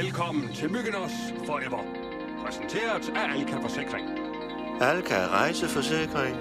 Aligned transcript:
Velkommen 0.00 0.46
til 0.58 0.68
Myggenos 0.76 1.14
Forever. 1.48 1.82
Præsenteret 2.42 3.04
af 3.20 3.24
Alka 3.34 3.56
Forsikring. 3.66 4.06
Alka 4.90 5.18
rejseforsikring. 5.40 6.36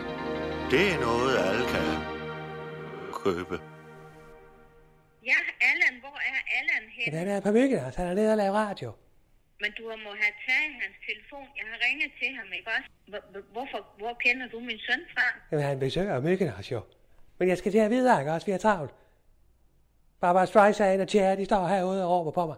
Det 0.73 0.83
er 0.93 0.97
noget, 1.07 1.33
alle 1.47 1.63
kan 1.73 1.87
købe. 3.23 3.55
Ja, 5.31 5.39
Allan, 5.69 5.95
hvor 6.03 6.17
er 6.31 6.39
Allan 6.59 6.83
henne? 6.97 7.19
Den 7.19 7.27
er 7.35 7.39
på 7.47 7.51
Mykkenos. 7.57 7.95
Han 7.95 8.07
er 8.11 8.13
nede 8.20 8.31
og 8.36 8.38
laver 8.43 8.59
radio. 8.70 8.89
Men 9.61 9.71
du 9.77 9.83
må 10.05 10.11
have 10.23 10.33
taget 10.47 10.71
hans 10.83 10.95
telefon. 11.09 11.47
Jeg 11.59 11.65
har 11.71 11.77
ringet 11.88 12.11
til 12.20 12.29
ham, 12.39 12.47
ikke 12.57 12.70
også? 12.75 12.89
Hvor- 13.11 13.25
hvor- 13.31 13.47
Hvorfor, 13.55 13.79
hvor 14.01 14.13
kender 14.25 14.47
du 14.54 14.59
min 14.59 14.79
søn 14.88 15.01
fra? 15.13 15.25
Jamen, 15.51 15.65
han 15.65 15.79
besøger 15.79 16.20
Mykkenos 16.27 16.71
jo. 16.71 16.81
Men 17.39 17.49
jeg 17.49 17.57
skal 17.57 17.71
til 17.71 17.79
at 17.88 17.91
vide, 17.95 18.20
ikke 18.20 18.31
også? 18.35 18.45
Vi 18.45 18.51
er 18.51 18.57
travlt. 18.67 18.91
Barbara 20.21 20.45
Streisand 20.45 21.01
og 21.01 21.07
Cher, 21.09 21.35
de 21.35 21.45
står 21.45 21.67
herude 21.67 22.04
og 22.05 22.09
råber 22.11 22.31
på 22.31 22.45
mig. 22.47 22.57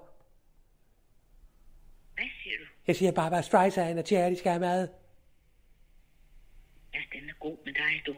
Jeg 2.87 2.95
siger, 2.95 3.11
Barbara 3.11 3.41
Streisand 3.41 3.99
og 3.99 4.05
Cher, 4.05 4.29
de 4.29 4.37
skal 4.37 4.51
have 4.51 4.59
mad. 4.59 4.87
Ja, 6.93 6.99
den 7.13 7.29
er 7.29 7.33
god 7.39 7.57
med 7.65 7.73
dig, 7.73 8.01
du. 8.05 8.15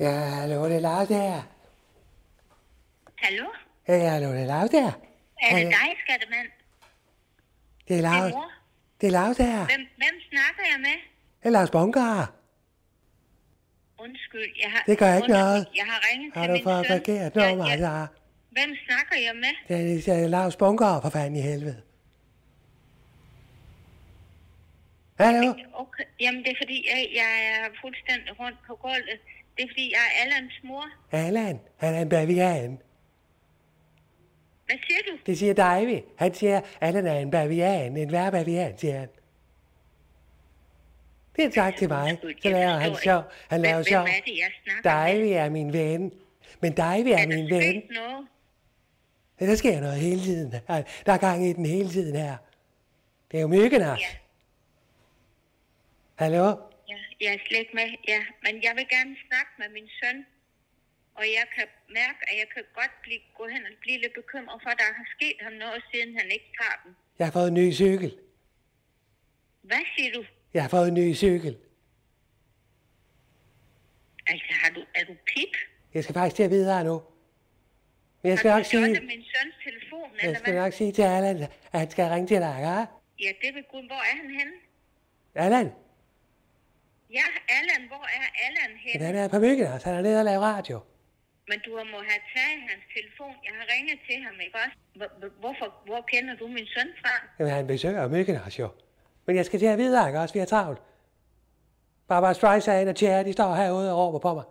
Ja, 0.00 0.10
hallo, 0.10 0.64
det 0.68 0.76
er 0.76 0.80
Lars 0.80 1.08
der. 1.08 1.42
Hallo? 3.18 3.46
Ja, 3.88 4.08
hallo, 4.10 4.32
det 4.32 4.42
er 4.42 4.46
Lars 4.46 4.70
der. 4.70 4.90
Er 5.42 5.56
det 5.56 5.66
dig, 5.66 5.88
skattemand? 6.04 6.48
Det 7.88 8.04
er 8.04 8.28
mor. 8.34 8.52
Det 9.00 9.06
er 9.06 9.10
Lars 9.10 9.36
der. 9.36 9.64
Hvem, 9.66 9.86
hvem 9.96 10.16
snakker 10.30 10.62
jeg 10.72 10.80
med? 10.80 10.96
Det 11.40 11.46
er 11.46 11.50
Lars 11.50 11.70
Bunker. 11.70 12.34
Undskyld, 13.98 14.52
jeg 14.62 14.70
har... 14.70 14.82
Det 14.86 14.98
gør 14.98 15.14
ikke 15.16 15.28
noget. 15.28 15.66
Jeg 15.76 15.84
har 15.92 16.00
ringet 16.12 16.32
Har 16.34 16.42
til 16.42 16.48
du 16.48 16.54
min 16.54 16.62
fået 16.64 16.86
søn. 16.86 16.96
forkert 16.98 17.36
Jeg- 17.36 17.48
nummer, 17.50 17.70
jeg- 17.70 17.78
så? 17.78 18.06
Hvem 18.50 18.70
snakker 18.86 19.16
jeg 19.26 19.34
med? 19.44 19.54
Det 19.68 19.76
er, 20.08 20.14
det 20.14 20.24
er 20.24 20.28
Lars 20.28 20.56
Bunker, 20.56 21.00
for 21.02 21.10
fanden 21.10 21.36
i 21.36 21.40
helvede. 21.40 21.82
Hallo? 25.20 25.50
Okay. 25.74 26.04
Jamen, 26.20 26.40
det 26.44 26.50
er 26.50 26.58
fordi, 26.62 26.78
jeg, 26.90 27.00
jeg 27.20 27.30
er 27.52 27.68
fuldstændig 27.82 28.40
rundt 28.40 28.58
på 28.66 28.74
gulvet. 28.76 29.20
Det 29.60 29.66
er 29.66 29.70
fordi, 29.72 29.92
jeg 29.92 29.98
er 29.98 30.24
Allans 30.24 30.52
mor. 30.64 30.84
Allan, 31.12 31.60
han 31.76 31.94
er 31.94 32.00
en 32.02 32.08
bavian. 32.08 32.78
Hvad 34.66 34.76
siger 34.86 34.98
du? 35.12 35.18
Det 35.26 35.38
siger 35.38 35.54
Davy. 35.54 35.98
Han 36.16 36.34
siger, 36.34 36.60
Allan 36.80 37.06
er 37.06 37.18
en 37.18 37.30
bavian. 37.30 37.96
En 37.96 38.12
værre 38.12 38.30
bavian, 38.32 38.78
siger 38.78 38.98
han. 38.98 39.08
Det 41.36 41.44
er 41.44 41.50
tak 41.50 41.76
til 41.76 41.88
mig. 41.88 42.18
Så 42.42 42.48
laver 42.50 42.70
han 42.78 42.96
sjov. 43.02 43.22
Han 43.48 43.60
Hvem- 43.60 43.62
laver 43.62 43.74
hvem 43.74 43.84
sjov. 43.84 44.02
er 44.02 44.06
det, 44.26 44.38
jeg 44.38 44.50
snakker? 44.64 44.82
Davy 44.90 45.28
er 45.32 45.48
min 45.50 45.72
ven. 45.72 46.12
Men 46.60 46.72
Davy 46.72 47.06
er 47.08 47.18
Er 47.18 47.26
min 47.26 47.50
ven. 47.50 47.82
noget? 47.90 48.26
Ja, 49.40 49.46
der 49.46 49.54
sker 49.56 49.80
noget 49.80 49.96
hele 49.96 50.20
tiden. 50.20 50.52
Der 51.06 51.12
er 51.12 51.16
gang 51.18 51.46
i 51.46 51.52
den 51.52 51.66
hele 51.66 51.88
tiden 51.90 52.16
her. 52.16 52.36
Det 53.30 53.36
er 53.36 53.40
jo 53.42 53.48
myggenas. 53.48 54.00
Ja. 54.00 54.06
Hallo? 56.14 56.56
Jeg 57.20 57.30
er 57.34 57.38
slet 57.46 57.58
ikke 57.64 57.76
med. 57.80 57.88
Ja, 58.12 58.22
men 58.44 58.62
jeg 58.66 58.72
vil 58.78 58.86
gerne 58.96 59.16
snakke 59.26 59.52
med 59.58 59.68
min 59.76 59.88
søn. 60.00 60.26
Og 61.14 61.24
jeg 61.38 61.46
kan 61.56 61.66
mærke, 62.00 62.20
at 62.30 62.34
jeg 62.42 62.48
kan 62.54 62.64
godt 62.74 62.94
blive, 63.02 63.20
gå 63.38 63.44
hen 63.54 63.62
og 63.66 63.72
blive 63.80 63.98
lidt 64.04 64.14
bekymret 64.14 64.58
for, 64.62 64.70
at 64.70 64.78
der 64.78 64.90
har 65.00 65.06
sket 65.16 65.36
ham 65.40 65.52
noget, 65.52 65.80
siden 65.90 66.10
han 66.18 66.26
ikke 66.36 66.50
tager 66.60 66.76
den. 66.84 66.90
Jeg 67.18 67.26
har 67.26 67.32
fået 67.32 67.48
en 67.48 67.54
ny 67.54 67.72
cykel. 67.72 68.10
Hvad 69.62 69.84
siger 69.96 70.12
du? 70.12 70.24
Jeg 70.54 70.62
har 70.62 70.68
fået 70.68 70.88
en 70.88 70.94
ny 70.94 71.14
cykel. 71.14 71.56
Altså, 74.26 74.46
har 74.50 74.70
du, 74.70 74.80
er 74.94 75.04
du 75.04 75.14
pip? 75.26 75.54
Jeg 75.94 76.04
skal 76.04 76.14
faktisk 76.14 76.36
til 76.36 76.42
at 76.42 76.50
videre 76.50 76.84
nu. 76.84 77.02
Men 78.22 78.30
jeg 78.30 78.38
skal 78.38 78.50
nok 78.50 78.64
sige, 78.64 78.84
stjålet 78.84 79.02
min 79.04 79.24
søns 79.32 79.54
telefon, 79.64 80.10
jeg 80.14 80.24
eller 80.24 80.38
skal 80.38 80.52
hvad? 80.52 80.62
nok 80.62 80.72
sige 80.72 80.92
til 80.92 81.02
Allan, 81.02 81.36
at 81.72 81.78
han 81.80 81.90
skal 81.90 82.04
ringe 82.04 82.28
til 82.28 82.36
dig, 82.36 82.56
ja? 82.68 82.76
Ja, 83.24 83.32
det 83.42 83.54
vil 83.54 83.64
Gud. 83.72 83.86
Hvor 83.86 84.02
er 84.10 84.16
han 84.22 84.30
henne? 84.30 84.52
Allan, 85.34 85.72
Ja, 87.17 87.25
Allan, 87.57 87.81
hvor 87.87 88.03
er 88.17 88.27
Allan 88.45 88.71
henne? 88.85 89.05
han 89.05 89.15
er 89.15 89.27
på 89.27 89.39
Mykkenos. 89.39 89.83
Han 89.83 89.93
er 89.95 90.01
nede 90.01 90.19
og 90.19 90.25
laver 90.25 90.41
radio. 90.55 90.79
Men 91.49 91.59
du 91.65 91.71
må 91.93 91.97
have 92.09 92.21
taget 92.35 92.59
hans 92.69 92.83
telefon. 92.95 93.35
Jeg 93.47 93.53
har 93.59 93.65
ringet 93.75 93.99
til 94.09 94.17
ham, 94.25 94.35
ikke 94.45 94.57
også? 94.63 94.77
Hvor- 94.95 95.13
hvor- 95.19 95.33
Hvorfor, 95.39 95.67
hvor 95.85 96.01
kender 96.11 96.35
du 96.35 96.47
min 96.47 96.67
søn 96.75 96.89
fra? 97.01 97.13
Jamen, 97.39 97.53
han 97.53 97.67
besøger 97.67 98.07
Mykkenos 98.07 98.59
jo. 98.59 98.67
Men 99.25 99.35
jeg 99.35 99.45
skal 99.45 99.59
til 99.59 99.65
at 99.65 99.77
videre, 99.77 100.07
ikke 100.07 100.19
også? 100.19 100.33
Vi 100.33 100.39
er 100.39 100.45
travlt. 100.45 100.81
Barbara 102.07 102.33
Streisand 102.33 102.89
og 102.89 102.95
Cher, 102.97 103.23
de 103.23 103.33
står 103.33 103.55
herude 103.55 103.91
og 103.91 103.97
råber 103.97 104.19
på 104.19 104.33
mig. 104.33 104.43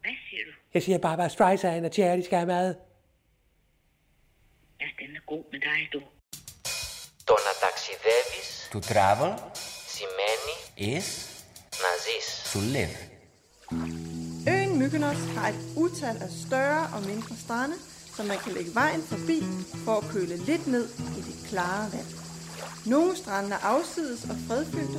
Hvad 0.00 0.12
siger 0.30 0.44
du? 0.44 0.50
Jeg 0.74 0.82
siger, 0.82 0.98
Barbara 0.98 1.28
Streisand 1.28 1.86
og 1.86 1.92
Cher, 1.92 2.16
de 2.16 2.24
skal 2.24 2.38
have 2.38 2.46
mad. 2.46 2.74
Ja, 4.80 4.86
den 4.98 5.16
er 5.16 5.20
god 5.26 5.44
med 5.52 5.60
dig, 5.60 5.88
du. 5.92 6.00
Το 7.28 7.34
να 7.46 7.52
ταξιδεύεις 7.68 8.68
To 8.72 8.80
travel 8.80 9.32
σημαίνει 10.00 10.56
is 10.96 11.08
να 11.84 11.90
ζεις. 12.04 12.52
to 12.52 12.58
live. 12.76 12.96
Øen 14.48 14.78
Mykonos 14.78 15.16
har 15.36 15.48
et 15.48 15.60
utal 15.76 16.16
af 16.26 16.30
større 16.46 16.90
og 16.94 17.02
mindre 17.02 17.36
strande, 17.44 17.74
som 18.16 18.26
man 18.26 18.38
kan 18.38 18.52
lægge 18.52 18.74
vejen 18.74 19.02
forbi 19.02 19.42
for 19.84 19.94
at 19.96 20.04
køle 20.12 20.36
lidt 20.36 20.66
ned 20.66 20.88
i 21.18 21.20
det 21.20 21.48
klare 21.48 21.92
vand. 21.92 22.06
Nogle 22.86 23.16
strande 23.16 23.50
er 23.50 23.58
afsides 23.58 24.24
og 24.24 24.36
fredfyldte, 24.48 24.98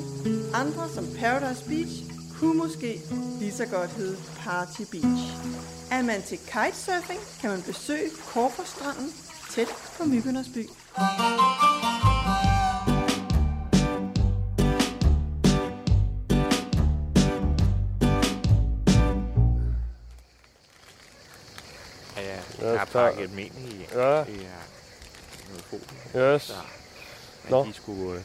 andre 0.54 0.90
som 0.94 1.06
Paradise 1.20 1.66
Beach 1.66 1.96
kunne 2.40 2.58
måske 2.58 3.02
lige 3.40 3.54
så 3.54 3.66
godt 3.66 3.90
hedde 3.92 4.18
Party 4.38 4.82
Beach. 4.92 5.24
Er 5.92 6.02
man 6.02 6.22
til 6.24 6.38
kitesurfing, 6.38 7.20
kan 7.42 7.50
man 7.50 7.62
besøge 7.62 8.10
Korferstranden 8.34 9.14
tæt 9.52 9.68
på 9.98 10.06
Mykonos 10.06 10.48
by. 10.54 10.70
Pakket 22.93 23.31
dem 23.31 23.39
ind 23.39 23.59
i, 23.59 23.87
Ja. 23.95 24.25
i 24.25 24.47
noget 25.49 25.65
folie. 25.71 26.35
Yes. 26.35 26.43
Så, 26.43 26.55
Nå. 27.49 27.65
de 27.65 27.73
skulle, 27.73 28.19
øh, 28.19 28.25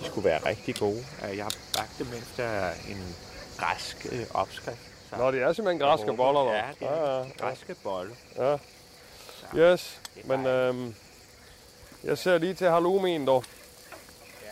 de 0.00 0.06
skulle 0.06 0.24
være 0.28 0.38
rigtig 0.46 0.74
gode. 0.76 1.04
Øh, 1.28 1.36
Jeg 1.36 1.44
har 1.44 1.52
bagt 1.76 1.90
dem 1.98 2.06
efter 2.12 2.70
en 2.88 3.16
græsk 3.58 4.06
øh, 4.12 4.26
opskrift. 4.34 4.78
Så 5.10 5.16
Nå, 5.16 5.30
det 5.32 5.42
er 5.42 5.52
simpelthen 5.52 5.80
græske 5.80 6.12
boller, 6.16 6.40
der. 6.40 6.52
Ja, 6.54 6.64
det 6.80 6.88
er 6.88 7.10
Ja, 7.12 7.18
ja, 7.18 7.24
græske 7.38 7.74
bolle. 7.82 8.14
Ja. 8.36 8.56
Så, 9.40 9.56
Yes, 9.56 10.00
men 10.24 10.46
øhm, 10.46 10.94
jeg 12.04 12.18
ser 12.18 12.38
lige 12.38 12.54
til 12.54 12.70
halloumien 12.70 13.26
dog. 13.26 13.44
Ja. 14.44 14.48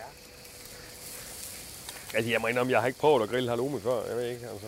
Altså, 2.17 2.31
jeg 2.31 2.41
må 2.41 2.47
indrømme, 2.47 2.71
jeg 2.71 2.79
har 2.81 2.87
ikke 2.87 2.99
prøvet 2.99 3.23
at 3.23 3.29
grille 3.29 3.49
halloumi 3.49 3.81
før. 3.81 4.03
Jeg 4.07 4.15
ved 4.17 4.23
ikke, 4.29 4.47
altså. 4.47 4.67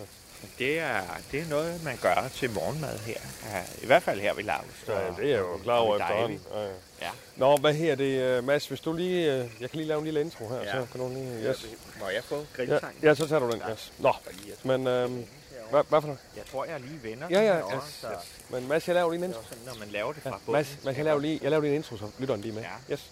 Det 0.59 0.79
er, 0.79 1.01
det 1.31 1.39
er 1.39 1.45
noget, 1.49 1.83
man 1.83 1.97
gør 2.01 2.27
til 2.35 2.49
morgenmad 2.49 2.99
her. 2.99 3.17
Ja, 3.51 3.63
I 3.81 3.85
hvert 3.85 4.03
fald 4.03 4.19
her 4.19 4.33
ved 4.33 4.43
Lavs. 4.43 4.65
Ja, 4.87 4.93
det 4.93 5.25
er 5.25 5.29
jeg 5.29 5.39
jo 5.39 5.57
klar 5.63 5.75
over 5.77 5.95
efterhånden. 5.97 6.41
Ja, 6.53 6.61
ja. 6.63 6.69
Ja. 7.01 7.09
Nå, 7.35 7.57
hvad 7.57 7.73
her 7.73 7.95
det, 7.95 8.21
øh, 8.21 8.43
Mads? 8.43 8.67
Hvis 8.67 8.79
du 8.79 8.93
lige... 8.93 9.33
øh, 9.33 9.37
Jeg 9.61 9.69
kan 9.69 9.77
lige 9.77 9.87
lave 9.87 9.97
en 9.99 10.05
lille 10.05 10.21
intro 10.21 10.47
her, 10.49 10.57
Ja. 10.57 10.71
så 10.71 10.87
kan 10.91 11.01
du 11.01 11.09
lige... 11.09 11.49
Yes. 11.49 11.65
Må 11.99 12.09
jeg 12.09 12.23
få 12.23 12.35
Ja, 12.39 12.43
grilltang? 12.55 12.95
ja, 13.03 13.15
så 13.15 13.27
tager 13.27 13.39
du 13.39 13.51
den, 13.51 13.61
yes. 13.71 13.91
Nå, 13.97 14.13
jeg, 14.47 14.55
men 14.63 14.87
øhm, 14.87 15.25
hvad, 15.71 15.83
hvad 15.89 16.01
for 16.01 16.07
noget? 16.07 16.19
jeg 16.35 16.43
tror, 16.51 16.65
jeg 16.65 16.79
lige 16.79 17.03
vender 17.03 17.27
Ja, 17.31 17.41
ja, 17.41 17.53
herovre, 17.53 17.75
yes, 17.77 17.83
så 18.01 18.07
yes. 18.07 18.31
Men 18.49 18.67
Mads, 18.67 18.87
jeg 18.87 18.95
laver 18.95 19.11
lige 19.11 19.23
en 19.23 19.29
intro. 19.29 19.41
sådan, 19.43 19.63
når 19.65 19.73
man 19.79 19.87
laver 19.89 20.13
det 20.13 20.23
fra 20.23 20.29
Ja, 20.29 20.35
bunden. 20.45 20.51
Mads, 20.59 20.77
man 20.85 20.95
kan 20.95 21.05
lave 21.05 21.21
lige, 21.21 21.39
jeg 21.41 21.49
laver 21.51 21.61
lige 21.61 21.71
en 21.71 21.75
intro, 21.77 21.97
så 21.97 22.05
lytteren 22.19 22.41
lige 22.41 22.51
med. 22.53 22.61
Ja. 22.61 22.93
Yes. 22.93 23.11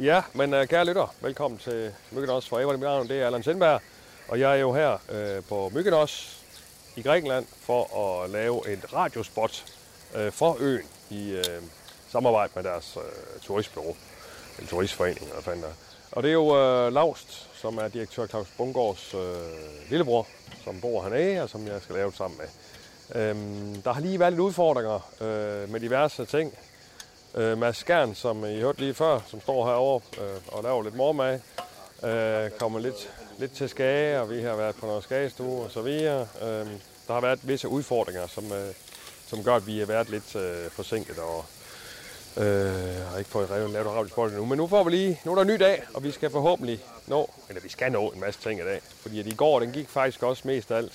Ja, 0.00 0.22
men 0.32 0.54
uh, 0.54 0.64
kære 0.64 0.84
lytter, 0.84 1.14
velkommen 1.20 1.58
til 1.58 1.92
Myggenos 2.10 2.48
Forever. 2.48 2.72
Mit 2.72 2.80
navn 2.80 3.08
det 3.08 3.20
er 3.22 3.26
Allan 3.26 3.42
Sindberg, 3.42 3.80
og 4.28 4.40
jeg 4.40 4.52
er 4.52 4.56
jo 4.60 4.72
her 4.74 4.98
øh, 5.08 5.42
på 5.48 5.70
Myggenos 5.74 6.37
i 6.98 7.02
Grækenland 7.02 7.46
for 7.60 8.22
at 8.22 8.30
lave 8.30 8.72
et 8.72 8.94
radiospot 8.94 9.64
øh, 10.14 10.32
for 10.32 10.56
øen 10.60 10.86
i 11.10 11.30
øh, 11.30 11.62
samarbejde 12.08 12.52
med 12.54 12.64
deres 12.64 12.96
øh, 12.96 13.40
turistbureau, 13.40 13.96
eller 14.58 14.70
turistforening, 14.70 15.28
eller 15.28 15.42
fanden 15.42 15.62
der. 15.62 15.72
Og 16.12 16.22
det 16.22 16.28
er 16.28 16.32
jo 16.32 16.58
øh, 16.58 16.92
Laust, 16.92 17.48
som 17.54 17.78
er 17.78 17.88
direktør 17.88 18.26
Claus 18.26 18.46
Bungårds 18.56 19.14
øh, 19.14 19.90
lillebror, 19.90 20.26
som 20.64 20.80
bor 20.80 21.02
hernede, 21.02 21.42
og 21.42 21.48
som 21.48 21.66
jeg 21.66 21.82
skal 21.82 21.94
lave 21.94 22.10
det 22.10 22.16
sammen 22.16 22.38
med. 22.38 22.48
Øhm, 23.22 23.82
der 23.82 23.92
har 23.92 24.00
lige 24.00 24.20
været 24.20 24.32
lidt 24.32 24.40
udfordringer 24.40 25.10
øh, 25.20 25.70
med 25.70 25.80
diverse 25.80 26.24
ting. 26.24 26.58
Øh, 27.34 27.58
Mads 27.58 27.76
Skjern, 27.76 28.14
som 28.14 28.44
I 28.44 28.60
hørte 28.60 28.80
lige 28.80 28.94
før, 28.94 29.20
som 29.26 29.40
står 29.40 29.66
herovre 29.66 30.24
øh, 30.24 30.40
og 30.48 30.62
laver 30.62 30.82
lidt 30.82 30.94
mormad, 30.94 31.40
øh, 32.02 32.50
kommer 32.50 32.78
lidt, 32.78 33.10
lidt 33.38 33.52
til 33.52 33.68
skage, 33.68 34.20
og 34.20 34.30
vi 34.30 34.42
har 34.42 34.56
været 34.56 34.76
på 34.76 34.86
noget 34.86 35.04
skagestue 35.04 35.62
og 35.64 35.70
så 35.70 35.82
videre. 35.82 36.28
Øh, 36.42 36.66
der 37.08 37.14
har 37.14 37.20
været 37.20 37.40
visse 37.42 37.68
udfordringer, 37.68 38.26
som, 38.26 38.52
øh, 38.52 38.74
som 39.26 39.44
gør, 39.44 39.54
at 39.56 39.66
vi 39.66 39.78
har 39.78 39.86
været 39.86 40.10
lidt 40.10 40.36
øh, 40.36 40.70
forsinket 40.70 41.18
og 41.18 41.44
øh, 42.36 43.06
har 43.10 43.18
ikke 43.18 43.30
fået 43.30 43.50
revet 43.50 43.70
lavet 43.70 43.86
ravl 44.16 44.32
nu. 44.32 44.44
Men 44.44 44.56
nu 44.58 44.66
får 44.68 44.84
vi 44.84 44.90
lige, 44.90 45.20
nu 45.24 45.30
er 45.30 45.34
der 45.34 45.42
en 45.42 45.48
ny 45.48 45.54
dag, 45.60 45.82
og 45.94 46.02
vi 46.04 46.10
skal 46.10 46.30
forhåbentlig 46.30 46.84
nå, 47.06 47.30
eller 47.48 47.62
vi 47.62 47.68
skal 47.68 47.92
nå 47.92 48.08
en 48.10 48.20
masse 48.20 48.40
ting 48.40 48.60
i 48.60 48.64
dag. 48.64 48.80
Fordi 49.02 49.20
at 49.20 49.26
i 49.26 49.34
går, 49.34 49.60
den 49.60 49.72
gik 49.72 49.88
faktisk 49.88 50.22
også 50.22 50.42
mest 50.44 50.70
af 50.70 50.76
alt. 50.76 50.92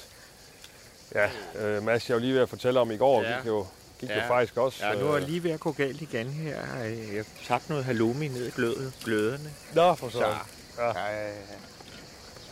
Ja, 1.15 1.29
øh, 1.59 1.83
Mads, 1.83 2.09
jeg 2.09 2.15
var 2.15 2.21
lige 2.21 2.33
ved 2.33 2.41
at 2.41 2.49
fortælle 2.49 2.79
om 2.79 2.91
i 2.91 2.97
går, 2.97 3.21
Ja. 3.23 3.37
gik 3.37 3.45
jo, 3.47 3.65
gik 3.99 4.09
jo 4.09 4.15
Ja. 4.15 4.29
faktisk 4.29 4.57
også. 4.57 4.85
Ja, 4.85 4.93
nu 4.93 5.05
er 5.07 5.13
øh, 5.13 5.21
jeg 5.21 5.29
lige 5.29 5.43
ved 5.43 5.51
at 5.51 5.59
gå 5.59 5.71
galt 5.71 6.01
igen 6.01 6.29
her. 6.29 6.83
Jeg 7.13 7.25
tabte 7.47 7.69
noget 7.69 7.85
halloumi 7.85 8.27
ned 8.27 8.47
i 8.47 8.49
glødet, 8.51 8.93
gløderne. 9.05 9.53
Nå, 9.73 9.95
for 9.95 10.09
Så 10.09 10.17
så. 10.17 10.35
Ja. 10.83 10.91
jeg, 10.91 11.31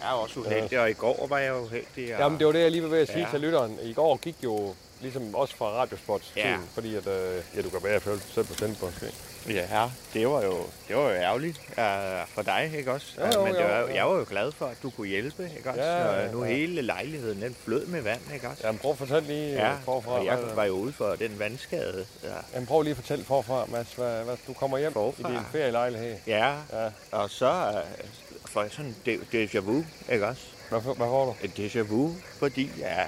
jeg 0.01 0.09
er 0.09 0.13
også 0.13 0.39
uheldig, 0.39 0.79
og 0.79 0.89
i 0.89 0.93
går 0.93 1.27
var 1.29 1.37
jeg 1.37 1.55
uheldig. 1.55 2.15
Og, 2.15 2.21
Jamen, 2.21 2.39
det 2.39 2.47
var 2.47 2.53
det, 2.53 2.59
jeg 2.61 2.71
lige 2.71 2.83
var 2.83 2.89
ved 2.89 2.99
at 3.01 3.07
sige 3.07 3.19
Ja. 3.19 3.27
til 3.31 3.39
lytteren. 3.41 3.79
I 3.83 3.93
går 3.93 4.17
gik 4.17 4.35
jo 4.43 4.75
ligesom 5.01 5.35
også 5.35 5.55
fra 5.55 5.65
Radiospot 5.65 6.21
Ja. 6.35 6.57
fordi 6.73 6.95
at, 6.95 7.07
øh, 7.07 7.41
ja, 7.55 7.61
du 7.61 7.69
kan 7.69 7.79
være 7.83 7.99
følge 7.99 8.19
selv 8.33 8.45
på 8.45 8.53
stand 8.53 8.75
måske. 8.81 9.05
Ja, 9.49 9.89
det 10.13 10.27
var 10.29 10.43
jo, 10.43 10.57
det 10.87 10.95
var 10.95 11.01
jo 11.03 11.09
ærgerligt 11.09 11.57
uh, 11.57 12.27
for 12.27 12.41
dig, 12.41 12.71
ikke 12.77 12.91
også? 12.91 13.07
Jo, 13.17 13.25
jo, 13.39 13.45
Men 13.45 13.53
det 13.55 13.61
jo, 13.61 13.67
var, 13.67 13.79
jo. 13.79 13.87
jeg 13.87 14.05
var 14.09 14.15
jo 14.17 14.25
glad 14.29 14.51
for, 14.51 14.65
at 14.65 14.77
du 14.83 14.89
kunne 14.89 15.07
hjælpe, 15.07 15.49
ikke 15.57 15.69
også? 15.69 15.81
Ja, 15.81 15.97
ja, 16.21 16.27
og 16.27 16.33
nu 16.33 16.43
ja. 16.43 16.51
hele 16.51 16.81
lejligheden, 16.81 17.41
den 17.41 17.55
flød 17.65 17.85
med 17.85 18.01
vand, 18.01 18.21
ikke 18.33 18.47
også? 18.49 18.61
Jamen, 18.67 18.79
prøv 18.79 18.91
at 18.91 18.97
fortælle 18.97 19.27
lige 19.27 19.53
Ja, 19.53 19.67
ja, 19.69 19.75
forfra. 19.85 20.11
og 20.11 20.25
jeg 20.25 20.39
var 20.55 20.65
jo 20.65 20.73
ude 20.73 20.93
for 20.93 21.15
den 21.15 21.39
vandskade. 21.39 22.05
Ja, 22.23 22.29
Jamen, 22.53 22.67
prøv 22.67 22.81
lige 22.81 22.91
at 22.91 22.97
fortælle 22.97 23.25
forfra, 23.25 23.65
Mads. 23.67 23.93
Hvad, 23.93 24.23
hvad, 24.23 24.37
du 24.47 24.53
kommer 24.53 24.77
hjem 24.77 24.93
Forfra? 24.93 25.29
i 25.29 25.33
din 25.33 25.41
ferielejlighed. 25.51 26.15
ja. 26.27 26.53
Ja. 26.73 26.89
og 27.11 27.29
så 27.29 27.51
uh, 27.51 28.30
får 28.51 28.67
sådan 28.69 28.95
en 29.05 29.19
déjà 29.33 29.59
vu, 29.59 29.83
ikke 30.11 30.27
også? 30.27 30.41
Hvad, 30.69 30.81
hvad 30.81 30.95
får 30.95 31.25
du? 31.25 31.35
Et 31.45 31.59
déjà 31.59 31.79
vu, 31.81 32.15
fordi 32.39 32.71
ja, 32.79 33.03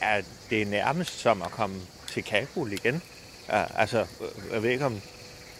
at 0.00 0.24
det 0.50 0.62
er 0.62 0.66
nærmest 0.66 1.20
som 1.20 1.42
at 1.42 1.50
komme 1.50 1.76
til 2.12 2.24
Kabul 2.24 2.72
igen. 2.72 3.02
Ja, 3.48 3.64
altså, 3.76 4.06
jeg 4.52 4.62
ved 4.62 4.70
ikke 4.70 4.84
om 4.86 5.00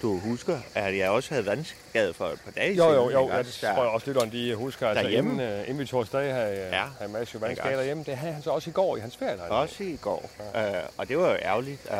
du 0.02 0.18
husker, 0.18 0.58
at 0.74 0.96
jeg 0.98 1.10
også 1.10 1.30
havde 1.30 1.46
vandskade 1.46 2.14
for 2.14 2.24
et 2.26 2.40
par 2.44 2.50
dage 2.50 2.74
Jo, 2.74 2.82
siden. 2.82 2.94
jo, 2.94 3.10
jo. 3.10 3.28
Ja, 3.28 3.38
også? 3.38 3.50
det 3.66 3.74
tror 3.74 3.82
jeg 3.82 3.92
også, 3.92 4.06
lytteren 4.06 4.32
de 4.32 4.54
husker. 4.54 4.88
Altså, 4.88 5.02
Derhjemme? 5.04 5.32
inden, 5.32 5.60
uh, 5.60 5.68
inden 5.68 5.78
vi 5.78 5.90
afsted, 5.98 6.32
havde, 6.32 6.54
Ja. 6.56 6.76
ja. 6.76 6.84
havde 6.98 7.12
Mads 7.12 7.34
jo 7.34 7.38
vandskader 7.38 7.76
også? 7.76 7.84
hjemme. 7.84 8.04
Det 8.06 8.16
havde 8.16 8.32
han 8.32 8.42
så 8.42 8.50
også 8.50 8.70
i 8.70 8.72
går 8.72 8.96
i 8.96 9.00
hans 9.00 9.16
ferielejlighed. 9.16 9.50
Også 9.56 9.82
i 9.84 9.98
går. 10.02 10.30
Ja. 10.54 10.78
Øh, 10.78 10.82
og 10.96 11.08
det 11.08 11.18
var 11.18 11.30
jo 11.30 11.36
ærgerligt. 11.42 11.80
Uh, 11.90 11.96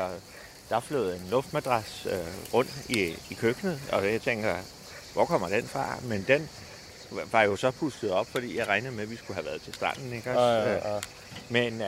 der 0.68 0.80
flød 0.80 1.14
en 1.14 1.26
luftmadras 1.30 2.06
uh, 2.06 2.54
rundt 2.54 2.70
i, 2.88 3.14
i 3.30 3.34
køkkenet, 3.34 3.80
og 3.92 4.12
jeg 4.12 4.22
tænker, 4.22 4.54
hvor 5.12 5.24
kommer 5.24 5.48
den 5.48 5.64
fra? 5.64 5.96
Men 6.02 6.24
den 6.28 6.48
var 7.10 7.42
jo 7.42 7.56
så 7.56 7.70
pustet 7.70 8.10
op, 8.10 8.26
fordi 8.26 8.56
jeg 8.58 8.66
regnede 8.68 8.92
med, 8.94 9.02
at 9.02 9.10
vi 9.10 9.16
skulle 9.16 9.34
have 9.34 9.46
været 9.46 9.62
til 9.62 9.74
stranden. 9.74 10.12
Ikke? 10.12 10.30
også? 10.30 10.40
Ja, 10.40 10.74
Øh, 10.76 10.80
ja, 10.84 10.94
ja. 10.94 11.00
Men 11.48 11.80
uh, 11.80 11.86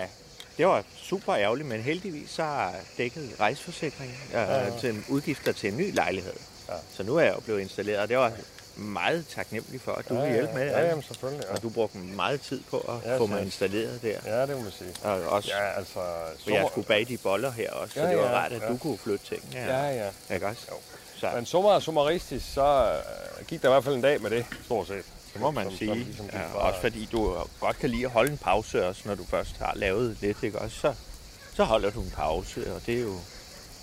det 0.58 0.66
var 0.66 0.84
super 1.02 1.34
ærgerligt, 1.36 1.68
men 1.68 1.80
heldigvis 1.80 2.30
så 2.30 2.42
er 2.42 2.70
dækket 2.98 3.30
rejseforsikring 3.40 4.10
uh, 4.28 4.32
ja, 4.32 4.42
ja. 4.42 4.64
ja. 4.64 4.78
til 4.80 5.04
udgifter 5.08 5.52
til 5.52 5.68
en 5.72 5.76
ny 5.76 5.94
lejlighed. 5.94 6.34
Ja. 6.68 6.74
Så 6.96 7.02
nu 7.02 7.16
er 7.16 7.22
jeg 7.22 7.34
jo 7.34 7.40
blevet 7.40 7.60
installeret, 7.60 7.98
og 8.00 8.08
det 8.08 8.16
var 8.16 8.32
meget 8.76 9.26
taknemmelig 9.28 9.80
for, 9.80 9.92
at 9.92 10.08
du 10.08 10.14
ja, 10.14 10.20
vil 10.24 10.32
hjælpe 10.32 10.54
med. 10.54 10.66
Ja, 10.66 10.80
ja, 10.80 10.88
jamen, 10.88 11.02
selvfølgelig. 11.04 11.44
Ja. 11.48 11.54
Og 11.54 11.62
du 11.62 11.68
brugte 11.70 11.98
meget 11.98 12.40
tid 12.40 12.60
på 12.70 12.78
at 12.78 13.10
Ja, 13.10 13.18
få 13.18 13.26
mig 13.26 13.42
installeret 13.42 14.02
der. 14.02 14.16
ja, 14.26 14.40
det 14.46 14.56
må 14.56 14.62
man 14.62 14.72
sige. 14.78 14.90
Og 15.02 15.22
også 15.28 15.48
Ja, 15.48 15.72
altså... 15.78 15.92
for 15.92 16.50
jeg 16.50 16.66
skulle 16.70 16.86
bage 16.86 17.04
de 17.04 17.16
boller 17.18 17.50
her 17.50 17.70
også, 17.72 17.94
så 17.94 18.00
Ja, 18.00 18.10
det 18.10 18.18
var 18.18 18.24
ja, 18.24 18.30
rart, 18.30 18.52
at 18.52 18.62
ja. 18.62 18.68
du 18.68 18.76
kunne 18.76 18.98
flytte 18.98 19.26
ting. 19.26 19.42
Ja, 19.52 19.88
ja. 20.28 20.34
Ikke 20.34 20.46
også? 20.46 20.62
Jo. 20.70 20.76
Så 21.20 21.30
Men 21.34 21.46
summa 21.46 21.80
summaristisk, 21.80 22.54
så 22.54 22.92
øh, 23.40 23.46
gik 23.46 23.62
der 23.62 23.68
i 23.68 23.72
hvert 23.72 23.84
fald 23.84 23.94
en 23.94 24.02
dag 24.02 24.20
med 24.22 24.30
det, 24.30 24.46
stort 24.64 24.86
set. 24.86 25.04
det 25.32 25.40
må 25.40 25.50
man 25.50 25.64
som- 25.64 25.70
som 25.70 25.78
sige. 25.78 25.94
ligesom 25.94 26.24
gik 26.26 26.34
ja, 26.34 26.46
fra- 26.46 26.58
også 26.68 26.80
fordi 26.80 27.08
du 27.12 27.36
godt 27.60 27.78
kan 27.78 27.90
lide 27.90 28.04
at 28.04 28.10
holde 28.10 28.32
en 28.32 28.38
pause 28.38 28.86
også, 28.86 29.02
når 29.04 29.14
du 29.14 29.24
først 29.24 29.56
har 29.58 29.72
lavet 29.74 30.16
lidt, 30.20 30.42
ikke 30.42 30.58
også? 30.58 30.76
Så, 30.76 30.94
så 31.54 31.64
holder 31.64 31.90
du 31.90 32.00
en 32.00 32.10
pause, 32.16 32.74
og 32.74 32.80
det 32.86 32.94
er 32.96 33.00
jo, 33.02 33.14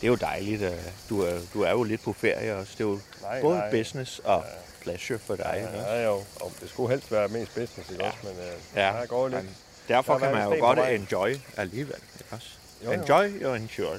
det 0.02 0.04
er 0.04 0.08
jo 0.08 0.16
dejligt. 0.16 0.62
øh, 0.62 0.72
Du 1.10 1.22
er, 1.22 1.40
du 1.54 1.62
er 1.62 1.72
jo 1.72 1.84
lidt 1.84 2.02
på 2.04 2.14
ferie 2.14 2.56
også. 2.56 2.72
Det 2.78 2.84
er 2.84 2.88
jo 2.88 3.00
Nej, 3.22 3.42
både 3.42 3.58
nej. 3.58 3.72
business 3.72 4.20
og 4.24 4.44
pleasure 4.82 5.20
for 5.20 5.36
dig. 5.36 5.68
også? 5.74 5.92
Ja, 5.92 6.06
jo. 6.06 6.14
Og 6.16 6.52
det 6.62 6.70
skulle 6.70 6.90
helst 6.90 7.12
være 7.12 7.28
mest 7.28 7.54
business, 7.56 7.90
ikke 7.92 8.04
Ja. 8.04 8.10
også? 8.10 8.20
Men 8.24 8.32
øh, 8.34 8.54
Ja, 8.76 8.88
der 9.02 9.06
går 9.06 9.28
lidt. 9.28 9.44
men 9.44 9.56
derfor 9.88 10.14
Der 10.14 10.20
kan 10.20 10.32
var 10.34 10.50
man 10.50 10.58
jo 10.60 10.66
godt 10.66 10.80
enjoy 10.80 11.36
alligevel. 11.58 11.96
Ikke 12.20 12.26
også? 12.36 12.48
Jo, 12.86 12.92
jo. 12.92 13.02
Enjoy 13.02 13.44
og 13.46 13.56
enjoy, 13.58 13.98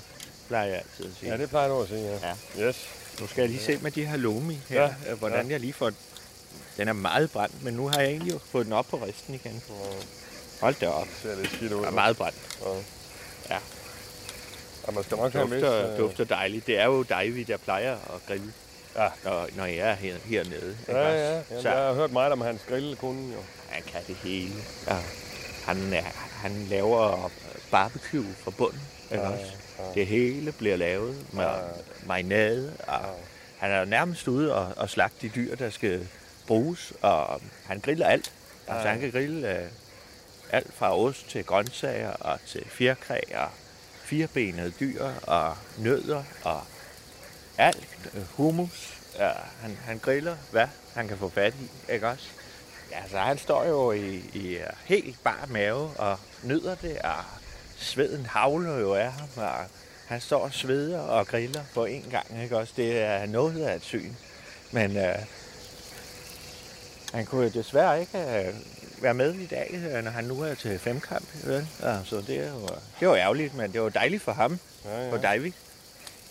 plejer 0.49 0.65
jeg 0.67 0.77
altid 0.77 1.07
at 1.07 1.17
sige. 1.21 1.33
Ja, 1.33 1.39
det 1.39 1.49
plejer 1.49 1.69
du 1.69 1.83
at 1.83 1.89
sige, 1.89 2.01
ja. 2.23 2.35
Ja. 2.59 2.69
Yes. 2.69 2.89
Nu 3.21 3.27
skal 3.27 3.43
jeg 3.43 3.51
lige 3.51 3.63
se 3.63 3.79
med 3.83 3.91
de 3.91 4.05
her 4.07 4.17
lomi 4.17 4.59
her, 4.69 4.83
Ja, 4.83 4.95
ja, 5.07 5.15
hvordan 5.15 5.47
ja. 5.47 5.53
jeg 5.53 5.61
lige 5.61 5.73
får... 5.73 5.93
Den 6.77 6.89
er 6.89 6.93
meget 6.93 7.31
brændt, 7.31 7.65
men 7.65 7.75
nu 7.75 7.89
har 7.89 8.01
jeg 8.01 8.09
egentlig 8.11 8.41
fået 8.51 8.65
den 8.67 8.73
op 8.73 8.87
på 8.91 8.97
risten 8.97 9.35
igen. 9.35 9.63
Hold 10.61 10.75
da 10.81 10.89
op. 10.89 11.07
Det 11.07 11.15
ser 11.23 11.37
lidt 11.37 11.53
skidt 11.53 11.73
ud. 11.73 11.79
Den 11.79 11.85
er 11.87 11.91
meget 11.91 12.17
brændt. 12.17 12.37
Ja, 13.51 13.59
man 14.93 15.05
skal 15.05 15.17
nok. 15.17 15.33
Dufter, 15.33 15.93
øh, 15.93 15.99
dufter 15.99 16.25
dejligt. 16.25 16.67
Det 16.67 16.79
er 16.79 16.85
jo 16.85 17.03
dig, 17.03 17.45
der 17.49 17.57
plejer 17.57 17.93
at 17.93 18.27
grille, 18.27 18.53
Ja. 18.97 19.09
når, 19.25 19.49
når 19.57 19.65
jeg 19.65 19.77
er 19.91 19.95
her, 19.95 20.17
hernede. 20.25 20.77
Ja, 20.89 20.93
også? 20.95 21.09
ja. 21.19 21.33
Jamen, 21.35 21.63
Så 21.63 21.69
jeg 21.71 21.79
har 21.87 21.95
hørt 21.95 22.13
meget 22.13 22.33
om 22.33 22.41
hans 22.41 22.61
grillekunden, 22.69 23.33
jo. 23.33 23.39
han 23.69 23.83
kan 23.83 24.01
det 24.07 24.17
hele. 24.17 24.55
Ja. 24.87 24.97
Han, 25.65 25.93
er, 25.93 26.03
han 26.33 26.67
laver 26.71 27.31
barbecue 27.71 28.35
fra 28.45 28.51
bunden. 28.51 28.81
Ikke 29.13 29.25
Ja, 29.25 29.31
også? 29.31 29.53
Det 29.95 30.07
hele 30.07 30.53
bliver 30.53 30.77
lavet 30.77 31.35
med 31.35 31.49
marinade. 32.07 32.77
Og 32.87 33.01
Han 33.59 33.71
er 33.71 33.85
nærmest 33.85 34.29
ude 34.29 34.55
og, 34.55 34.73
og 34.77 34.91
slagte 34.91 35.17
de 35.29 35.33
dyr, 35.35 35.57
der 35.57 35.71
skal 35.71 36.09
bruges. 36.47 36.93
Og 37.03 37.41
han 37.67 37.81
griller 37.81 38.07
alt. 38.07 38.33
Altså, 38.69 38.89
han 38.89 39.01
kan 39.01 39.11
grille 39.11 39.59
uh, 39.65 39.69
alt 40.51 40.75
fra 40.75 40.99
ost 40.99 41.29
til 41.29 41.45
grøntsager 41.45 42.11
og 42.11 42.39
til 42.47 42.65
fjerkræ 42.69 43.21
og 43.35 43.49
firebenede 44.03 44.73
dyr 44.81 45.05
og 45.23 45.57
nødder 45.79 46.25
og 46.45 46.63
alt. 47.59 47.89
øh, 48.15 48.23
Hummus. 48.37 48.95
Ja, 49.19 49.31
han, 49.61 49.79
han 49.85 49.99
griller, 49.99 50.37
hvad 50.51 50.67
han 50.95 51.09
kan 51.09 51.19
få 51.19 51.29
fat 51.29 51.55
i, 51.55 51.93
ikke 51.93 52.09
også? 52.09 52.25
Ja, 52.91 53.09
så 53.11 53.19
han 53.19 53.39
står 53.39 53.65
jo 53.65 53.93
i, 53.93 54.25
i 54.35 54.57
øh, 54.57 54.67
helt 54.85 55.25
bar 55.25 55.47
mave 55.49 55.91
og 55.99 56.19
nyder 56.43 56.75
det, 56.75 56.99
og 56.99 57.25
sveden 57.81 58.27
havler 58.27 58.79
jo 58.79 58.95
af 58.95 59.13
ham, 59.13 59.29
og 59.37 59.51
han 60.07 60.21
står 60.21 60.45
og 60.45 60.53
sveder 60.55 61.01
og 61.01 61.27
griller 61.27 61.63
på 61.75 61.85
en 61.85 62.05
gang, 62.11 62.43
ikke 62.43 62.57
også? 62.59 62.73
Det 62.77 62.99
er 63.03 63.27
noget 63.27 63.63
af 63.65 63.77
et 63.77 63.83
syn. 63.83 64.13
Men 64.73 64.97
øh, 64.97 65.15
han 67.15 67.27
kunne 67.27 67.43
jo 67.45 67.49
desværre 67.51 68.01
ikke 68.01 68.19
øh, 68.19 68.55
være 69.03 69.15
med 69.15 69.35
i 69.35 69.47
dag, 69.47 69.71
øh, 69.95 70.05
når 70.05 70.11
han 70.11 70.25
nu 70.25 70.41
er 70.43 70.55
til 70.55 70.79
femkamp. 70.79 71.25
Vel? 71.45 71.67
Ja, 71.83 71.97
så 72.05 72.17
det 72.27 72.39
er, 72.39 72.49
jo, 72.49 72.69
det 73.01 73.09
var 73.09 73.17
ærgerligt, 73.17 73.55
men 73.55 73.73
det 73.73 73.83
var 73.83 73.89
dejligt 73.89 74.23
for 74.23 74.33
ham, 74.33 74.59
Ja, 74.85 75.05
ja. 75.05 75.13
for 75.13 75.17
Davik. 75.17 75.55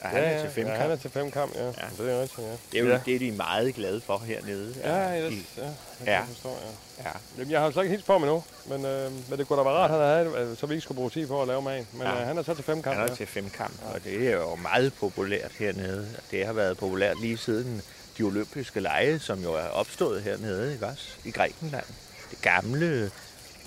Og 0.02 0.10
han 0.10 0.20
ja, 0.24 0.30
er 0.30 0.40
til 0.40 0.44
Ja, 0.56 0.62
femkamp. 0.62 0.78
han 0.82 0.92
er 0.92 0.96
til 0.96 1.10
femkamp, 1.12 1.56
ja. 1.56 1.66
ja. 1.66 1.68
Ja. 1.68 2.04
Det 2.04 2.14
er 2.14 2.22
rigtigt, 2.22 2.48
ja. 2.48 2.52
Det 2.72 2.80
er 2.80 2.84
jo 2.84 2.90
ja. 2.90 3.00
det, 3.06 3.16
er 3.16 3.20
de 3.20 3.32
meget 3.32 3.76
glade 3.76 4.02
for 4.02 4.18
hernede. 4.18 4.76
Ja, 4.84 5.12
I- 5.14 5.34
yes, 5.34 5.44
ja, 5.58 5.62
det 5.64 5.74
Ja. 6.06 6.12
jeg 6.12 6.26
forstå, 6.28 6.50
ja. 6.50 7.04
ja. 7.04 7.10
Jamen, 7.38 7.52
jeg 7.52 7.62
har 7.62 7.72
slet 7.72 7.84
ikke 7.84 7.92
hilst 7.92 8.06
på 8.08 8.14
ham 8.14 8.24
endnu, 8.24 8.44
men, 8.66 8.86
øh, 8.86 9.12
men 9.30 9.40
det 9.40 9.48
kunne 9.48 9.60
da 9.60 9.64
være 9.64 9.74
rart, 9.74 9.92
at 9.92 9.98
han 9.98 10.34
havde, 10.36 10.50
øh, 10.52 10.58
så 10.58 10.66
vi 10.66 10.74
ikke 10.74 10.82
skulle 10.82 10.96
bruge 10.96 11.10
tid 11.10 11.28
på 11.28 11.42
at 11.42 11.48
lave 11.48 11.62
maden. 11.62 11.88
Men 11.94 12.02
Ja. 12.02 12.14
ja. 12.16 12.22
øh, 12.22 12.28
han 12.28 12.38
er 12.38 12.44
så 12.44 12.54
til 12.54 12.64
femkamp, 12.64 12.96
Han 12.96 13.06
er 13.06 13.10
ja. 13.12 13.16
til 13.16 13.28
femkamp, 13.28 13.74
og 13.94 14.04
det 14.04 14.28
er 14.28 14.32
jo 14.32 14.56
meget 14.56 14.94
populært 14.94 15.52
hernede. 15.60 16.08
Det 16.32 16.46
har 16.46 16.54
været 16.54 16.78
populært 16.78 17.22
lige 17.22 17.38
siden 17.38 17.82
de 18.18 18.24
olympiske 18.24 18.80
lege, 18.80 19.20
som 19.20 19.44
jo 19.44 19.54
er 19.54 19.68
opstået 19.68 20.22
hernede, 20.24 20.74
ikke 20.74 20.86
også? 20.86 21.04
I 21.26 21.32
Grækenland. 21.32 21.86
Det 22.32 22.42
gamle, 22.42 23.12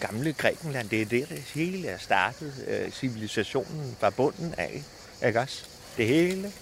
gamle 0.01 0.33
Grækenland, 0.33 0.89
det 0.89 1.03
er 1.03 1.07
der, 1.07 1.27
det 1.27 1.39
hele 1.55 1.89
er 1.89 1.99
startet. 1.99 2.53
øh, 2.67 2.91
Civilisationen 2.91 3.97
fra 4.01 4.11
bunden 4.11 4.55
af, 4.59 4.83
ikke 5.27 5.41
også? 5.41 5.65
Det 5.98 6.08
hele. 6.08 6.54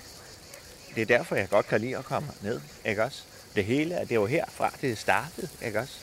Det 0.96 1.02
er 1.02 1.06
derfor, 1.06 1.36
jeg 1.36 1.50
godt 1.50 1.68
kan 1.68 1.82
lide 1.82 1.98
at 1.98 2.06
komme 2.06 2.30
ned, 2.42 2.62
ikke 2.86 3.04
også? 3.04 3.22
Det 3.56 3.66
hele, 3.66 3.96
er- 3.96 4.00
det 4.00 4.12
er 4.12 4.16
jo 4.16 4.26
herfra, 4.26 4.72
det 4.82 4.92
er 4.92 4.96
startet, 4.96 5.50
ikke 5.66 5.80
også? 5.80 5.94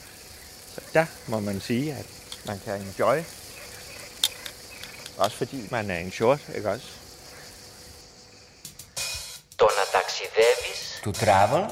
Så 0.74 0.80
der 0.94 1.06
må 1.26 1.40
man 1.40 1.60
sige, 1.60 1.94
at 1.94 2.06
man 2.46 2.60
kan 2.64 2.80
enjoy. 2.80 3.18
Også 5.16 5.36
fordi 5.36 5.68
man 5.70 5.90
er 5.90 5.98
en 5.98 6.10
short, 6.12 6.40
ikke 6.56 6.70
også? 6.70 6.86
Το 9.56 9.68
να 9.76 10.00
ταξιδεύεις 10.00 11.00
To 11.04 11.12
travel 11.12 11.66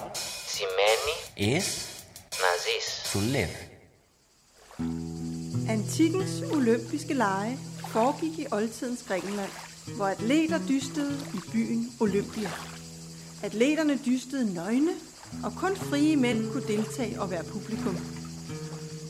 σημαίνει 0.48 1.56
is 1.56 1.88
να 2.30 2.46
ζεις. 2.64 3.10
to 3.12 3.18
live. 3.20 3.56
Antikkens 5.68 6.52
olympiske 6.52 7.14
lege 7.14 7.58
foregik 7.92 8.38
i 8.38 8.46
oldtidens 8.52 9.00
Grækenland, 9.08 9.50
hvor 9.95 10.05
atleter 10.05 10.59
dystede 10.67 11.19
i 11.33 11.51
byen 11.51 11.91
Olympia. 11.99 12.51
Atleterne 13.43 13.99
dystede 14.05 14.53
nøgne, 14.53 14.91
og 15.43 15.53
kun 15.57 15.75
frie 15.75 16.15
mænd 16.15 16.51
kunne 16.51 16.67
deltage 16.67 17.21
og 17.21 17.31
være 17.31 17.43
publikum. 17.43 17.97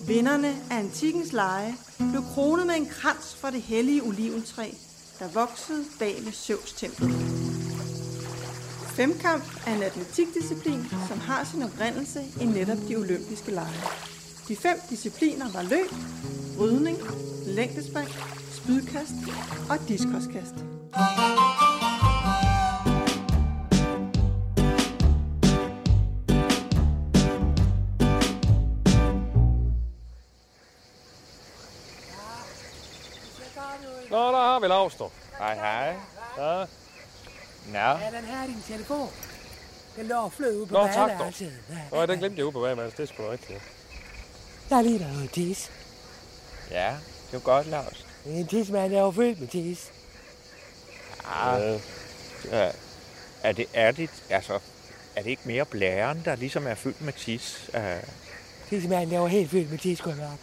Vinderne 0.07 0.47
af 0.47 0.77
antikkens 0.79 1.33
lege 1.33 1.75
blev 1.97 2.23
kronet 2.23 2.67
med 2.67 2.75
en 2.75 2.85
krans 2.85 3.35
fra 3.35 3.51
det 3.51 3.61
hellige 3.61 4.03
oliventræ, 4.03 4.71
der 5.19 5.27
voksede 5.27 5.85
bag 5.99 6.15
ved 6.25 6.31
Zeus 6.31 6.73
templet. 6.73 7.11
Femkamp 8.95 9.43
er 9.67 9.75
en 9.75 9.83
atletikdisciplin, 9.83 10.85
som 11.09 11.19
har 11.19 11.43
sin 11.43 11.63
oprindelse 11.63 12.19
i 12.41 12.45
netop 12.45 12.77
de 12.87 12.95
olympiske 12.95 13.51
lege. 13.51 13.81
De 14.47 14.55
fem 14.55 14.77
discipliner 14.89 15.51
var 15.51 15.61
løb, 15.61 15.91
rydning, 16.59 16.97
længdespring, 17.45 18.09
spydkast 18.63 19.13
og 19.69 19.77
diskoskast. 19.87 20.55
Nå, 34.11 34.17
der 34.31 34.37
har 34.37 34.59
vi 34.59 34.67
Lars, 34.67 34.95
du. 34.95 35.09
Hej, 35.37 35.55
hej. 35.55 35.95
Ja. 36.37 36.65
Nå, 37.73 37.79
Ja, 37.79 38.11
den 38.17 38.25
her 38.25 38.45
din 38.47 38.61
telefon. 38.67 39.09
Den 39.95 40.07
lå 40.07 40.15
og 40.15 40.33
flød 40.33 40.61
ud 40.61 40.65
på 40.65 40.73
Nå, 40.73 40.87
tak 40.87 40.95
dog. 40.95 41.07
badeværelset. 41.07 41.53
Ja, 41.69 41.97
Nå, 41.97 42.05
den 42.05 42.19
glemte 42.19 42.37
jeg 42.37 42.45
ude 42.45 42.51
på 42.51 42.59
bagmands. 42.61 42.93
Det 42.93 43.03
er 43.09 43.13
sgu 43.13 43.23
rigtigt. 43.31 43.61
Der 44.69 44.75
er 44.77 44.81
lige 44.81 44.99
der 44.99 45.07
noget 45.13 45.31
tis. 45.31 45.71
ja, 46.71 46.89
det 47.25 47.33
var 47.33 47.39
godt, 47.39 47.67
Lars. 47.67 48.05
En 48.25 48.47
tismand 48.47 48.93
er 48.93 48.99
jo 48.99 49.11
fyldt 49.11 49.39
med 49.39 49.47
tis. 49.47 49.91
Ah, 51.25 51.79
ja. 52.51 52.71
Er 53.43 53.51
det, 53.51 53.65
er 53.73 53.91
det, 53.91 54.09
altså, 54.29 54.59
er 55.15 55.21
det 55.23 55.29
ikke 55.29 55.41
mere 55.45 55.65
blæren, 55.65 56.21
der 56.25 56.35
ligesom 56.35 56.67
er 56.67 56.75
fyldt 56.75 57.01
med 57.01 57.13
tis? 57.13 57.69
Uh, 57.73 57.81
Tismanden 58.69 59.15
er 59.15 59.19
jo 59.19 59.27
helt 59.27 59.51
fyldt 59.51 59.71
med 59.71 59.77
tis, 59.79 59.97
skulle 59.97 60.17
jeg 60.21 60.29
nok. 60.29 60.39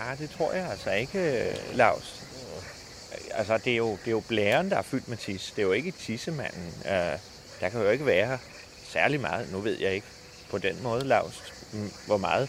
ah, 0.00 0.18
det 0.18 0.30
tror 0.30 0.52
jeg 0.52 0.70
altså 0.70 0.90
ikke, 0.90 1.18
øh, 1.48 1.76
Lars. 1.76 2.22
Altså, 3.30 3.58
det 3.58 3.72
er, 3.72 3.76
jo, 3.76 3.90
det 3.90 4.06
er 4.06 4.10
jo 4.10 4.22
blæren, 4.28 4.70
der 4.70 4.76
er 4.76 4.82
fyldt 4.82 5.08
med 5.08 5.16
tis. 5.16 5.52
Det 5.56 5.62
er 5.62 5.66
jo 5.66 5.72
ikke 5.72 5.90
tissemanden. 5.90 6.72
Uh, 6.80 6.90
der 7.60 7.68
kan 7.70 7.80
jo 7.80 7.90
ikke 7.90 8.06
være 8.06 8.38
særlig 8.88 9.20
meget. 9.20 9.52
Nu 9.52 9.60
ved 9.60 9.78
jeg 9.80 9.92
ikke 9.92 10.06
på 10.50 10.58
den 10.58 10.82
måde, 10.82 11.04
Lars, 11.04 11.42
hvor 12.06 12.16
meget 12.16 12.48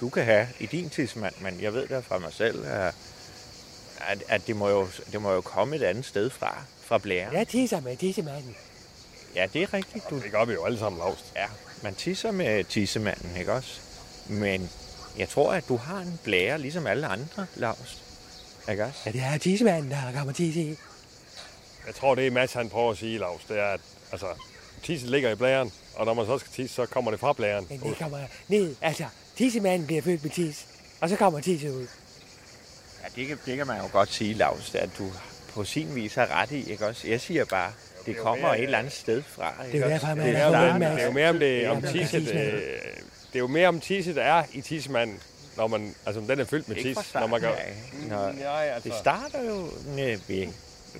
du 0.00 0.08
kan 0.08 0.24
have 0.24 0.48
i 0.60 0.66
din 0.66 0.90
tissemand, 0.90 1.34
men 1.40 1.60
jeg 1.60 1.74
ved 1.74 1.88
det 1.88 2.04
fra 2.04 2.18
mig 2.18 2.32
selv, 2.32 2.66
at, 2.66 2.94
at, 4.08 4.22
at 4.28 4.46
det, 4.46 4.56
må 4.56 4.68
jo, 4.68 4.88
det 5.12 5.22
må 5.22 5.32
jo 5.32 5.40
komme 5.40 5.76
et 5.76 5.82
andet 5.82 6.04
sted 6.04 6.30
fra, 6.30 6.62
fra 6.82 6.98
blæren. 6.98 7.34
Jeg 7.34 7.48
tisser 7.48 7.80
med 7.80 7.96
tissemanden. 7.96 8.56
Ja, 9.34 9.46
det 9.52 9.62
er 9.62 9.74
rigtigt. 9.74 10.10
Du, 10.10 10.20
Det 10.20 10.30
gør 10.32 10.44
vi 10.44 10.52
jo 10.52 10.64
alle 10.64 10.78
sammen, 10.78 10.98
Lars. 10.98 11.24
Ja, 11.36 11.46
man 11.82 11.94
tisser 11.94 12.30
med 12.30 12.64
tissemanden, 12.64 13.36
ikke 13.36 13.52
også? 13.52 13.80
Men 14.28 14.70
jeg 15.18 15.28
tror, 15.28 15.52
at 15.52 15.68
du 15.68 15.76
har 15.76 15.98
en 15.98 16.20
blære, 16.24 16.58
ligesom 16.58 16.86
alle 16.86 17.06
andre, 17.06 17.46
Lars. 17.56 18.02
Ikke 18.70 18.84
også? 18.84 18.98
Ja, 19.06 19.10
det 19.12 19.20
er 19.20 19.38
tissemanden, 19.38 19.90
der 19.90 20.12
kommer 20.14 20.32
tis 20.32 20.56
i. 20.56 20.68
Jeg 21.86 21.94
tror, 21.94 22.14
det 22.14 22.26
er 22.26 22.30
Mads, 22.30 22.52
han 22.52 22.68
prøver 22.70 22.90
at 22.90 22.98
sige, 22.98 23.18
Lars. 23.18 23.40
Det 23.48 23.58
er, 23.58 23.66
at 23.66 23.80
altså, 24.12 24.26
tisset 24.82 25.10
ligger 25.10 25.30
i 25.30 25.34
blæren, 25.34 25.72
og 25.94 26.06
når 26.06 26.14
man 26.14 26.26
så 26.26 26.38
skal 26.38 26.52
tisse, 26.52 26.74
så 26.76 26.86
kommer 26.86 27.10
det 27.10 27.20
fra 27.20 27.32
blæren. 27.32 27.66
Men 27.70 27.80
det 27.80 27.98
kommer 27.98 28.18
ned. 28.48 28.76
Altså, 28.80 29.04
tissemanden 29.36 29.86
bliver 29.86 30.02
fyldt 30.02 30.22
med 30.22 30.30
tis. 30.30 30.66
Og 31.00 31.08
så 31.08 31.16
kommer 31.16 31.40
tisset 31.40 31.70
ud. 31.70 31.86
Ja, 33.02 33.08
det 33.20 33.28
kan, 33.28 33.38
det 33.46 33.56
kan 33.56 33.66
man 33.66 33.76
jo 33.80 33.88
godt 33.92 34.12
sige, 34.12 34.34
Lars, 34.34 34.74
at 34.74 34.90
du 34.98 35.12
på 35.54 35.64
sin 35.64 35.94
vis 35.94 36.14
har 36.14 36.26
ret 36.40 36.50
i, 36.50 36.70
ikke 36.70 36.86
også? 36.86 37.08
Jeg 37.08 37.20
siger 37.20 37.44
bare, 37.44 37.72
det 38.06 38.16
kommer 38.16 38.46
mere, 38.48 38.58
et 38.58 38.64
eller 38.64 38.78
andet 38.78 38.92
sted 38.92 39.22
fra, 39.22 39.54
ikke 39.66 39.78
Det 39.78 39.84
er 39.84 39.88
derfor, 39.88 40.06
man 40.14 40.18
Det 40.26 40.36
er 40.36 40.38
er, 40.38 40.46
jo, 40.66 40.72
det, 40.72 40.80
med, 40.80 40.90
det 40.90 41.00
er 41.00 41.04
jo 41.06 41.12
mere 41.12 41.28
om 41.30 41.38
det, 41.38 41.68
om 41.68 41.82
tisset, 41.82 42.24
det 43.32 43.34
er 43.34 43.38
jo 43.38 43.46
mere 43.46 43.68
om 43.68 43.80
tisset, 43.80 44.16
der 44.16 44.22
er 44.22 44.44
i 44.52 44.60
tissemanden, 44.60 45.20
når 45.56 45.66
man, 45.66 45.94
altså 46.06 46.20
den 46.20 46.40
er 46.40 46.44
fyldt 46.44 46.68
med 46.68 46.76
tis, 46.76 47.14
når 47.14 47.26
man 47.26 47.40
gør... 47.40 47.52
starten 47.52 48.12
af. 48.12 48.32
Nå, 48.32 48.42
Nej, 48.42 48.64
altså. 48.74 48.88
Det 48.88 48.98
starter 48.98 49.42
jo 49.44 49.70
med, 49.96 50.18
ved- 50.28 50.48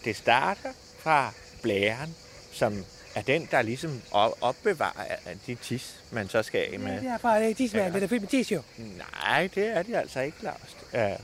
det 0.04 0.16
starter 0.16 0.68
fra 0.98 1.32
blæren, 1.62 2.14
som 2.52 2.84
er 3.14 3.22
den, 3.22 3.48
der 3.50 3.62
ligesom 3.62 4.02
op- 4.10 4.38
opbevarer 4.40 5.16
de 5.46 5.54
tis, 5.54 5.94
man 6.10 6.28
så 6.28 6.42
skal 6.42 6.60
af 6.60 6.72
Ja, 6.72 6.78
med. 6.78 7.00
det 7.00 7.08
er 7.08 7.18
fra 7.18 7.40
det 7.40 7.50
er 7.50 7.54
tissemanden, 7.54 7.94
den 7.94 8.02
er 8.02 8.06
fyldt 8.08 8.22
med 8.22 8.28
tis 8.28 8.52
jo. 8.52 8.62
Nej, 8.78 9.48
det 9.54 9.66
er 9.76 9.82
det 9.82 9.94
altså 9.96 10.20
ikke, 10.20 10.36
Lars. 10.42 10.76
Ja, 10.92 11.16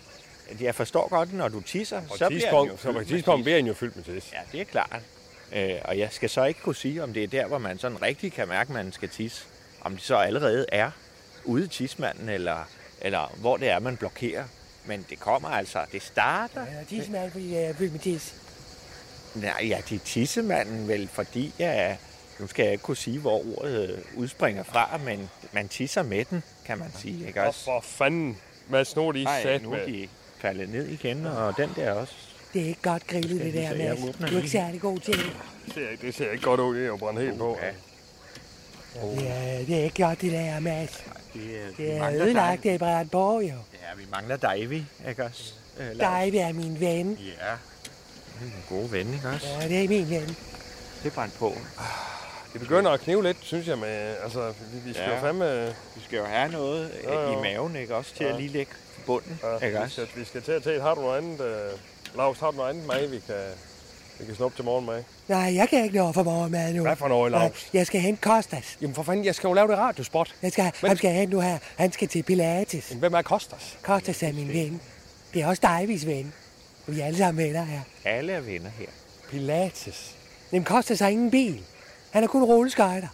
Jeg 0.60 0.74
forstår 0.74 1.08
godt, 1.08 1.32
når 1.34 1.48
du 1.48 1.60
tisser, 1.60 2.02
Og 2.10 2.18
så 2.18 2.28
bliver 2.28 2.60
den 2.60 2.68
jo 2.70 2.76
fyldt 2.76 2.82
på 2.82 2.92
med 2.98 3.04
tidspunkt 3.06 3.38
tis. 3.40 3.44
bliver 3.44 3.56
den 3.56 3.66
jo 3.66 3.74
fyldt 3.74 3.96
med 3.96 4.04
tis. 4.04 4.32
Ja, 4.32 4.38
det 4.52 4.60
er 4.60 4.64
klart. 4.64 5.00
Øh, 5.52 5.70
og 5.84 5.98
jeg 5.98 6.08
skal 6.12 6.30
så 6.30 6.44
ikke 6.44 6.60
kunne 6.60 6.74
sige, 6.74 7.02
om 7.02 7.12
det 7.12 7.22
er 7.24 7.28
der, 7.28 7.46
hvor 7.46 7.58
man 7.58 7.78
sådan 7.78 8.02
rigtig 8.02 8.32
kan 8.32 8.48
mærke, 8.48 8.68
at 8.68 8.74
man 8.74 8.92
skal 8.92 9.08
tisse. 9.08 9.42
Om 9.80 9.92
det 9.92 10.02
så 10.02 10.16
allerede 10.16 10.66
er 10.72 10.90
ude 11.44 11.64
i 11.64 11.68
tismanden, 11.68 12.28
eller, 12.28 12.68
eller 13.00 13.32
hvor 13.36 13.56
det 13.56 13.68
er, 13.70 13.78
man 13.78 13.96
blokerer. 13.96 14.44
Men 14.84 15.06
det 15.10 15.20
kommer 15.20 15.48
altså, 15.48 15.84
det 15.92 16.02
starter. 16.02 16.60
Ja, 16.60 16.84
tissemanden, 16.88 17.30
fordi 17.30 17.48
det 17.50 17.64
er 17.66 17.74
fyldt 17.74 17.92
med 17.92 18.00
tis. 18.00 18.34
Nej, 19.34 19.66
ja, 19.68 19.78
det 19.88 19.94
er 19.96 20.04
tissemanden 20.04 20.88
vel, 20.88 21.08
fordi 21.12 21.54
ja, 21.58 21.96
nu 22.38 22.46
skal 22.46 22.62
jeg 22.62 22.72
ikke 22.72 22.82
kunne 22.84 22.96
sige, 22.96 23.18
hvor 23.18 23.58
ordet 23.58 23.90
øh, 23.90 23.98
udspringer 24.16 24.62
fra, 24.62 25.00
men 25.04 25.30
man 25.52 25.68
tisser 25.68 26.02
med 26.02 26.24
den, 26.24 26.42
kan 26.66 26.78
man 26.78 26.92
sige, 26.98 27.26
ikke 27.26 27.40
Og 27.40 27.46
også? 27.46 27.64
for 27.64 27.80
fanden, 27.80 28.38
Mads, 28.68 28.96
nu 28.96 29.08
er 29.08 29.12
de 29.12 29.24
Nej, 29.24 29.42
sat 29.42 29.62
er 29.62 29.68
med. 29.68 30.08
De 30.52 30.58
faldet 30.58 30.68
ned 30.68 30.86
igen, 30.88 31.26
og 31.26 31.56
den 31.56 31.70
der 31.76 31.92
også. 31.92 32.12
Det 32.54 32.62
er 32.62 32.66
ikke 32.66 32.82
godt 32.82 33.06
grillet, 33.06 33.40
det 33.40 33.54
der, 33.54 33.76
Mads. 33.76 34.00
Du 34.00 34.24
er 34.34 34.36
ikke 34.36 34.50
særlig 34.50 34.80
god 34.80 34.98
til 34.98 35.14
det. 35.16 35.26
Det 35.66 35.74
ser, 35.74 35.86
det 36.00 36.14
ser 36.14 36.30
ikke 36.30 36.44
godt 36.44 36.60
ud, 36.60 36.74
det 36.76 36.82
er 36.82 36.86
jo 36.86 36.96
brændt 36.96 37.20
helt 37.20 37.38
på. 37.38 37.58
Ja, 37.62 37.68
Det 39.16 39.28
er, 39.28 39.58
det 39.66 39.76
er 39.80 39.84
ikke 39.84 40.02
godt, 40.04 40.20
det 40.20 40.32
der, 40.32 40.60
Mads. 40.60 41.04
det, 41.34 41.42
er- 41.42 41.66
vi 41.76 41.84
Det 41.84 41.94
er 41.94 41.98
mangler 41.98 42.24
ødelagt, 42.24 42.62
dig. 42.62 42.62
det 42.62 42.74
er 42.74 42.78
brændt 42.78 43.10
på, 43.12 43.40
jo. 43.40 43.46
Ja, 43.46 43.94
vi 43.96 44.02
mangler 44.10 44.36
Davy, 44.36 44.82
ikke 45.08 45.24
også? 45.24 45.52
Øh, 45.80 45.86
det 46.32 46.40
er 46.40 46.52
min 46.52 46.80
ven. 46.80 47.12
Ja. 47.20 47.52
Det 48.40 48.42
er 48.42 48.44
en 48.44 48.64
god 48.68 48.88
ven, 48.88 49.14
ikke 49.14 49.28
også? 49.28 49.46
Ja, 49.60 49.68
det 49.68 49.84
er 49.84 49.88
min 49.88 50.10
ven. 50.10 50.26
Det 51.02 51.10
er 51.10 51.10
brændt 51.14 51.34
på. 51.38 51.54
Det 52.52 52.60
begynder 52.60 52.90
at 52.90 53.00
knive 53.00 53.22
lidt, 53.22 53.36
synes 53.42 53.66
jeg, 53.68 53.78
med, 53.78 54.14
altså, 54.24 54.48
vi, 54.72 54.78
vi 54.88 54.92
skal 54.92 55.04
Ja. 55.08 55.14
jo 55.14 55.20
fandme... 55.20 55.66
Vi 55.66 56.00
skal 56.04 56.16
jo 56.16 56.24
have 56.24 56.52
noget 56.52 56.90
Jo, 57.04 57.20
jo. 57.20 57.38
i 57.38 57.42
maven, 57.42 57.76
ikke 57.76 57.94
også? 57.96 58.14
Til 58.14 58.24
at 58.24 58.30
Ja. 58.32 58.36
lige 58.36 58.48
lægge 58.48 58.72
bunden, 59.06 59.40
Ja, 59.42 59.66
ikke 59.66 59.78
vi, 59.78 59.84
også? 59.84 60.06
skal, 60.06 60.20
vi 60.20 60.25
skal 60.25 60.42
til 60.42 60.52
at 60.52 60.62
tage, 60.62 60.80
har 60.80 60.94
du 60.94 61.00
noget 61.00 61.18
andet, 61.18 61.40
uh, 61.40 62.16
Lars, 62.18 62.38
har 62.38 62.50
du 62.50 62.56
noget 62.56 62.70
andet 62.70 62.86
med, 62.86 63.06
vi 63.08 63.18
kan, 63.26 63.44
vi 64.18 64.25
kan 64.26 64.34
snuppe 64.34 64.56
til 64.58 64.64
morgen 64.64 64.86
med? 64.86 65.04
Nej, 65.28 65.54
jeg 65.54 65.68
kan 65.68 65.84
ikke 65.84 65.96
nå 65.96 66.12
for 66.12 66.22
morgenmad 66.22 66.72
nu. 66.72 66.82
Hvad 66.82 66.96
for 66.96 67.08
noget, 67.08 67.32
Lars? 67.32 67.68
jeg 67.72 67.86
skal 67.86 68.00
hente 68.00 68.22
Kostas. 68.22 68.78
Jamen 68.80 68.94
for 68.94 69.02
fanden, 69.02 69.25
jeg 69.25 69.34
skal 69.34 69.48
jo 69.48 69.54
lave 69.54 69.68
det 69.68 69.78
radiospot. 69.78 70.34
Jeg 70.42 70.52
skal, 70.52 70.72
Men- 70.82 70.88
ham 70.88 70.96
skal 70.96 71.08
jeg 71.08 71.16
hente 71.18 71.34
nu 71.34 71.40
her. 71.40 71.58
Han 71.76 71.92
skal 71.92 72.08
til 72.08 72.22
Pilates. 72.22 72.90
Jamen, 72.90 73.00
hvem 73.00 73.14
er 73.14 73.22
Kostas? 73.22 73.78
Kostas 73.82 74.22
er 74.22 74.32
min 74.32 74.48
ven. 74.48 74.80
Det 75.34 75.42
er 75.42 75.46
også 75.46 75.60
dig, 75.62 75.84
vis 75.88 76.06
ven. 76.06 76.32
Vi 76.86 77.00
er 77.00 77.06
alle 77.06 77.18
sammen 77.18 77.44
venner 77.44 77.64
her. 77.64 77.80
Alle 78.04 78.32
er 78.32 78.40
venner 78.40 78.70
her. 78.78 78.86
Pilates. 79.30 80.14
Men 80.50 80.64
Kostas 80.64 81.00
har 81.00 81.08
ingen 81.08 81.30
bil. 81.30 81.64
Han 82.10 82.25
er 82.25 82.28
kun 82.28 82.44
rulleskøjter. 82.44 83.08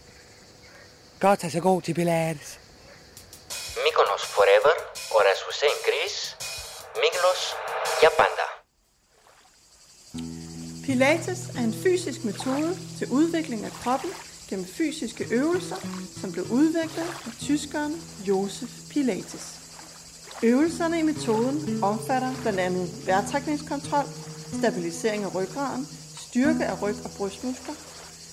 Kostas 1.20 1.54
er 1.54 1.60
god 1.60 1.82
til 1.82 1.94
Pilates. 1.94 2.58
Mykonos 3.84 4.22
forever, 4.36 4.74
oraz 5.18 5.38
Hussein 5.46 5.78
Gris, 5.86 6.36
Miklos 7.02 7.42
Japanda. 8.02 8.46
Pilates 10.86 11.40
er 11.56 11.64
en 11.70 11.74
fysisk 11.82 12.24
metode 12.24 12.78
til 12.98 13.06
udvikling 13.10 13.64
af 13.64 13.70
kroppen 13.70 14.10
gennem 14.48 14.66
fysiske 14.66 15.26
øvelser, 15.30 15.76
som 16.20 16.32
blev 16.32 16.44
udviklet 16.50 17.08
af 17.26 17.32
tyskeren 17.40 18.02
Josef 18.28 18.70
Pilates. 18.90 19.44
Øvelserne 20.42 20.98
i 20.98 21.02
metoden 21.02 21.84
omfatter 21.84 22.34
blandt 22.42 22.60
andet 22.60 23.06
vejrtrækningskontrol, 23.06 24.04
stabilisering 24.58 25.24
af 25.24 25.34
ryggraden, 25.34 25.88
styrke 26.28 26.64
af 26.64 26.82
ryg- 26.82 27.04
og 27.04 27.10
brystmuskler, 27.18 27.74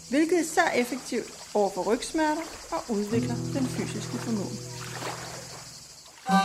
hvilket 0.10 0.38
er 0.38 0.42
især 0.42 0.70
effektivt 0.76 1.28
over 1.54 1.70
for 1.70 1.94
rygsmerter 1.94 2.42
og 2.72 2.82
udvikler 2.90 3.36
den 3.36 3.68
fysiske 3.68 4.18
formåen. 4.18 4.79
Men 6.30 6.38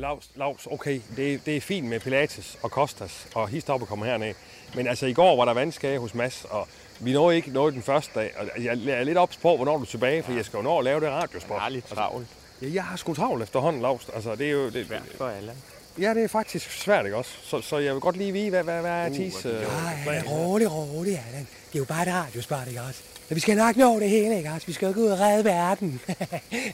Lars, 0.00 0.30
Lars, 0.34 0.66
okay, 0.66 1.00
det, 1.16 1.46
det 1.46 1.56
er 1.56 1.60
fint 1.60 1.88
med 1.88 2.00
Pilates 2.00 2.58
og 2.62 2.70
Kostas 2.70 3.28
og 3.34 3.48
histoppe 3.48 3.86
kommer 3.86 4.06
herned. 4.06 4.34
Men 4.74 4.86
altså, 4.86 5.06
i 5.06 5.12
går 5.12 5.36
var 5.36 5.44
der 5.44 5.54
vandskade 5.54 5.98
hos 5.98 6.14
Mads, 6.14 6.46
og 6.50 6.68
vi 7.00 7.12
nåede 7.12 7.36
ikke 7.36 7.50
noget 7.50 7.74
den 7.74 7.82
første 7.82 8.20
dag. 8.20 8.32
Og 8.38 8.64
jeg 8.64 8.78
er 8.86 9.04
lidt 9.04 9.18
ops 9.18 9.36
på, 9.36 9.56
hvornår 9.56 9.76
du 9.76 9.82
er 9.82 9.86
tilbage, 9.86 10.22
for 10.22 10.32
jeg 10.32 10.44
skal 10.44 10.56
jo 10.56 10.62
nå 10.62 10.78
at 10.78 10.84
lave 10.84 11.00
det 11.00 11.08
radiospot. 11.08 11.54
Jeg 11.54 11.62
har 11.62 11.68
lidt 11.68 11.84
travlt. 11.84 12.28
Ja, 12.62 12.68
jeg 12.72 12.84
har 12.84 12.96
sgu 12.96 13.14
travlt 13.14 13.42
efterhånden, 13.42 13.82
Lars. 13.82 14.08
Altså, 14.14 14.34
det 14.34 14.46
er 14.46 14.50
jo... 14.50 14.70
Det, 14.70 14.86
Svært 14.86 15.02
for 15.16 15.28
alle. 15.28 15.52
Ja, 15.98 16.14
det 16.14 16.24
er 16.24 16.28
faktisk 16.28 16.70
svært, 16.70 17.04
ikke 17.04 17.16
også? 17.16 17.30
Så, 17.42 17.60
så 17.60 17.78
jeg 17.78 17.92
vil 17.94 18.00
godt 18.00 18.16
lige 18.16 18.32
vide, 18.32 18.50
hvad, 18.50 18.62
hvad, 18.62 18.80
hvad 18.80 18.90
er 18.90 19.08
tis... 19.08 19.46
Uh, 19.46 19.52
Ej, 19.52 20.22
rolig, 20.26 20.72
rolig, 20.72 21.22
Allan. 21.26 21.46
Det 21.68 21.74
er 21.74 21.78
jo 21.78 21.84
bare 21.84 22.02
et 22.02 22.08
radiospot, 22.08 22.68
ikke 22.68 22.80
også? 22.80 23.00
Men 23.28 23.34
vi 23.34 23.40
skal 23.40 23.56
nok 23.56 23.76
nå 23.76 24.00
det 24.00 24.10
hele, 24.10 24.36
ikke 24.36 24.50
også? 24.50 24.66
Vi 24.66 24.72
skal 24.72 24.86
jo 24.86 24.92
gå 24.94 25.00
ud 25.00 25.06
og 25.06 25.20
redde 25.20 25.44
verden. 25.44 26.00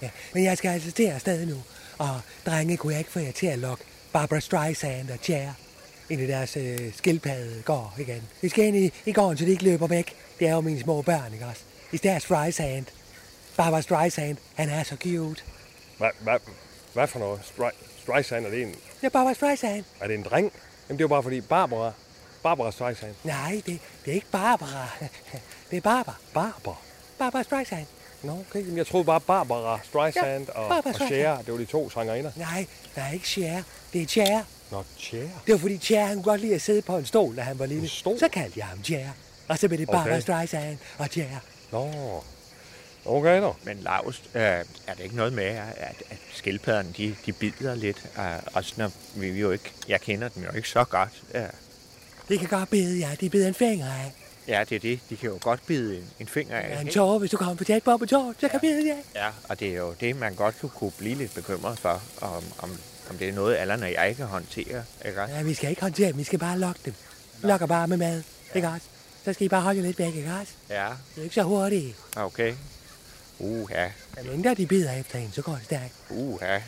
Ja, 0.03 0.11
Men 0.35 0.45
jeg 0.45 0.59
skal 0.59 0.69
altså 0.71 0.93
til 0.93 1.07
afsted 1.07 1.47
nu. 1.47 1.63
Og 1.99 2.21
drenge 2.47 2.77
kunne 2.77 2.93
jeg 2.93 3.01
ikke 3.01 3.11
få 3.11 3.19
jer 3.19 3.33
til 3.33 3.47
at 3.47 3.59
lokke 3.59 3.85
Barbara 4.13 4.41
Streisand 4.41 5.11
og 5.11 5.19
Cher 5.23 5.53
ind 6.11 6.21
i 6.21 6.27
deres 6.27 6.57
øh, 6.57 6.95
skildpadde 6.95 7.63
går 7.65 7.95
igen. 7.99 8.23
Vi 8.43 8.49
skal 8.49 8.65
ind 8.65 8.77
i, 8.77 8.93
i 9.07 9.13
gården, 9.13 9.39
så 9.39 9.45
de 9.45 9.51
ikke 9.51 9.65
løber 9.65 9.87
væk. 9.87 10.17
Det 10.39 10.49
er 10.49 10.53
jo 10.53 10.61
mine 10.61 10.81
små 10.81 11.03
børn, 11.03 11.33
ikke 11.33 11.47
også? 11.47 11.63
I 11.93 11.97
deres 11.97 12.23
Streisand. 12.23 12.87
Barbara 13.57 13.83
Streisand, 13.83 14.37
han 14.55 14.69
er 14.69 14.83
så 14.83 14.97
cute. 14.97 15.43
hvad, 15.99 16.11
hvad, 16.21 16.39
hvad 16.93 17.07
for 17.07 17.19
noget? 17.19 17.41
Stri, 17.45 17.71
Streisand, 18.07 18.47
er 18.47 18.51
det 18.51 18.63
en, 18.63 18.69
Det 18.71 18.79
er 19.03 19.09
Barbara 19.09 19.35
Streisand. 19.35 19.85
er 20.01 20.07
det 20.07 20.15
en 20.15 20.23
dreng? 20.23 20.53
Jamen, 20.89 20.99
det 20.99 21.01
er 21.01 21.05
jo 21.05 21.09
bare 21.09 21.23
fordi 21.23 21.41
Barbara, 21.41 21.93
Barbara 22.43 22.73
Streisand. 22.73 23.15
Nej, 23.25 23.63
det, 23.67 23.79
det 24.05 24.11
er 24.11 24.15
ikke 24.15 24.27
Barbara. 24.33 24.89
Det 25.71 25.77
er 25.77 25.81
Barbara. 25.81 26.15
Barbara? 26.35 26.77
Barbara 27.19 27.43
Streisand. 27.43 27.87
Nå, 28.23 28.33
okay. 28.33 28.61
Jamen, 28.61 28.77
jeg 28.77 28.87
troede 28.87 29.05
bare 29.05 29.21
Barbara 29.21 29.81
Streisand 29.85 30.47
Ja, 30.49 30.53
og, 30.61 30.69
Barbara 30.69 30.89
og 30.91 30.95
Streisand. 30.95 31.09
Cher, 31.21 31.37
det 31.43 31.53
var 31.53 31.59
de 31.59 31.65
to 31.65 31.91
sangerinder. 31.91 32.31
Nej, 32.37 32.67
nej, 32.97 33.13
ikke 33.13 33.29
Cher. 33.29 33.63
Det 33.93 34.03
er 34.03 34.07
Cher. 34.07 34.43
Nå, 34.71 34.83
Cher. 34.99 35.29
Det 35.47 35.53
var 35.53 35.59
fordi 35.59 35.79
Cher, 35.79 36.05
han 36.05 36.23
godt 36.23 36.41
lide 36.41 36.55
at 36.55 36.63
sidde 36.63 36.83
på 36.83 36.97
en 36.97 37.07
stol, 37.07 37.37
da 37.37 37.43
han 37.43 37.59
var 37.59 37.67
lille. 37.67 37.83
En 37.83 37.89
stol? 37.89 38.19
Så 38.19 38.29
kaldte 38.29 38.59
jeg 38.59 38.67
ham 38.67 38.85
Cher. 38.85 39.09
Og 39.49 39.59
så 39.59 39.69
blev 39.69 39.79
det 39.81 39.87
Barbara 39.89 40.07
Okay. 40.13 40.21
Streisand 40.21 40.79
og 40.99 41.07
Cher. 41.07 41.27
Nå, 41.73 41.91
okay 43.07 43.43
da. 43.43 43.51
Men 43.65 43.77
Lars, 43.81 44.23
øh, 44.35 44.43
er 44.43 44.65
det 44.97 45.01
ikke 45.05 45.17
noget 45.17 45.33
med, 45.33 45.45
at, 45.45 46.03
at 46.11 46.19
skildpadderne, 46.35 46.89
de, 46.97 47.17
de 47.27 47.33
bider 47.33 47.75
lidt? 47.75 48.05
Øh, 48.19 48.25
også 48.55 48.73
når 48.77 48.91
vi 49.15 49.27
jo 49.41 49.51
ikke, 49.51 49.73
jeg 49.89 50.01
kender 50.01 50.29
dem 50.29 50.43
jo 50.45 50.51
ikke 50.57 50.69
så 50.69 50.85
godt. 50.85 51.11
Ja, 51.35 51.47
Det 52.29 52.39
kan 52.41 52.49
godt 52.49 52.71
bide, 52.71 52.99
ja. 52.99 53.11
De 53.21 53.31
bider 53.31 53.49
en 53.49 53.55
finger 53.55 53.87
af. 53.87 54.13
ja 54.49 54.65
det 54.69 54.77
er 54.77 54.81
det. 54.81 55.01
De 55.11 55.17
kan 55.17 55.29
jo 55.31 55.39
godt 55.41 55.61
bide 55.67 55.97
en, 55.97 56.05
en 56.21 56.27
finger 56.27 56.57
af. 56.57 56.69
Ja, 56.71 56.75
en 56.81 56.87
ikke? 56.87 56.95
tår, 56.99 57.19
hvis 57.19 57.31
du 57.31 57.37
kommer 57.37 57.55
på 57.55 57.65
tæt 57.65 57.83
på 57.83 58.07
tår, 58.11 58.35
så 58.41 58.49
kan 58.49 58.61
bide, 58.61 58.87
ja. 58.87 58.97
Ja, 59.25 59.31
og 59.49 59.61
det 59.61 59.69
er 59.69 59.77
jo 59.77 59.95
det, 60.01 60.17
man 60.17 60.35
godt 60.35 60.61
kunne- 60.61 60.71
kunne 60.71 60.93
blive 60.99 61.15
lidt 61.15 61.35
bekymret 61.35 61.79
for, 61.79 62.03
om, 62.21 62.43
om, 62.59 62.71
om 63.11 63.19
det 63.19 63.29
er 63.29 63.33
noget, 63.33 63.57
Allan 63.57 63.83
og 63.83 63.93
jeg 63.93 64.17
kan 64.17 64.27
håndtere. 64.27 64.85
Ikke? 65.07 65.23
også? 65.23 65.35
Ja, 65.35 65.43
vi 65.43 65.55
skal 65.55 65.71
ikke 65.71 65.83
håndtere 65.83 66.09
dem, 66.09 66.19
vi 66.19 66.25
skal 66.25 66.39
bare 66.39 66.59
lokke 66.59 66.81
dem. 66.85 66.95
Lokker 67.43 67.67
bare 67.67 67.89
med 67.89 67.97
mad, 67.97 68.23
ikke 68.55 68.69
også? 68.69 68.87
Så 69.25 69.33
skal 69.33 69.45
I 69.45 69.49
bare 69.49 69.61
holde 69.63 69.81
jer 69.81 69.87
lidt 69.87 69.99
væk, 69.99 70.15
ikke 70.17 70.33
også? 70.41 70.53
Ja, 70.71 70.89
Det 71.15 71.21
er 71.21 71.23
ikke 71.23 71.35
så 71.35 71.43
hurtigt. 71.43 71.97
okay. 72.17 72.55
Uha, 73.38 73.88
Men 74.16 74.31
mindre 74.31 74.55
de 74.55 74.66
bider 74.66 74.93
efter 74.93 75.19
en, 75.19 75.33
så 75.33 75.43
går 75.43 75.52
det 75.52 75.64
stærkt. 75.64 75.93
uha. 76.11 76.59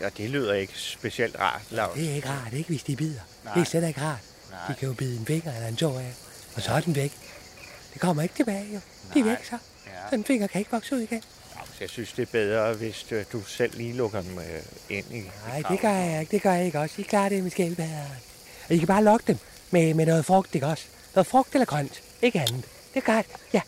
Ja, 0.00 0.08
det 0.16 0.30
lyder 0.30 0.54
ikke 0.54 0.72
specielt 0.76 1.36
rart, 1.38 1.62
Lars. 1.70 1.90
Det 1.94 2.10
er 2.10 2.14
ikke 2.14 2.28
rart, 2.28 2.52
ikke 2.52 2.68
hvis 2.68 2.82
de 2.82 2.96
bider. 2.96 3.20
Nej. 3.44 3.54
Det 3.54 3.60
er 3.60 3.64
slet 3.64 3.88
ikke 3.88 4.00
rart. 4.00 4.18
Nej. 4.50 4.60
De 4.68 4.74
kan 4.74 4.88
jo 4.88 4.94
bide 4.94 5.16
en 5.18 5.26
finger 5.26 5.54
eller 5.54 5.68
en 5.68 5.76
tår 5.76 5.98
af, 5.98 6.12
og 6.54 6.62
så 6.62 6.72
er 6.72 6.80
den 6.80 6.94
væk. 6.96 7.12
Det 7.92 8.00
kommer 8.00 8.22
ikke 8.22 8.34
tilbage, 8.34 8.64
jo. 8.74 8.80
De 9.14 9.20
er 9.20 9.24
Nej. 9.24 9.28
væk 9.34 9.44
så. 9.44 9.58
Ja. 9.86 9.90
Så 10.08 10.14
en 10.14 10.24
finger 10.24 10.46
kan 10.46 10.58
ikke 10.58 10.70
vokse 10.70 10.94
ud 10.94 11.00
igen. 11.00 11.22
Jeg 11.80 11.90
synes, 11.90 12.12
det 12.12 12.22
er 12.22 12.26
bedre, 12.32 12.74
hvis 12.74 13.06
øh, 13.12 13.24
du 13.32 13.42
selv 13.42 13.76
lige 13.76 13.92
lukker 13.92 14.22
dem 14.22 14.38
øh, 14.38 14.44
ind 14.96 15.06
i... 15.14 15.22
Nej, 15.48 15.62
det 15.70 15.80
gør 15.80 15.90
jeg 15.92 16.20
ikke. 16.20 16.30
Det 16.30 16.42
gør 16.42 16.52
jeg 16.52 16.66
ikke 16.66 16.80
også. 16.80 16.94
I 16.98 17.02
klarer 17.02 17.28
det 17.28 17.42
med 17.42 17.50
skildpadder. 17.50 18.04
Og 18.68 18.74
I 18.74 18.78
kan 18.78 18.86
bare 18.86 19.04
lokke 19.04 19.24
dem 19.26 19.38
med, 19.70 19.94
med 19.94 20.06
noget 20.06 20.24
frugt, 20.24 20.54
ikke 20.54 20.66
også? 20.66 20.84
Noget 21.14 21.26
frugt 21.26 21.54
eller 21.54 21.66
grønt. 21.66 22.02
Ikke 22.22 22.40
andet. 22.40 22.64
Det 22.94 23.02
er 23.06 23.14
godt. 23.14 23.26
Ja. 23.52 23.60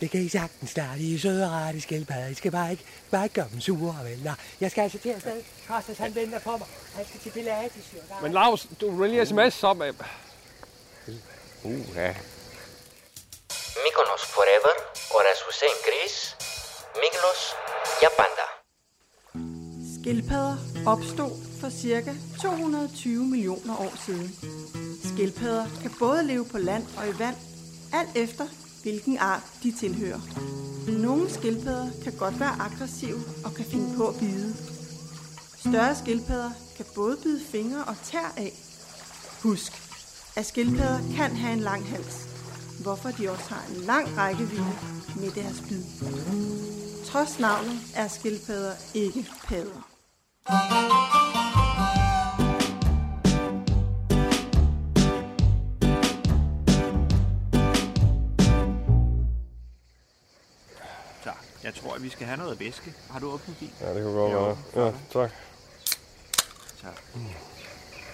Det 0.00 0.10
kan 0.10 0.20
I 0.20 0.28
sagtens 0.28 0.70
starte. 0.70 1.00
I 1.00 1.14
er 1.14 1.18
søde 1.18 1.44
og 1.44 1.74
de 1.74 1.80
skildpadder. 1.80 2.28
I 2.28 2.34
skal 2.34 2.50
bare 2.50 2.70
ikke, 2.70 2.84
bare 3.10 3.24
ikke 3.24 3.34
gøre 3.34 3.48
dem 3.52 3.60
sure, 3.60 3.96
vel? 4.04 4.18
Nå, 4.24 4.30
jeg 4.60 4.70
skal 4.70 4.82
altså 4.82 4.98
til 4.98 5.08
at 5.08 5.20
sted. 5.20 5.42
Kostas, 5.68 5.98
han 5.98 6.14
venter 6.14 6.38
på 6.38 6.56
mig. 6.56 6.66
Han 6.94 7.06
skal 7.08 7.20
til 7.20 7.30
Pilates, 7.30 7.84
jo. 7.94 7.98
Men 8.22 8.32
Lars, 8.32 8.66
du 8.80 8.90
vil 8.96 9.10
lige 9.10 9.26
sms 9.26 9.64
om... 9.64 9.82
øh, 9.82 9.94
Uha. 11.64 12.08
Mykonos 13.84 14.24
forever, 14.36 14.74
Horace 15.12 15.42
Hussein 15.46 15.78
Chris, 15.86 16.36
Miglos, 17.00 17.42
Japanda. 18.02 18.46
Skildpadder 20.00 20.56
opstod 20.86 21.32
for 21.60 21.70
ca. 21.70 22.14
220 22.42 23.24
millioner 23.24 23.76
år 23.80 23.92
siden. 24.06 24.28
Skildpadder 25.04 25.66
kan 25.82 25.90
både 25.98 26.22
leve 26.22 26.46
på 26.52 26.58
land 26.58 26.86
og 26.96 27.08
i 27.08 27.18
vand, 27.18 27.36
alt 27.92 28.16
efter 28.16 28.46
hvilken 28.88 29.18
art 29.18 29.42
de 29.62 29.72
tilhører. 29.72 30.20
Nogle 31.02 31.30
skildpadder 31.30 31.90
kan 32.04 32.12
godt 32.18 32.40
være 32.40 32.60
aggressive 32.60 33.20
og 33.44 33.54
kan 33.54 33.64
finde 33.64 33.96
på 33.96 34.08
at 34.08 34.14
bide. 34.20 34.54
Større 35.56 35.96
skildpadder 35.96 36.50
kan 36.76 36.86
både 36.94 37.16
bide 37.22 37.40
fingre 37.52 37.84
og 37.84 37.96
tær 38.04 38.34
af. 38.36 38.52
Husk, 39.42 39.72
at 40.36 40.46
skildpadder 40.46 40.98
kan 41.16 41.36
have 41.36 41.52
en 41.52 41.60
lang 41.60 41.86
hals, 41.88 42.28
hvorfor 42.82 43.08
de 43.08 43.30
også 43.30 43.48
har 43.48 43.74
en 43.74 43.80
lang 43.80 44.16
rækkevidde 44.16 44.76
med 45.16 45.30
deres 45.30 45.62
bid. 45.68 45.82
Trods 47.04 47.38
navnet 47.40 47.80
er 47.94 48.08
skildpadder 48.08 48.74
ikke 48.94 49.26
padder. 49.48 51.27
At 61.98 62.04
vi 62.04 62.08
skal 62.08 62.26
have 62.26 62.38
noget 62.38 62.60
væske. 62.60 62.94
Har 63.10 63.18
du 63.18 63.30
åbnet 63.30 63.60
din? 63.60 63.72
Ja, 63.80 63.88
det 63.88 64.02
kan 64.02 64.12
godt 64.12 64.32
være. 64.74 64.84
Ja, 64.84 64.92
tak. 65.12 65.30
Så. 66.80 66.86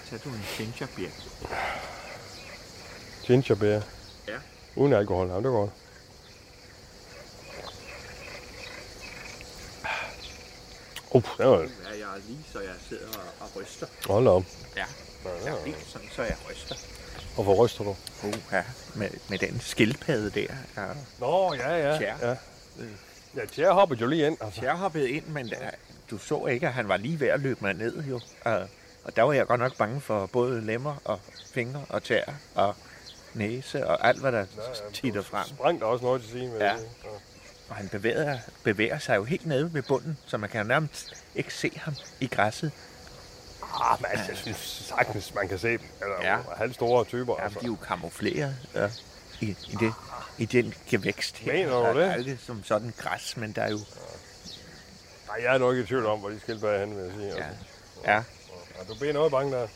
Tag 0.09 0.19
du 0.23 0.29
en 0.29 0.45
gingerbeer. 0.57 1.09
Gingerbeer. 3.23 3.81
Ja. 4.27 4.37
Uden 4.75 4.93
alkohol. 4.93 5.27
Ja, 5.27 5.37
det 5.37 5.45
er 5.45 5.49
godt. 5.49 5.71
Uh, 11.11 11.23
det 11.37 11.45
var... 11.45 11.59
Ja, 11.59 11.65
jeg 11.91 12.15
er 12.15 12.19
lige, 12.27 12.45
så 12.51 12.59
jeg 12.59 12.75
sidder 12.89 13.07
og, 13.07 13.23
og 13.39 13.61
ryster. 13.61 13.87
Hold 14.07 14.27
op. 14.27 14.43
Ja. 14.75 14.85
Jeg 15.45 15.53
er 15.53 15.65
lige 15.65 15.75
sådan, 15.87 16.09
så 16.11 16.23
jeg 16.23 16.37
ryster. 16.49 16.75
Hvorfor 17.35 17.65
ryster 17.65 17.83
du? 17.83 17.95
Uha. 18.23 18.61
Med, 18.95 19.09
med 19.29 19.37
den 19.37 19.59
skildpadde 19.59 20.29
der. 20.29 20.55
Ja. 20.77 20.87
Nå, 21.19 21.53
ja, 21.53 21.89
ja. 21.89 21.97
Tja. 21.97 22.29
Ja, 22.29 22.35
ja 23.35 23.45
Tjer 23.45 23.71
hoppede 23.73 24.01
jo 24.01 24.07
lige 24.07 24.27
ind. 24.27 24.37
Altså. 24.41 24.61
Jeg 24.65 24.73
hoppede 24.73 25.09
ind, 25.09 25.25
men 25.25 25.49
der, 25.49 25.69
du 26.11 26.17
så 26.17 26.45
ikke, 26.45 26.67
at 26.67 26.73
han 26.73 26.87
var 26.87 26.97
lige 26.97 27.19
ved 27.19 27.27
at 27.27 27.39
løbe 27.39 27.59
mig 27.61 27.73
ned, 27.73 28.03
jo. 28.03 28.19
Og, 28.45 28.67
og 29.03 29.15
der 29.15 29.21
var 29.23 29.33
jeg 29.33 29.47
godt 29.47 29.59
nok 29.59 29.77
bange 29.77 30.01
for 30.01 30.25
både 30.25 30.61
lemmer 30.65 30.95
og 31.05 31.19
fingre 31.53 31.85
og 31.89 32.03
tær 32.03 32.23
og 32.55 32.75
næse 33.33 33.87
og 33.87 34.07
alt, 34.07 34.19
hvad 34.19 34.31
der 34.31 34.45
titter 34.93 35.21
frem. 35.21 35.47
Sprang 35.47 35.79
der 35.79 35.85
også 35.85 36.05
noget 36.05 36.21
til 36.23 36.49
med 36.49 36.59
Ja. 36.59 36.73
det. 36.73 36.87
Og 37.69 37.75
han 37.75 37.89
bevæger, 37.89 38.37
bevæger 38.63 38.99
sig 38.99 39.15
jo 39.15 39.23
helt 39.23 39.45
nede 39.45 39.73
ved 39.73 39.81
bunden, 39.81 40.17
så 40.25 40.37
man 40.37 40.49
kan 40.49 40.61
jo 40.61 40.67
nærmest 40.67 41.23
ikke 41.35 41.53
se 41.53 41.71
ham 41.75 41.93
i 42.19 42.27
græsset. 42.27 42.71
Ah, 43.81 43.97
men 44.01 44.05
altså, 44.11 44.25
jeg 44.31 44.37
synes 44.37 44.57
sagtens, 44.87 45.33
man 45.35 45.47
kan 45.47 45.59
se 45.59 45.69
dem. 45.71 45.87
Eller 46.01 46.15
ja. 46.31 46.37
halvstore 46.57 47.05
typer. 47.05 47.35
Ja, 47.39 47.43
altså. 47.43 47.59
de 47.59 47.65
er 47.65 47.69
jo 47.69 47.75
kamufleret 47.75 48.55
ja, 48.75 48.89
i, 49.41 49.45
i, 49.45 49.75
det, 49.79 49.93
i 50.37 50.45
den 50.45 50.73
gevækst 50.89 51.37
her. 51.37 51.53
Mener 51.53 51.69
du 51.73 51.81
Der 51.83 51.87
er 51.89 51.93
det? 51.93 52.11
aldrig 52.13 52.37
som 52.45 52.63
sådan 52.63 52.93
græs, 52.97 53.37
men 53.37 53.51
der 53.51 53.61
er 53.61 53.71
jo... 53.71 53.79
Nej, 55.27 55.37
jeg 55.43 55.53
er 55.53 55.57
nok 55.57 55.73
ikke 55.73 55.83
i 55.83 55.87
tvivl 55.87 56.05
om, 56.05 56.19
hvor 56.19 56.29
de 56.29 56.39
skildpadder 56.39 56.79
hen, 56.79 56.97
vil 56.97 57.03
jeg 57.03 57.13
sige. 57.13 57.27
Ja, 57.27 57.33
Altså. 57.43 57.55
ja. 58.05 58.13
Ja, 58.15 58.83
du 58.89 58.95
bliver 58.99 59.13
noget 59.13 59.31
bange 59.31 59.51
der. 59.55 59.67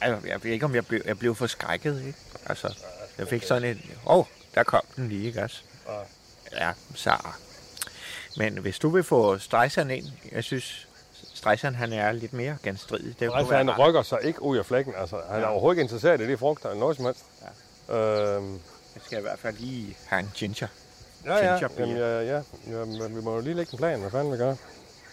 Altså, 0.00 0.28
jeg 0.28 0.44
ved 0.44 0.50
ikke, 0.50 0.64
om 0.64 0.74
jeg 0.74 0.86
blev, 0.86 1.00
jeg 1.04 1.18
blev 1.18 1.34
forskrækket, 1.34 2.02
ikke? 2.06 2.18
Altså, 2.46 2.76
jeg 3.18 3.28
fik 3.28 3.42
sådan 3.42 3.68
en... 3.70 3.90
Åh, 4.06 4.18
oh, 4.18 4.24
der 4.54 4.62
kom 4.62 4.82
den 4.96 5.08
lige, 5.08 5.26
ikke 5.26 5.42
også? 5.42 5.62
Ja, 6.52 6.72
så... 6.94 7.16
Men 8.36 8.58
hvis 8.58 8.78
du 8.78 8.88
vil 8.88 9.02
få 9.04 9.38
Streisand 9.38 9.92
ind, 9.92 10.06
jeg 10.32 10.44
synes, 10.44 10.88
Streisand 11.34 11.74
han 11.74 11.92
er 11.92 12.12
lidt 12.12 12.32
mere 12.32 12.56
genstridig. 12.62 13.20
Det 13.20 13.30
Altså, 13.34 13.56
han 13.56 13.70
rykker 13.78 14.02
sig 14.02 14.18
ikke 14.22 14.42
ud 14.42 14.56
af 14.58 14.66
flækken. 14.66 14.94
Altså, 14.96 15.20
han 15.30 15.36
er 15.36 15.40
Ja. 15.40 15.50
overhovedet 15.50 15.74
ikke 15.76 15.82
interesseret 15.82 16.20
i 16.20 16.26
de 16.32 16.36
frugter 16.38 16.68
eller 16.68 16.80
noget 16.80 16.96
som 16.96 17.04
helst. 17.04 17.24
Ja. 17.88 17.94
Øhm, 18.36 18.52
Jeg 18.94 19.02
skal 19.04 19.18
i 19.18 19.22
hvert 19.22 19.38
fald 19.38 19.56
lige 19.58 19.96
have 20.06 20.20
en 20.20 20.30
ginger. 20.34 20.66
ja, 21.24 21.36
ja. 21.36 21.52
Gingerbeer. 21.58 21.86
Jamen, 21.86 21.96
ja, 21.96 22.20
ja. 22.36 22.42
Jamen, 22.78 23.16
vi 23.16 23.20
må 23.22 23.34
jo 23.34 23.40
lige 23.40 23.54
lægge 23.54 23.72
en 23.72 23.78
plan. 23.78 24.00
Hvad 24.00 24.10
fanden 24.10 24.32
vi 24.32 24.36
gør? 24.38 24.54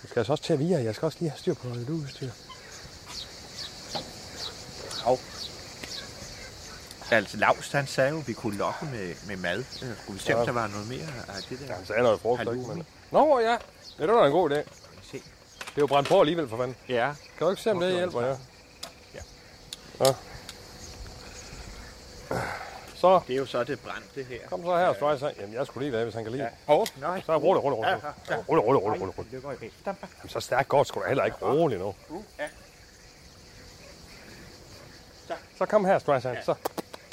Vi 0.01 0.07
skal 0.07 0.19
altså 0.19 0.33
også 0.33 0.43
til 0.43 0.53
at 0.53 0.59
vire. 0.59 0.79
Jeg 0.83 0.95
skal 0.95 1.05
også 1.05 1.17
lige 1.21 1.29
have 1.29 1.39
styr 1.39 1.53
på 1.53 1.67
noget 1.67 1.89
udstyr. 1.89 2.29
Au. 5.05 5.17
Altså, 7.11 7.37
Lars, 7.37 7.71
han 7.71 7.87
sagde 7.87 8.09
jo, 8.09 8.17
at 8.19 8.27
vi 8.27 8.33
kunne 8.33 8.57
lokke 8.57 8.85
med, 8.85 9.15
med 9.27 9.35
mad. 9.37 9.57
Øh, 9.59 9.65
Skulle 10.03 10.19
vi 10.19 10.25
se, 10.25 10.33
om 10.33 10.39
Ja. 10.39 10.45
der 10.45 10.51
var 10.51 10.67
noget 10.67 10.87
mere 10.87 10.99
af 11.27 11.43
det 11.49 11.59
der? 11.59 11.65
Ja, 11.65 11.73
han 11.73 11.85
sagde 11.85 12.01
noget 12.01 12.21
frugt, 12.21 12.41
ikke? 12.41 12.53
Men... 12.53 12.85
Nå, 13.11 13.39
ja. 13.39 13.57
Det 13.97 14.07
var 14.07 14.19
da 14.19 14.25
en 14.25 14.31
god 14.31 14.51
idé. 14.51 14.55
Se. 15.11 15.11
Det 15.11 15.77
er 15.77 15.81
jo 15.81 15.87
brændt 15.87 16.09
på 16.09 16.19
alligevel, 16.19 16.49
for 16.49 16.57
fanden. 16.57 16.75
Ja, 16.89 17.13
Kan 17.37 17.45
du 17.45 17.49
ikke 17.49 17.61
se, 17.61 17.71
om 17.71 17.79
det 17.79 17.93
hjælper, 17.93 18.21
ja? 18.21 18.27
Ja. 19.15 19.21
ja. 20.05 20.13
Så, 23.01 23.21
det 23.27 23.33
er 23.33 23.37
jo 23.37 23.45
så 23.45 23.63
det 23.63 23.79
brændte 23.79 24.23
her. 24.23 24.47
kom 24.49 24.63
så 24.63 24.77
her, 24.77 24.93
Streisand. 24.93 25.35
Jamen, 25.39 25.55
jeg 25.55 25.65
skulle 25.65 25.83
lige 25.83 25.93
være, 25.93 26.03
hvis 26.03 26.15
han 26.15 26.23
kan 26.23 26.31
lide. 26.31 26.43
Ja. 26.67 26.73
Åh, 26.73 26.87
nej. 26.99 27.21
Så 27.25 27.37
rolig, 27.37 27.63
rolig, 27.63 27.77
rolig. 27.77 27.99
Ja, 28.29 28.35
ja. 28.35 28.41
Rolig, 28.49 28.63
rolig, 28.65 28.83
rolig, 28.83 29.01
rolig. 29.01 29.31
Det 29.31 29.43
går 29.43 29.51
i 29.51 29.55
mig. 29.61 29.71
Jamen, 29.85 30.29
så 30.29 30.39
stærkt 30.39 30.69
godt 30.69 30.87
skulle 30.87 31.03
du 31.03 31.07
heller 31.07 31.25
ikke 31.25 31.37
rolig 31.41 31.77
nu. 31.79 31.95
Ja. 32.39 32.47
Så 35.57 35.65
kom 35.65 35.85
her, 35.85 35.99
Streisand. 35.99 36.37
Så. 36.45 36.55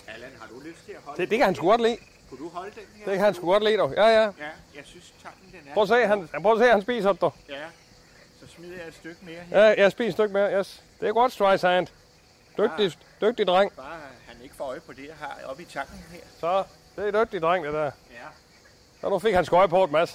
Allan, 0.08 0.30
har 0.40 0.48
du 0.48 0.60
lyst 0.60 0.84
til 0.86 0.92
at 0.92 0.98
holde 1.04 1.22
Det, 1.22 1.30
det 1.30 1.38
kan 1.38 1.44
han 1.44 1.54
sgu 1.54 1.66
godt 1.68 1.82
lide. 1.82 1.96
Kunne 2.30 2.38
du 2.38 2.48
holde 2.48 2.70
den 2.70 2.82
her? 2.96 3.04
Det 3.04 3.14
kan 3.14 3.24
han 3.24 3.34
sgu 3.34 3.46
godt 3.46 3.64
lide, 3.64 3.76
dog. 3.78 3.94
Ja, 3.94 4.06
ja. 4.06 4.22
Ja, 4.22 4.28
jeg 4.74 4.82
synes, 4.84 5.14
tanken 5.22 5.52
den 5.52 5.60
er... 5.68 5.74
Prøv 5.74 5.82
at 5.82 5.88
se, 5.88 6.06
han, 6.06 6.28
prøv 6.42 6.52
at 6.52 6.58
se, 6.58 6.64
han 6.64 6.82
spiser 6.82 7.08
op, 7.08 7.20
dog. 7.20 7.34
Ja, 7.48 7.54
så 8.40 8.46
smider 8.54 8.76
jeg 8.76 8.88
et 8.88 8.94
stykke 8.94 9.18
mere 9.22 9.40
her. 9.40 9.64
Ja, 9.64 9.82
jeg 9.82 9.92
spiser 9.92 10.08
et 10.08 10.12
stykke 10.14 10.32
mere, 10.32 10.58
yes. 10.58 10.82
Det 11.00 11.08
er 11.08 11.12
godt, 11.12 11.32
Streisand. 11.32 11.86
Dygtig, 12.58 12.92
dygtig 13.20 13.46
dreng. 13.46 13.72
Bare 13.72 14.00
ikke 14.48 14.56
får 14.56 14.64
øje 14.64 14.80
på 14.80 14.92
det, 14.92 15.06
jeg 15.06 15.14
har 15.20 15.38
oppe 15.46 15.62
i 15.62 15.66
tanken 15.66 16.04
her. 16.12 16.20
Så, 16.40 16.64
det 16.96 17.14
er 17.14 17.24
dygtig 17.24 17.42
dreng, 17.42 17.64
det 17.64 17.72
der. 17.72 17.84
Ja. 17.84 18.28
Så 19.00 19.08
nu 19.08 19.18
fik 19.18 19.34
han 19.34 19.44
skøje 19.44 19.68
på 19.68 19.84
et, 19.84 19.90
Mads. 19.90 20.10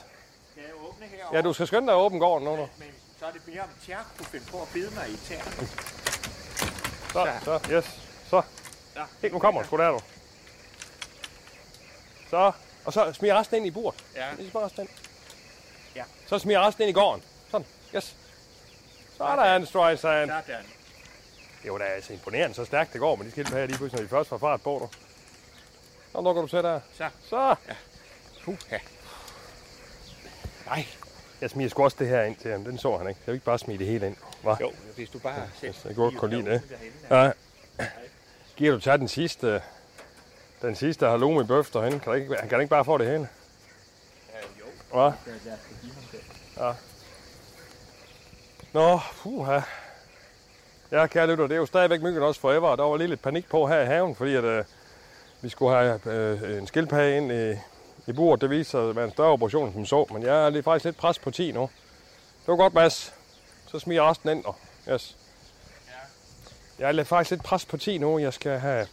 Skal 0.52 0.64
jeg 0.64 0.74
åbne 0.88 1.06
herovre? 1.06 1.36
Ja, 1.36 1.42
du 1.42 1.54
skal 1.54 1.68
skynde 1.68 1.88
dig 1.88 1.94
at 1.94 2.00
åbne 2.00 2.20
gården 2.20 2.48
nu. 2.48 2.56
nu. 2.56 2.70
Men 2.80 2.88
Så 3.20 3.26
er 3.26 3.32
det 3.32 3.48
mere 3.48 3.62
om 3.62 3.70
Tjerk 3.86 4.06
kunne 4.18 4.26
finde 4.26 4.46
på 4.52 4.62
at 4.62 4.68
bide 4.74 4.92
mig 4.96 5.10
i 5.10 5.18
tæerne. 5.18 5.68
Så, 7.14 7.32
så, 7.44 7.60
yes. 7.72 8.00
Så. 8.30 8.42
Ja. 8.96 9.04
Hey, 9.22 9.30
nu 9.30 9.40
kommer. 9.40 9.64
Sgu 9.64 9.78
der, 9.78 9.90
du. 9.90 10.00
Så. 12.30 12.52
Og 12.86 12.94
så 12.94 13.14
smiger 13.14 13.40
resten 13.40 13.58
ind 13.58 13.66
i 13.66 13.72
bordet. 13.72 14.04
Ja. 14.16 14.36
Smiger 14.36 14.66
resten 14.66 14.82
ind. 14.82 14.90
Ja. 15.96 16.04
Så 16.28 16.40
smiger 16.40 16.68
resten 16.68 16.82
ind 16.82 16.90
i 16.90 16.94
gården. 17.00 17.24
Sådan. 17.52 17.68
Yes. 17.96 18.16
Så 19.18 19.24
er 19.24 19.56
en 19.56 19.66
Streisand. 19.66 20.30
Sådan. 20.30 20.66
Det 21.64 21.72
var 21.72 21.78
da 21.78 21.84
altså 21.84 22.14
imponerende, 22.14 22.56
så 22.56 22.66
stærkt 22.66 22.94
det 22.94 23.02
går 23.02 23.16
med 23.16 23.26
de 23.26 23.32
skilte 23.32 23.52
her 23.52 23.66
lige 23.66 23.78
pludselig, 23.78 24.00
når 24.00 24.04
de 24.04 24.10
først 24.10 24.30
får 24.30 24.38
fart 24.38 24.62
på 24.62 24.80
dig. 24.82 25.00
Så 26.12 26.22
lukker 26.22 26.42
du 26.42 26.48
til 26.48 26.64
der. 26.64 26.80
Så. 26.98 27.10
Så. 27.30 27.56
Puh, 28.44 28.56
ja. 28.72 28.80
Nej. 30.66 30.86
Jeg 31.42 31.50
smiger 31.50 31.70
sgu 31.70 31.84
også 31.84 31.98
det 32.00 32.08
her 32.08 32.24
ind 32.24 32.36
til 32.36 32.52
ham. 32.52 32.64
Den 32.64 32.78
så 32.78 32.98
han 32.98 33.08
ikke. 33.08 33.22
Jeg 33.26 33.32
vil 33.32 33.34
ikke 33.34 33.46
bare 33.46 33.60
smide 33.60 33.80
det 33.80 33.88
hele 33.88 34.08
ind. 34.08 34.16
Hva? 34.42 34.56
Jo, 34.62 34.72
hvis 34.96 35.10
du 35.10 35.20
bare 35.20 35.50
selv... 35.60 35.76
Jeg 35.86 35.96
godt 35.96 36.18
kunne 36.18 36.36
lide 36.36 36.52
det. 36.52 36.62
Ja. 37.10 37.32
Giver 38.56 38.72
du 38.74 38.80
tage 38.80 38.98
den 38.98 39.08
sidste, 39.08 39.62
den 40.62 40.76
sidste 40.76 41.08
halloumi 41.08 41.44
bøf 41.44 41.72
derhen? 41.72 42.00
Kan, 42.00 42.16
ikke, 42.16 42.36
kan 42.36 42.50
han 42.50 42.62
ikke 42.62 42.70
bare 42.70 42.86
få 42.86 42.98
det 42.98 43.08
hele? 43.08 43.30
Jo, 44.60 44.66
Hva? 44.92 45.12
det. 46.66 46.76
Nå, 48.74 49.00
puha. 49.22 49.60
Ja, 50.94 51.08
kære 51.08 51.28
lytter, 51.28 51.48
det 51.48 51.56
er 51.56 51.60
jo 51.60 51.66
stadigvæk 51.66 52.02
myggen 52.02 52.24
også 52.24 52.42
forever, 52.42 52.68
og 52.68 52.78
der 52.78 52.84
var 52.84 52.98
lige 52.98 53.08
lidt 53.08 53.22
panik 53.22 53.50
på 53.50 53.68
her 53.68 53.80
i 53.82 53.86
haven, 53.86 54.16
fordi 54.16 54.36
at, 54.36 54.44
øh, 54.44 54.64
vi 55.42 55.50
skulle 55.50 55.76
have 55.78 56.00
øh, 56.06 56.58
en 56.58 56.68
skildpadde 56.68 57.18
ind 57.18 57.32
i, 57.32 57.52
i 58.08 58.14
buret. 58.14 58.42
Det 58.42 58.50
viser 58.50 58.70
sig 58.72 58.90
at 58.90 58.96
være 58.96 59.06
en 59.06 59.12
større 59.12 59.32
operation, 59.32 59.74
som 59.74 59.86
så, 59.86 60.06
men 60.14 60.24
jeg 60.24 60.46
er 60.46 60.50
lige 60.50 60.64
faktisk 60.64 60.86
lidt 60.86 60.98
pres 60.98 61.20
på 61.20 61.32
10 61.32 61.52
nu. 61.52 61.62
Det 62.42 62.48
var 62.48 62.56
godt, 62.56 62.74
Mads. 62.74 63.14
Så 63.72 63.80
smiger 63.80 64.10
resten 64.10 64.30
ind, 64.30 64.46
og 64.46 64.56
yes. 64.92 65.18
Jeg 66.80 66.88
er 66.88 66.92
lidt- 66.92 67.08
faktisk 67.08 67.32
lidt 67.32 67.44
pres 67.44 67.66
på 67.66 67.78
10 67.78 67.98
nu. 67.98 68.20
Jeg 68.20 68.34
skal 68.34 68.60
have 68.60 68.88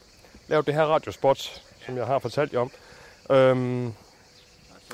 lavet 0.48 0.66
det 0.66 0.74
her 0.74 0.82
radiospot, 0.82 1.62
som 1.86 1.96
jeg 1.96 2.06
har 2.06 2.18
fortalt 2.18 2.52
jer 2.52 2.60
om. 2.60 2.70
Øhm, 3.30 3.94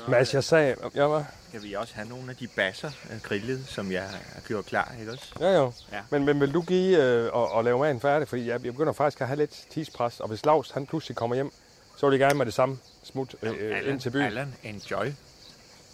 Mads, 0.07 0.33
jeg 0.33 0.43
sagde... 0.43 0.75
Ja, 0.95 1.07
hvad? 1.07 1.23
Skal 1.47 1.63
vi 1.63 1.73
også 1.73 1.95
have 1.95 2.07
nogle 2.07 2.29
af 2.31 2.35
de 2.35 2.47
basser 2.47 2.91
øh, 3.11 3.21
grillet, 3.21 3.65
som 3.67 3.91
jeg 3.91 4.03
har 4.33 4.41
gjort 4.47 4.65
klar, 4.65 4.95
ikke 4.99 5.11
også? 5.11 5.25
Ja, 5.39 5.55
jo. 5.55 5.71
Ja. 5.91 6.01
Men, 6.09 6.25
men 6.25 6.41
vil 6.41 6.53
du 6.53 6.61
give 6.61 7.03
øh, 7.03 7.33
og, 7.33 7.51
og 7.51 7.63
lave 7.63 7.79
maden 7.79 8.01
færdig? 8.01 8.27
Fordi 8.27 8.47
jeg, 8.47 8.65
jeg 8.65 8.73
begynder 8.73 8.93
faktisk 8.93 9.21
at 9.21 9.27
have 9.27 9.37
lidt 9.37 9.65
tidspres, 9.69 10.19
og 10.19 10.27
hvis 10.27 10.45
Lars 10.45 10.71
han 10.71 10.85
pludselig 10.85 11.17
kommer 11.17 11.35
hjem, 11.35 11.51
så 11.97 12.09
vil 12.09 12.19
jeg 12.19 12.27
gerne 12.27 12.37
med 12.37 12.45
det 12.45 12.53
samme 12.53 12.79
smut 13.03 13.35
øh, 13.41 13.53
øh, 13.59 13.89
ind 13.89 13.99
til 13.99 14.09
byen. 14.09 14.23
Allan, 14.23 14.55
enjoy. 14.63 15.05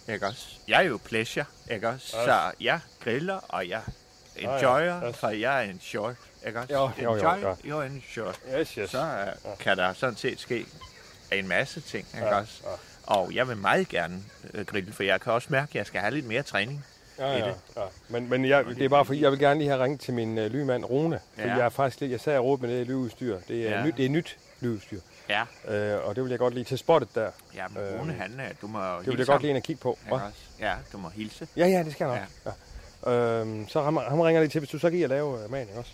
Ikke 0.08 0.26
også? 0.26 0.46
Jeg 0.68 0.78
er 0.78 0.88
jo 0.88 0.98
pleasure, 1.04 1.44
ikke 1.70 1.88
også? 1.88 2.06
Så 2.10 2.52
jeg 2.60 2.80
griller, 3.04 3.40
og 3.48 3.68
jeg 3.68 3.82
enjoyer, 4.36 5.04
ja. 5.04 5.10
for 5.10 5.28
jeg 5.28 5.64
er 5.64 5.70
en 5.70 5.80
short, 5.80 6.16
ikke 6.46 6.60
også? 6.60 6.74
Jo, 6.74 6.90
jo, 7.02 7.16
jo, 7.16 7.28
ja. 7.28 7.52
you're 7.52 7.86
en 7.86 8.04
short. 8.10 8.40
Yes, 8.58 8.70
yes. 8.70 8.90
Så 8.90 9.26
uh, 9.44 9.58
kan 9.58 9.76
der 9.76 9.92
sådan 9.92 10.16
set 10.16 10.40
ske 10.40 10.66
en 11.32 11.48
masse 11.48 11.80
ting, 11.80 12.06
ikke 12.14 12.26
Ja, 12.26 12.40
også? 12.40 12.62
Og 13.06 13.34
jeg 13.34 13.48
vil 13.48 13.56
meget 13.56 13.88
gerne 13.88 14.22
øh, 14.54 14.66
grille, 14.66 14.92
for 14.92 15.02
jeg 15.02 15.20
kan 15.20 15.32
også 15.32 15.48
mærke, 15.50 15.70
at 15.70 15.74
jeg 15.74 15.86
skal 15.86 16.00
have 16.00 16.14
lidt 16.14 16.26
mere 16.26 16.42
træning. 16.42 16.84
ja, 17.18 17.26
i 17.32 17.38
ja, 17.38 17.46
det. 17.48 17.54
ja. 17.76 17.82
Men, 18.08 18.28
men 18.30 18.44
jeg, 18.44 18.64
det 18.66 18.82
er 18.82 18.88
bare 18.88 19.04
fordi, 19.04 19.22
jeg 19.22 19.30
vil 19.30 19.38
gerne 19.38 19.60
lige 19.60 19.68
have 19.70 19.82
ringet 19.84 20.00
til 20.00 20.14
min 20.14 20.38
øh, 20.38 20.50
lymand 20.50 20.84
Rune. 20.84 21.20
Fordi 21.34 21.48
Ja. 21.48 21.54
jeg 21.56 21.64
er 21.64 21.68
faktisk 21.68 22.00
lidt, 22.00 22.12
jeg 22.12 22.20
sagde, 22.20 22.38
at 22.38 22.44
jeg 22.44 22.56
med 22.60 22.78
det 22.78 22.86
lyudstyr. 22.86 23.38
Det 23.48 23.68
er, 23.68 23.70
Ja. 23.78 23.84
nyt, 23.86 23.96
det 23.96 24.04
er 24.04 24.08
nyt 24.10 24.36
lyudstyr. 24.60 25.00
Ja, 25.28 25.42
Øh, 25.68 26.06
og 26.06 26.16
det 26.16 26.24
vil 26.24 26.30
jeg 26.30 26.38
godt 26.38 26.54
lige 26.54 26.64
til 26.64 26.78
spottet 26.78 27.14
der. 27.14 27.30
ja 27.54 27.68
men 27.68 27.82
Rune, 28.00 28.12
han, 28.12 28.40
er- 28.40 28.52
du 28.60 28.66
må 28.66 28.78
Det 28.98 29.06
vil 29.06 29.16
jeg 29.18 29.26
godt 29.26 29.42
lige 29.42 29.50
ind 29.50 29.56
og 29.58 29.62
kigge 29.62 29.80
på. 29.82 29.98
Hva? 30.08 30.14
også? 30.14 30.38
Ja, 30.60 30.74
du 30.92 30.98
må 30.98 31.08
hilse. 31.08 31.48
Ja, 31.56 31.66
ja, 31.66 31.82
det 31.82 31.92
skal 31.92 32.04
jeg 32.06 32.20
nok. 32.44 32.54
Ja. 33.06 33.12
Øhm, 33.12 33.68
så 33.68 33.82
ham, 33.82 33.96
ham 33.96 34.20
ringer 34.20 34.42
lige 34.42 34.50
til, 34.50 34.58
hvis 34.58 34.70
du 34.70 34.78
så 34.78 34.90
giver 34.90 35.04
at 35.04 35.10
lave 35.10 35.38
øh, 35.54 35.60
ikke 35.60 35.72
også? 35.78 35.90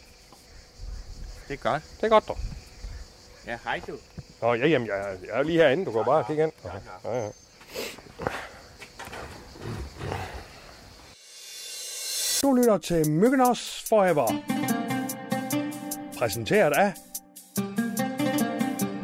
Det 1.48 1.54
er 1.54 1.70
godt. 1.70 1.82
Det 1.96 2.04
er 2.04 2.08
godt, 2.08 2.28
dog. 2.28 2.38
Ja, 3.46 3.58
hej 3.64 3.80
du. 3.86 3.96
Nå, 4.42 4.55
ja, 4.55 4.66
jamen, 4.66 4.88
jeg, 4.88 4.98
er- 4.98 5.16
jeg 5.26 5.38
er 5.38 5.42
lige 5.42 5.59
herinde. 5.59 5.85
Du 5.85 5.92
går 5.92 6.05
bare 6.05 6.18
og 6.18 6.26
kigge 6.26 6.42
ind. 6.42 6.53
Okay. 6.64 6.79
Ja, 7.05 7.22
ja. 7.24 7.29
Du 12.42 12.53
lytter 12.55 12.79
til 12.79 13.11
Myggenos 13.11 13.85
Forever. 13.88 14.26
Præsenteret 16.18 16.72
af 16.72 16.92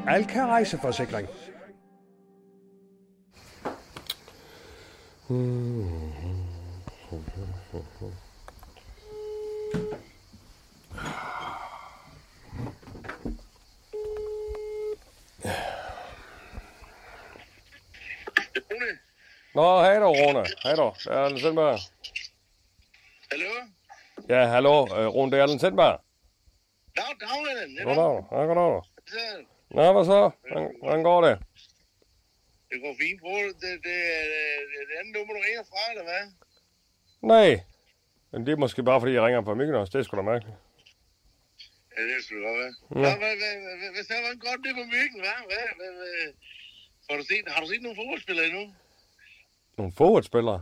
Alka 0.09 0.47
Rejseforsikring. 0.47 1.29
Nå, 19.57 19.69
hej 19.85 19.97
då, 20.05 20.09
Rune. 20.21 20.45
Hej 20.65 20.75
då. 20.77 20.95
Det 21.05 21.13
er 21.13 21.21
Allen 21.27 21.41
Sindberg. 21.41 21.79
Hallo? 23.31 23.53
Ja, 24.29 24.41
hallo. 24.55 24.75
Øh, 24.97 25.07
Rune, 25.15 25.31
det 25.33 25.39
er 25.39 25.43
Allen 25.43 25.59
Sindberg. 25.59 25.97
Dag, 26.97 27.13
daglen. 27.25 27.71
Goddag. 27.87 28.15
Ja, 28.35 28.41
goddag. 28.51 28.83
Nå, 29.77 29.85
hvad 29.95 30.05
så? 30.13 30.21
Hvordan, 30.83 31.03
går 31.03 31.21
det? 31.27 31.35
det 32.71 32.77
går 32.85 32.95
fint, 33.03 33.21
bror. 33.23 33.41
Det, 33.43 33.55
det, 33.63 33.73
det, 33.87 33.97
det, 34.73 34.81
det 34.89 34.95
andet 35.01 35.13
nummer, 35.17 35.33
du 35.35 35.41
ringer 35.47 35.65
fra, 35.71 35.83
eller 35.93 36.05
hvad? 36.11 36.25
Nej. 37.33 37.51
Men 38.31 38.39
det 38.47 38.53
er 38.53 38.63
måske 38.65 38.83
bare, 38.91 39.01
fordi 39.01 39.13
jeg 39.15 39.23
ringer 39.27 39.43
fra 39.45 39.55
Mykonos. 39.55 39.91
Det 39.91 39.99
er 39.99 40.03
sgu 40.07 40.17
da 40.17 40.23
mærkeligt. 40.33 40.59
Ja, 41.97 42.03
det 42.11 42.25
skulle 42.25 42.43
godt 42.49 42.59
være. 42.63 42.75
Ja. 43.03 43.03
Hvad, 43.03 43.17
hvad, 43.23 43.35
hvad, 43.41 43.55
hvad, 43.81 43.91
hvad, 43.95 44.21
hvordan 44.23 44.39
går 44.45 44.55
det 44.65 44.73
på 44.81 44.85
myggen, 44.95 45.19
hva'? 45.25 45.43
Hvad, 45.51 45.65
hvad, 45.79 45.91
hvad, 46.01 46.15
har, 47.09 47.17
du 47.21 47.25
set, 47.31 47.45
har 47.55 47.61
du 47.63 47.69
set 47.73 47.83
nogle 47.83 47.99
fodboldspillere 48.01 48.47
endnu? 48.51 48.65
Nogle 49.79 49.93
fodboldspillere. 50.01 50.61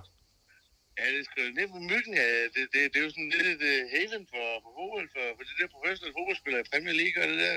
Ja, 0.98 1.06
det 1.16 1.24
skal 1.28 1.42
ned 1.58 1.68
på 1.74 1.80
myggen. 1.92 2.12
Ja, 2.22 2.28
det, 2.54 2.62
det, 2.72 2.80
det, 2.90 2.96
er 3.00 3.04
jo 3.08 3.12
sådan 3.14 3.32
lidt 3.36 3.48
et 3.54 3.62
uh, 3.72 3.80
haven 3.94 4.22
for, 4.32 4.46
for 4.62 4.70
fodbold, 4.78 5.08
for, 5.14 5.24
for 5.36 5.44
de 5.48 5.54
der 5.60 5.68
professionelle 5.74 6.14
fodboldspillere 6.18 6.62
i 6.64 6.68
Premier 6.72 6.96
League 7.02 7.16
og 7.22 7.26
det 7.30 7.38
der. 7.44 7.56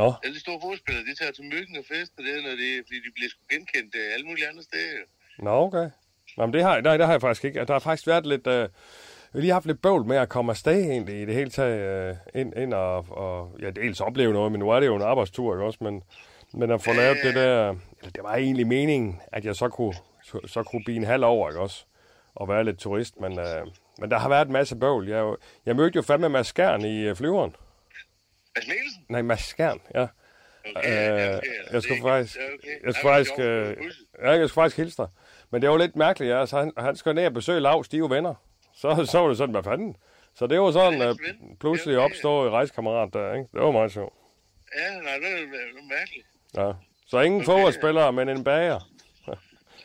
Nå, 0.00 0.08
Alle 0.24 0.34
de 0.38 0.42
store 0.46 0.58
fodboldspillere, 0.62 1.04
de 1.08 1.14
tager 1.20 1.34
til 1.38 1.44
myggen 1.54 1.74
og 1.80 1.84
fester 1.92 2.20
der, 2.28 2.36
når 2.46 2.54
de, 2.62 2.68
fordi 2.86 2.98
de 3.06 3.10
bliver 3.16 3.30
sgu 3.32 3.40
genkendt 3.54 3.92
uh, 4.00 4.14
alle 4.14 4.26
mulige 4.28 4.46
andre 4.50 4.64
steder. 4.70 5.02
Nå 5.46 5.54
okay. 5.66 5.88
Nå, 6.36 6.40
men 6.46 6.52
det 6.54 6.62
har, 6.66 6.74
nej, 6.86 6.96
det 6.98 7.06
har 7.06 7.14
jeg 7.16 7.24
faktisk 7.26 7.44
ikke. 7.44 7.64
Der 7.68 7.74
har 7.78 7.84
faktisk 7.88 8.06
været 8.12 8.26
lidt... 8.34 8.46
Øh, 8.56 8.68
jeg 9.32 9.38
har 9.38 9.44
lige 9.46 9.52
haft 9.58 9.66
lidt 9.66 9.82
bøvl 9.82 10.04
med 10.06 10.16
at 10.16 10.28
komme 10.28 10.52
afsted 10.52 10.80
egentlig 10.90 11.16
i 11.22 11.26
det 11.28 11.34
hele 11.34 11.50
taget. 11.50 11.78
Øh, 12.10 12.40
ind, 12.40 12.50
ind 12.56 12.74
og, 12.74 12.96
og, 13.10 13.56
ja, 13.62 13.70
dels 13.70 14.00
opleve 14.00 14.32
noget, 14.32 14.52
men 14.52 14.58
nu 14.58 14.70
er 14.70 14.80
det 14.80 14.86
jo 14.86 14.96
en 14.96 15.02
arbejdstur, 15.12 15.54
ikke 15.54 15.64
også? 15.64 15.78
Men, 15.86 16.02
men 16.52 16.70
at 16.70 16.82
få 16.82 16.92
lavet 16.92 17.18
det 17.22 17.34
der... 17.34 17.68
Eller 17.98 18.12
det 18.14 18.22
var 18.22 18.34
egentlig 18.34 18.66
meningen, 18.66 19.20
at 19.32 19.44
jeg 19.44 19.56
så 19.56 19.68
kunne, 19.68 19.94
så, 20.46 20.62
kunne 20.62 20.84
blive 20.84 20.96
en 20.96 21.04
halv 21.04 21.24
over, 21.24 21.48
ikke 21.50 21.60
også? 21.60 21.84
Og 22.34 22.48
være 22.48 22.64
lidt 22.64 22.78
turist, 22.78 23.20
men, 23.20 23.38
øh, 23.38 23.66
men 23.98 24.10
der 24.10 24.18
har 24.18 24.28
været 24.28 24.46
en 24.46 24.52
masse 24.52 24.76
bøvl. 24.76 25.08
Jeg, 25.08 25.34
jeg 25.66 25.76
mødte 25.76 25.96
jo 25.96 26.02
fandme 26.02 26.28
Mads 26.28 26.46
Skjern 26.46 26.84
i 26.84 27.00
øh, 27.00 27.16
flyveren. 27.16 27.56
Mads 28.56 28.68
Mikkelsen? 28.68 29.04
Nej, 29.08 29.22
Mads 29.22 29.40
Skjern, 29.44 29.80
ja. 29.94 30.06
Okay, 30.76 31.12
Øh, 31.12 31.18
ja, 31.18 31.36
okay. 31.36 31.46
jeg 31.72 31.82
skulle 31.82 32.02
faktisk, 32.02 32.36
ja, 32.36 32.42
okay. 32.54 32.84
jeg 32.86 32.94
skulle 32.94 33.10
Ja, 33.12 33.16
faktisk, 33.18 33.38
øh, 33.38 33.76
ja, 34.22 34.30
jeg 34.30 34.48
skulle 34.48 34.62
faktisk 34.62 34.76
hilse 34.76 34.96
dig. 34.96 35.08
Men 35.50 35.62
det 35.62 35.70
var 35.70 35.78
lidt 35.78 35.96
mærkeligt, 35.96 36.32
ja. 36.32 36.46
Så 36.46 36.58
han, 36.58 36.72
han 36.78 36.96
skulle 36.96 37.14
ned 37.14 37.26
og 37.26 37.32
besøge 37.32 37.60
Lars, 37.60 37.88
de 37.88 37.96
er 37.96 37.98
jo 37.98 38.06
venner. 38.06 38.34
Så, 38.74 39.04
så 39.12 39.18
var 39.18 39.28
det 39.28 39.36
sådan, 39.36 39.52
hvad 39.54 39.62
fanden? 39.62 39.96
Så 40.34 40.46
det 40.46 40.60
var 40.60 40.70
sådan 40.70 40.98
Ja, 40.98 41.04
er 41.04 41.08
ven. 41.08 41.56
pludselig 41.60 41.92
Ja, 41.94 41.98
okay. 41.98 42.10
opstået 42.14 42.52
rejsekammerat 42.52 43.08
der, 43.12 43.32
ikke? 43.34 43.48
Det 43.52 43.60
var 43.60 43.70
meget 43.70 43.92
sjovt. 43.92 44.14
Ja, 44.76 45.00
nej, 45.00 45.12
det 45.14 45.32
er, 45.32 45.42
er 45.42 45.88
mærkeligt. 45.98 46.26
Ja. 46.56 46.72
Så 47.06 47.20
ingen 47.20 47.40
okay. 47.40 47.46
fodboldspillere, 47.46 48.12
men 48.12 48.28
en 48.28 48.44
bager. 48.44 48.80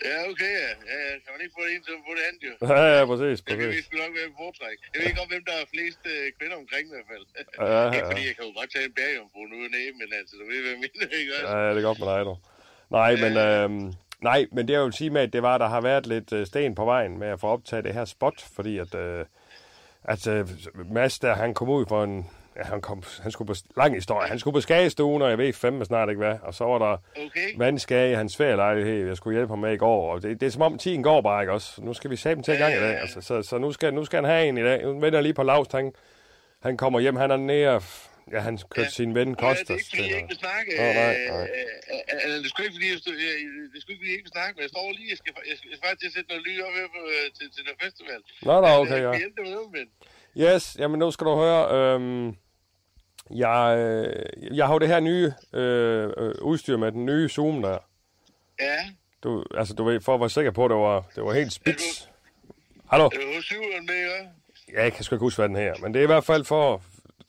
Ja, 0.07 0.17
okay, 0.31 0.53
ja. 0.63 0.71
ja. 0.91 0.97
ja. 1.07 1.13
Kan 1.23 1.29
man 1.33 1.41
ikke 1.43 1.55
få 1.57 1.61
det 1.67 1.71
en, 1.75 1.81
så 1.87 1.91
få 2.09 2.11
det 2.17 2.23
andet, 2.29 2.41
jo. 2.49 2.53
Ja, 2.73 2.81
ja, 2.97 3.01
præcis, 3.11 3.37
Det 3.41 3.53
vil 3.57 3.65
vi 3.65 3.71
præcis. 3.71 3.85
sgu 3.87 3.93
nok 4.05 4.13
være 4.19 4.29
foretræk. 4.41 4.77
Jeg 4.91 4.97
ved 4.99 5.07
ikke 5.11 5.21
om, 5.25 5.29
hvem 5.33 5.43
der 5.49 5.55
er 5.61 5.65
flest 5.75 6.01
øh, 6.13 6.23
kvinder 6.37 6.57
omkring 6.63 6.83
i 6.89 6.91
hvert 6.95 7.07
fald. 7.11 7.23
Ja, 7.35 7.79
Ikke 7.85 8.05
ja. 8.05 8.09
fordi 8.11 8.23
jeg 8.29 8.35
kan 8.37 8.43
jo 8.49 8.51
godt 8.59 8.69
tage 8.73 8.85
en 8.89 8.95
bagerjomfru 8.99 9.41
nu 9.51 9.57
og 9.67 9.71
næ, 9.75 9.83
men 9.99 10.07
altså, 10.19 10.33
du 10.39 10.43
ved, 10.51 10.59
hvad 10.63 10.71
jeg 10.75 10.81
mener, 10.85 11.05
ikke 11.19 11.31
også? 11.35 11.47
Ja, 11.53 11.57
ja, 11.63 11.69
det 11.73 11.79
er 11.81 11.87
godt 11.89 11.99
med 12.03 12.09
dig, 12.13 12.21
du. 12.29 12.33
Nej, 12.99 13.11
men, 13.23 13.33
øh, 13.47 13.69
nej, 14.29 14.39
men 14.55 14.61
det 14.67 14.73
jeg 14.77 14.83
vil 14.85 14.93
sige 15.01 15.11
med, 15.15 15.21
at 15.27 15.33
det 15.35 15.41
var, 15.47 15.53
at 15.55 15.61
der 15.65 15.69
har 15.75 15.81
været 15.91 16.05
lidt 16.13 16.29
øh, 16.37 16.41
sten 16.51 16.71
på 16.79 16.85
vejen 16.93 17.13
med 17.21 17.27
at 17.35 17.39
få 17.43 17.47
optaget 17.55 17.83
det 17.87 17.93
her 17.99 18.05
spot, 18.15 18.37
fordi 18.55 18.73
at, 18.85 18.91
øh, 19.05 19.25
at 20.13 20.27
øh, 20.27 20.47
Mads 20.97 21.19
der, 21.19 21.33
han 21.43 21.53
kom 21.53 21.69
ud 21.69 21.85
for 21.89 22.03
en, 22.03 22.17
ja, 22.55 22.63
han, 22.63 22.81
kom, 22.81 23.03
han 23.21 23.31
skulle 23.31 23.47
på, 23.47 23.55
lang 23.77 23.95
historie, 23.95 24.27
han 24.27 24.39
skulle 24.39 24.53
på 24.53 24.61
skagestuen, 24.61 25.21
og 25.21 25.29
jeg 25.29 25.37
ved 25.37 25.53
fandme 25.53 25.85
snart 25.85 26.09
ikke 26.09 26.19
hvad, 26.19 26.35
og 26.43 26.53
så 26.53 26.63
var 26.63 26.77
der 26.77 26.97
Okay. 27.25 27.57
vandskage 27.57 28.11
i 28.11 28.15
hans 28.15 28.37
ferielejlighed, 28.37 29.07
jeg 29.07 29.17
skulle 29.17 29.35
hjælpe 29.37 29.51
ham 29.51 29.59
med 29.59 29.73
i 29.73 29.77
går, 29.77 30.13
og 30.13 30.21
det, 30.21 30.41
det 30.41 30.47
er 30.47 30.51
som 30.51 30.61
om 30.61 30.77
tiden 30.77 31.03
går 31.03 31.21
bare, 31.21 31.43
ikke 31.43 31.53
også? 31.53 31.81
Nu 31.81 31.93
skal 31.93 32.09
vi 32.09 32.15
sætte 32.15 32.41
til 32.43 32.53
i 32.53 32.57
gang 32.57 32.73
i 32.73 32.77
dag, 32.79 32.99
altså, 32.99 33.21
så, 33.21 33.41
så 33.41 33.57
nu, 33.57 33.71
skal, 33.71 33.93
nu 33.93 34.05
skal 34.05 34.17
han 34.17 34.25
have 34.25 34.47
en 34.47 34.57
i 34.57 34.63
dag, 34.63 34.83
nu 34.83 34.91
venter 34.99 35.17
jeg 35.19 35.23
lige 35.23 35.33
på 35.33 35.43
Lars, 35.43 35.67
han, 35.71 35.93
han 36.59 36.77
kommer 36.77 36.99
hjem, 36.99 37.15
han 37.15 37.31
er 37.31 37.37
nede, 37.37 37.81
Ja, 38.33 38.39
han 38.49 38.55
kørte 38.73 38.91
ja. 38.93 38.99
sin 38.99 39.11
ven 39.19 39.29
Ja, 39.29 39.31
det 39.31 39.41
Kostas 39.43 39.69
er 39.69 39.73
ikke, 39.79 39.89
fordi 39.89 40.07
jeg 40.13 40.19
ikke 40.21 40.31
vil 40.33 40.41
snakke. 40.45 40.69
Nå, 40.79 40.85
nej, 41.01 41.13
øh, 41.15 41.29
nej. 41.33 41.47
øh, 41.55 42.25
øh, 42.25 42.37
Det 42.39 42.45
er 42.47 42.51
sgu 42.51 42.59
ikke, 42.65 42.75
fordi 42.77 42.87
jeg, 42.93 42.99
jeg, 43.25 43.33
det 43.71 43.77
ikke, 43.79 43.99
fordi 44.01 44.09
jeg 44.11 44.17
ikke 44.17 44.27
vil 44.29 44.35
snakke, 44.37 44.53
men 44.57 44.61
jeg 44.65 44.71
står 44.75 44.85
lige, 44.99 45.09
jeg 45.13 45.19
skal, 45.21 45.31
jeg 45.51 45.57
skal, 45.59 45.67
jeg 45.71 45.77
skal 45.77 45.87
faktisk 45.87 46.01
til 46.03 46.09
at 46.11 46.15
sætte 46.17 46.29
noget 46.31 46.43
lyd 46.47 46.57
op 46.67 46.73
her 46.79 46.87
på, 46.97 47.01
øh, 47.15 47.25
til, 47.37 47.47
til 47.55 47.63
den 47.69 47.75
festival. 47.85 48.19
Nå, 48.47 48.53
Men, 48.63 48.71
okay, 48.81 48.99
øh, 48.99 49.05
ja. 49.05 49.11
Vi 49.17 49.21
endte 49.27 49.39
med 49.45 49.51
noget, 49.57 49.69
men... 49.77 49.85
Yes, 50.39 50.75
jamen 50.79 50.99
nu 50.99 51.11
skal 51.11 51.25
du 51.25 51.35
høre. 51.35 51.71
Øhm, 51.71 52.35
jeg, 53.35 53.77
øh, 53.77 54.57
jeg 54.57 54.67
har 54.67 54.73
jo 54.73 54.79
det 54.79 54.87
her 54.87 54.99
nye 54.99 55.33
øh, 55.53 56.09
øh, 56.17 56.35
udstyr 56.41 56.77
med 56.77 56.91
den 56.91 57.05
nye 57.05 57.29
Zoom 57.29 57.61
der. 57.61 57.77
Ja, 58.59 58.77
Du, 59.23 59.45
altså, 59.57 59.73
du 59.73 59.83
ved, 59.83 60.01
for 60.01 60.13
at 60.13 60.19
være 60.19 60.29
sikker 60.29 60.51
på, 60.51 60.65
at 60.65 60.69
det 60.69 60.77
var, 60.77 61.05
det 61.15 61.23
var 61.23 61.33
helt 61.33 61.53
spids. 61.53 62.09
Hallo? 62.91 63.05
er 63.05 63.09
du 63.09 63.41
syveren 63.41 63.85
med, 63.85 63.95
ja? 63.95 64.23
Ja, 64.73 64.83
jeg 64.83 64.93
kan 64.93 65.03
sgu 65.03 65.15
ikke 65.15 65.23
huske, 65.23 65.41
hvad 65.41 65.49
den 65.49 65.55
her. 65.55 65.73
Men 65.81 65.93
det 65.93 65.99
er 65.99 66.03
i 66.03 66.13
hvert 66.13 66.23
fald 66.23 66.45
for... 66.45 66.81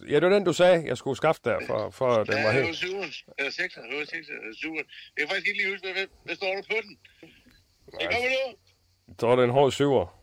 Ja, 0.09 0.15
det 0.15 0.23
var 0.23 0.29
den, 0.29 0.45
du 0.45 0.53
sagde, 0.53 0.87
jeg 0.87 0.97
skulle 0.99 1.17
skaffe 1.17 1.41
der, 1.45 1.59
for, 1.67 1.91
for 1.91 2.25
den 2.25 2.35
Ja, 2.35 2.43
var 2.43 2.53
det 2.53 2.61
var 2.61 2.67
helt... 2.67 2.77
syveren. 2.77 3.13
Eller 3.39 3.53
sekseren, 3.53 3.91
det 3.91 3.99
var 3.99 4.05
sekseren, 4.05 4.41
eller 4.41 4.57
syveren. 4.57 4.87
Jeg 5.17 5.21
kan 5.23 5.29
faktisk 5.29 5.49
ikke 5.49 5.63
lige 5.63 5.73
huske, 5.73 5.93
hvad, 5.93 6.07
hvad, 6.25 6.37
står 6.37 6.47
der 6.47 6.63
på 6.63 6.77
den? 6.83 6.99
Det 8.01 8.09
kommer 8.13 8.31
nu. 8.31 8.57
Så 9.21 9.27
var 9.27 9.37
det 9.37 9.45
en 9.45 9.51
hård 9.51 9.73
syver. 9.73 10.20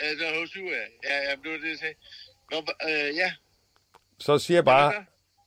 Ja, 0.00 0.10
det 0.10 0.18
var 0.20 0.40
hos 0.40 0.50
syver, 0.50 0.70
ja. 0.72 0.86
Ja, 1.10 1.16
ja, 1.22 1.30
det 1.30 1.50
var 1.52 1.58
det, 1.58 1.68
jeg 1.70 1.78
sagde. 1.78 1.94
Nå, 2.50 2.56
øh, 2.88 3.16
ja. 3.16 3.32
Så 4.18 4.38
siger 4.38 4.56
jeg 4.56 4.64
bare... 4.64 4.92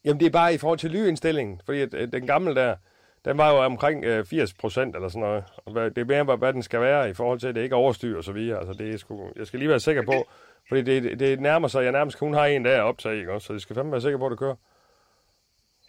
Jamen, 0.05 0.19
det 0.19 0.25
er 0.25 0.29
bare 0.31 0.53
i 0.53 0.57
forhold 0.57 0.79
til 0.79 0.91
lydindstillingen. 0.91 1.61
Fordi 1.65 1.81
at, 1.81 1.93
at 1.93 2.11
den 2.11 2.27
gamle 2.27 2.55
der, 2.55 2.75
den 3.25 3.37
var 3.37 3.49
jo 3.51 3.57
omkring 3.57 4.05
øh, 4.05 4.25
80 4.25 4.53
procent 4.53 4.95
eller 4.95 5.09
sådan 5.09 5.21
noget. 5.21 5.43
Og 5.65 5.71
hvad- 5.71 5.91
det 5.91 6.01
er 6.01 6.05
mere, 6.23 6.35
hvad, 6.37 6.53
den 6.53 6.63
skal 6.63 6.81
være 6.81 7.09
i 7.09 7.13
forhold 7.13 7.39
til, 7.39 7.47
at 7.47 7.55
det 7.55 7.63
ikke 7.63 7.75
overstyr 7.75 8.17
og 8.17 8.23
så 8.23 8.31
videre. 8.31 8.57
Altså, 8.59 8.73
det 8.73 8.93
er 8.93 8.97
sgu, 8.97 9.31
jeg 9.35 9.47
skal 9.47 9.59
lige 9.59 9.69
være 9.69 9.79
sikker 9.79 10.01
på, 10.05 10.29
fordi 10.69 10.81
det, 10.81 11.19
det 11.19 11.39
nærmer 11.39 11.67
sig, 11.67 11.83
jeg 11.83 11.91
nærmest 11.91 12.17
kun 12.17 12.33
har 12.33 12.45
en 12.45 12.65
der 12.65 12.75
at 12.75 12.81
optage, 12.83 13.17
ikke 13.19 13.31
også? 13.33 13.47
Så 13.47 13.53
jeg 13.53 13.61
skal 13.61 13.75
fandme 13.75 13.91
være 13.91 14.01
sikker 14.01 14.17
på, 14.17 14.25
at 14.25 14.31
det 14.31 14.39
kører. 14.39 14.55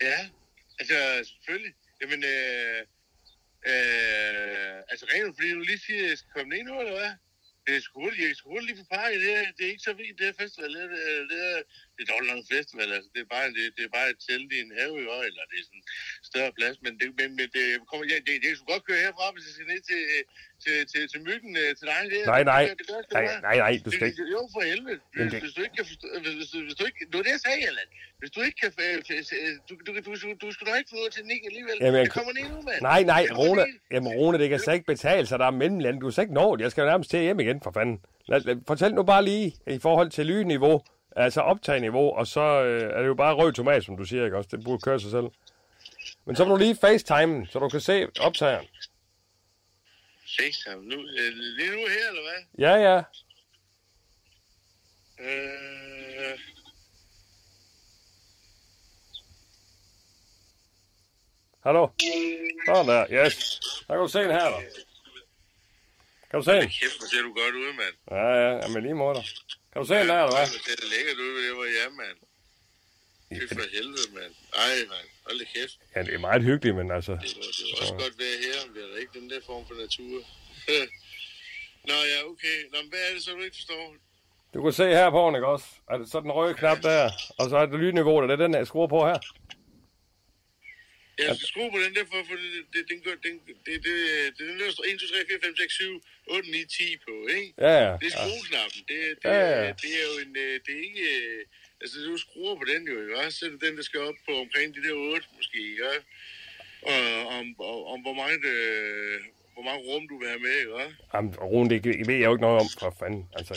Ja, 0.03 0.19
altså 0.79 0.95
selvfølgelig. 1.35 1.75
Jamen, 2.03 2.25
øh, 2.25 2.81
øh, 3.71 4.77
altså 4.91 5.07
rent 5.15 5.37
fordi 5.37 5.53
du 5.55 5.61
lige 5.61 5.79
siger, 5.87 6.05
at 6.05 6.11
jeg 6.11 6.19
skal 6.19 6.31
komme 6.37 6.49
ned 6.55 6.63
nu, 6.65 6.81
eller 6.81 6.93
hvad? 6.99 7.11
Det 7.67 7.77
er 7.77 7.81
sgu 7.81 8.01
hurtigt, 8.01 8.29
jeg 8.29 8.37
skal 8.37 8.49
hurtigt 8.51 8.71
lige 8.71 8.79
få 8.85 8.89
pakket. 8.97 9.21
Det, 9.23 9.59
det 9.59 9.65
er 9.67 9.71
ikke 9.71 9.83
så 9.89 9.93
vildt, 9.93 10.19
det 10.19 10.27
her 10.27 10.33
festival. 10.45 10.75
Det, 10.75 10.83
er- 10.85 11.27
det, 11.33 11.41
er- 11.59 11.63
det, 12.01 12.05
er, 12.05 12.07
det 12.07 12.11
dog 12.11 12.19
en 12.25 12.29
lang 12.33 12.43
festival, 12.55 12.89
altså. 12.97 13.09
Det 13.15 13.21
er 13.27 13.31
bare, 13.37 13.47
det, 13.57 13.65
det 13.77 13.83
er 13.89 13.93
bare 13.99 14.09
et 14.15 14.19
telt 14.29 14.51
i 14.57 14.59
en 14.65 14.71
have, 14.79 14.95
også? 15.15 15.27
eller 15.31 15.43
det 15.51 15.57
er 15.61 15.65
sådan 15.69 15.81
en 15.83 15.87
større 16.31 16.53
plads. 16.59 16.77
Men 16.85 16.93
det, 17.01 17.07
men, 17.19 17.29
men 17.39 17.47
det 17.57 17.65
kommer, 17.91 18.05
ja, 18.13 18.17
det, 18.27 18.35
det, 18.43 18.49
jeg 18.53 18.57
skulle 18.59 18.73
godt 18.77 18.85
køre 18.89 19.01
herfra, 19.07 19.27
hvis 19.35 19.45
jeg 19.49 19.55
skal 19.57 19.69
ned 19.73 19.81
til, 19.91 20.01
til, 20.65 20.75
til, 20.93 21.03
til 21.13 21.21
myggen, 21.29 21.53
øh, 21.63 21.71
til 21.79 21.87
dig. 21.93 22.01
Det, 22.13 22.19
Nej, 22.35 22.43
nej. 22.53 22.63
Det, 22.69 22.79
det, 22.81 22.87
gør 22.91 22.99
sgu 23.05 23.13
Nej, 23.19 23.27
nej, 23.49 23.57
nej, 23.65 23.73
du 23.87 23.91
skal 23.95 24.05
Det- 24.07 24.11
ikke. 24.11 24.23
det- 24.25 24.33
Jo, 24.37 24.41
for 24.55 24.61
helvede. 24.71 24.99
Hvis, 25.15 25.27
det- 25.33 25.41
hvis 25.45 25.55
du 25.57 25.61
ikke 25.67 25.77
kan 25.81 25.87
forstå... 25.91 26.07
Hvis, 26.25 26.35
hvis, 26.41 26.51
hvis 26.69 26.77
du 26.81 26.85
ikke... 26.91 26.99
Det 27.11 27.17
var 27.19 27.25
det, 27.29 27.33
jeg 27.39 27.43
sagde, 27.47 27.61
Allan. 27.71 27.89
Hvis 28.21 28.31
du 28.37 28.41
ikke 28.47 28.59
kan... 28.63 28.71
øh, 28.87 28.97
f- 29.09 29.37
øh, 29.45 29.53
Du, 29.69 29.73
du, 29.87 29.91
du, 30.07 30.11
du, 30.25 30.29
du 30.45 30.49
skal 30.55 30.65
da 30.69 30.73
ikke 30.81 30.91
få 30.95 30.99
ud 31.05 31.11
til 31.17 31.23
Nick 31.31 31.43
alligevel. 31.51 31.77
Jamen, 31.81 31.99
jeg 32.01 32.05
jeg 32.07 32.13
kommer 32.17 32.33
ned 32.39 32.47
nu, 32.55 32.59
mand. 32.69 32.81
Nej, 32.91 33.01
nej, 33.15 33.23
Rune, 33.41 33.65
jamen, 33.95 34.09
Rune, 34.19 34.39
det 34.43 34.49
kan 34.53 34.59
slet 34.59 34.75
ikke 34.79 34.87
betale 34.95 35.27
sig. 35.27 35.39
Der 35.43 35.47
er 35.53 35.57
mellemland. 35.63 36.01
Du 36.01 36.11
skal 36.11 36.23
ikke 36.27 36.35
nå 36.43 36.57
det. 36.57 36.63
Jeg 36.63 36.71
skal 36.71 36.83
jo 36.83 36.89
nærmest 36.93 37.11
til 37.11 37.21
hjem 37.21 37.41
igen, 37.41 37.59
for 37.67 37.71
fanden. 37.79 37.97
Lad, 38.31 38.41
lad, 38.41 38.57
fortæl 38.67 38.95
nu 38.95 39.03
bare 39.03 39.25
lige 39.25 39.47
i 39.67 39.79
forhold 39.79 40.11
til 40.11 40.27
lydniveau, 40.27 40.77
altså 41.17 41.41
optagniveau, 41.41 42.11
og 42.17 42.27
så 42.27 42.41
øh, 42.41 42.83
er 42.95 42.99
det 43.01 43.07
jo 43.07 43.15
bare 43.15 43.35
rød 43.35 43.53
tomat, 43.53 43.85
som 43.85 43.97
du 43.97 44.05
siger, 44.05 44.25
ikke 44.25 44.37
også? 44.37 44.57
Det 44.57 44.65
burde 44.65 44.81
køre 44.83 45.01
sig 45.01 45.11
selv. 45.11 45.27
Men 46.25 46.37
så 46.37 46.45
må 46.45 46.51
du 46.51 46.57
lige 46.57 46.77
facetime, 46.81 47.47
så 47.47 47.59
du 47.59 47.69
kan 47.69 47.81
se 47.81 48.07
optageren. 48.21 48.67
FaceTime 50.41 50.83
nu. 50.85 50.97
øh, 50.97 51.33
Lige 51.35 51.71
nu 51.71 51.77
her, 51.77 52.09
eller 52.09 52.23
hvad? 52.23 52.45
Ja, 52.59 52.75
ja. 52.75 53.03
Øh... 55.21 56.39
Hallo? 61.65 61.89
Sådan 62.67 62.89
der, 62.89 63.07
yes. 63.27 63.61
Der 63.89 63.95
kan 63.95 63.99
du 64.01 64.09
se 64.09 64.19
den 64.19 64.31
her, 64.31 64.45
da. 64.51 64.57
Kan 66.31 66.39
du 66.41 66.43
se 66.43 66.53
den? 66.53 66.63
Kæft, 66.69 66.99
hvor 66.99 67.07
ser 67.07 67.23
du 67.23 67.35
godt 67.35 67.55
ud, 67.55 67.73
mand. 67.73 67.95
Ja, 68.11 68.27
ja, 68.35 68.57
jamen 68.63 68.83
lige 68.83 68.95
måde. 68.95 69.23
Kan 69.73 69.77
du 69.83 69.87
se 69.91 69.95
den 69.95 70.09
der, 70.09 70.19
eller 70.25 70.37
hvad? 70.37 70.47
Det 70.69 70.85
lækkert 70.95 71.19
ud, 71.25 71.31
hvor 71.33 71.43
det 71.47 71.53
var 71.63 71.69
hjemme, 71.79 71.97
mand. 72.03 72.19
Fy 73.39 73.45
for 73.55 73.67
helvede, 73.77 74.09
mand. 74.19 74.33
Ej, 74.65 74.75
mand. 74.93 75.09
Hold 75.27 75.39
da 75.43 75.47
kæft. 75.55 75.77
Ja, 75.95 76.01
det 76.07 76.15
er 76.15 76.23
meget 76.29 76.43
hyggeligt, 76.51 76.77
men 76.81 76.91
altså... 76.97 77.13
Det 77.13 77.31
var, 77.37 77.51
det 77.59 77.65
var 77.71 77.81
også 77.83 77.97
godt 78.05 78.17
være 78.25 78.37
her, 78.45 78.55
om 78.65 78.69
det 78.75 78.81
er 78.85 78.89
da 78.93 78.97
ikke 79.03 79.15
den 79.21 79.31
der 79.33 79.41
form 79.51 79.63
for 79.69 79.75
natur. 79.85 80.17
Nå 81.89 81.97
ja, 82.13 82.19
okay. 82.33 82.59
Nå, 82.73 82.77
men 82.83 82.89
hvad 82.93 83.03
er 83.09 83.13
det 83.15 83.23
så, 83.25 83.31
du 83.31 83.43
ikke 83.49 83.57
forstår? 83.61 83.85
Du 84.55 84.63
kan 84.63 84.73
se 84.73 84.87
her 85.01 85.11
på 85.11 85.21
den, 85.27 85.35
ikke 85.35 85.47
også? 85.47 85.67
Er 85.91 85.97
det 85.99 86.11
så 86.11 86.21
den 86.21 86.33
røde 86.33 86.55
knap 86.55 86.79
der, 86.83 87.11
og 87.39 87.51
så 87.51 87.57
er 87.57 87.67
det 87.67 87.81
lydniveau, 87.81 88.21
der 88.21 88.27
det 88.27 88.33
er 88.33 88.43
den, 88.47 88.55
jeg 88.55 88.67
skruer 88.67 88.87
på 88.87 89.07
her. 89.07 89.19
Jeg 91.21 91.37
skal 91.37 91.49
skrue 91.53 91.71
på 91.75 91.79
den 91.85 91.93
der, 91.97 92.05
for 92.11 92.19
få 92.31 92.35
det, 92.45 92.51
det, 92.75 92.81
den, 92.91 92.99
gør, 93.05 93.15
den, 93.27 93.35
det, 93.47 93.55
det, 93.67 93.75
det, 94.37 94.43
den 94.61 94.73
står 94.77 94.85
1, 94.85 95.01
2, 95.01 95.07
3, 95.07 95.17
4, 95.29 95.39
5, 95.45 95.57
6, 95.57 95.75
7, 95.75 96.03
8, 96.27 96.51
9, 96.51 96.65
10 96.65 96.97
på, 97.07 97.15
ikke? 97.37 97.49
Ja, 97.67 97.75
ja. 97.85 97.93
Det 98.01 98.07
er 98.11 98.15
skrueknappen. 98.19 98.81
Det, 98.91 98.99
det, 99.21 99.29
Ja, 99.31 99.39
ja. 99.63 99.73
det 99.83 99.91
er 100.01 100.05
jo 100.11 100.15
en, 100.25 100.33
øh, 100.45 100.55
det 100.65 100.73
er 100.79 100.83
ikke, 100.89 101.05
øh, 101.17 101.41
altså 101.83 101.97
du 102.09 102.13
skruer 102.27 102.55
på 102.61 102.65
den 102.73 102.83
jo, 102.91 102.95
ikke 103.03 103.17
også? 103.23 103.35
Så 103.39 103.43
er 103.47 103.51
det 103.55 103.61
den, 103.67 103.75
der 103.79 103.85
skal 103.89 104.01
op 104.11 104.19
på 104.29 104.33
omkring 104.45 104.69
de 104.77 104.81
der 104.87 104.95
8, 104.95 105.27
måske, 105.37 105.59
ikke 105.73 105.85
også? 105.93 106.07
Og 106.91 107.03
om, 107.39 107.47
om, 107.73 107.79
om 107.93 107.99
hvor 108.07 108.17
meget, 108.23 108.45
øh, 108.55 109.17
hvor 109.55 109.63
meget 109.69 109.81
rum 109.89 110.05
du 110.11 110.19
vil 110.21 110.29
have 110.29 110.43
med, 110.47 110.55
ikke 110.63 110.75
også? 110.75 110.95
Jamen, 111.15 111.31
Rune, 111.51 111.71
det 111.71 112.07
ved 112.09 112.19
jeg 112.21 112.29
jo 112.29 112.35
ikke 112.35 112.47
noget 112.49 112.61
om, 112.63 112.69
for 112.81 112.97
fanden. 113.01 113.23
Altså, 113.39 113.55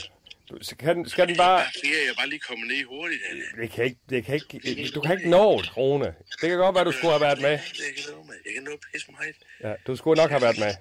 så 0.62 0.76
kan, 0.76 0.96
den- 0.96 1.10
skal 1.10 1.28
den 1.28 1.38
bare... 1.38 1.66
Det 1.82 1.90
er 2.02 2.06
jeg 2.08 2.16
bare 2.18 2.30
lige 2.30 2.40
kommet 2.40 2.68
ned 2.68 2.84
hurtigt, 2.84 3.22
Anne. 3.30 3.44
Det 3.62 3.72
kan 3.72 3.86
ikke, 3.86 3.98
det 4.10 4.26
kan 4.26 4.36
ikke, 4.36 4.90
du 4.96 5.02
kan 5.02 5.18
ikke 5.18 5.30
nå 5.30 5.58
det, 5.62 5.78
Rune. 5.78 6.06
Det 6.42 6.50
kan 6.50 6.58
godt 6.58 6.76
være, 6.76 6.84
du 6.84 6.92
skulle 6.92 7.12
have 7.12 7.22
været 7.22 7.42
med. 7.42 7.50
Jeg 7.50 7.60
kan 7.98 8.04
nå, 8.14 8.24
mand. 8.24 8.40
Jeg 8.46 8.54
kan 8.54 8.64
nå 8.64 8.72
pisse 8.94 9.12
meget. 9.12 9.36
Ja, 9.64 9.74
du 9.88 9.96
skulle 9.96 10.22
nok 10.22 10.30
have 10.30 10.42
været 10.42 10.60
med. 10.60 10.74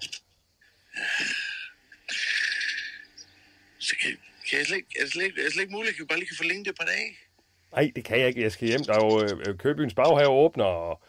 Så 3.79 3.97
kan, 4.03 4.11
kan 4.51 4.59
jeg 4.59 4.67
slet 4.67 4.85
er 4.99 5.03
det 5.05 5.13
slet 5.13 5.33
er 5.47 5.51
slet 5.51 5.63
ikke 5.63 5.73
muligt, 5.73 5.93
at 5.95 5.99
vi 5.99 6.05
bare 6.05 6.19
lige 6.19 6.29
kan 6.29 6.37
forlænge 6.37 6.65
det 6.65 6.71
et 6.71 6.77
par 6.81 6.87
dage? 6.87 7.17
Nej, 7.77 7.91
det 7.97 8.05
kan 8.05 8.19
jeg 8.21 8.29
ikke. 8.29 8.43
Jeg 8.43 8.53
skal 8.53 8.69
hjem. 8.69 8.85
Der 8.85 8.93
er 8.95 9.05
jo 9.05 9.23
øh, 9.51 9.59
Købyens 9.59 9.95
baghave 9.95 10.29
åbner, 10.29 10.65
og 10.65 11.03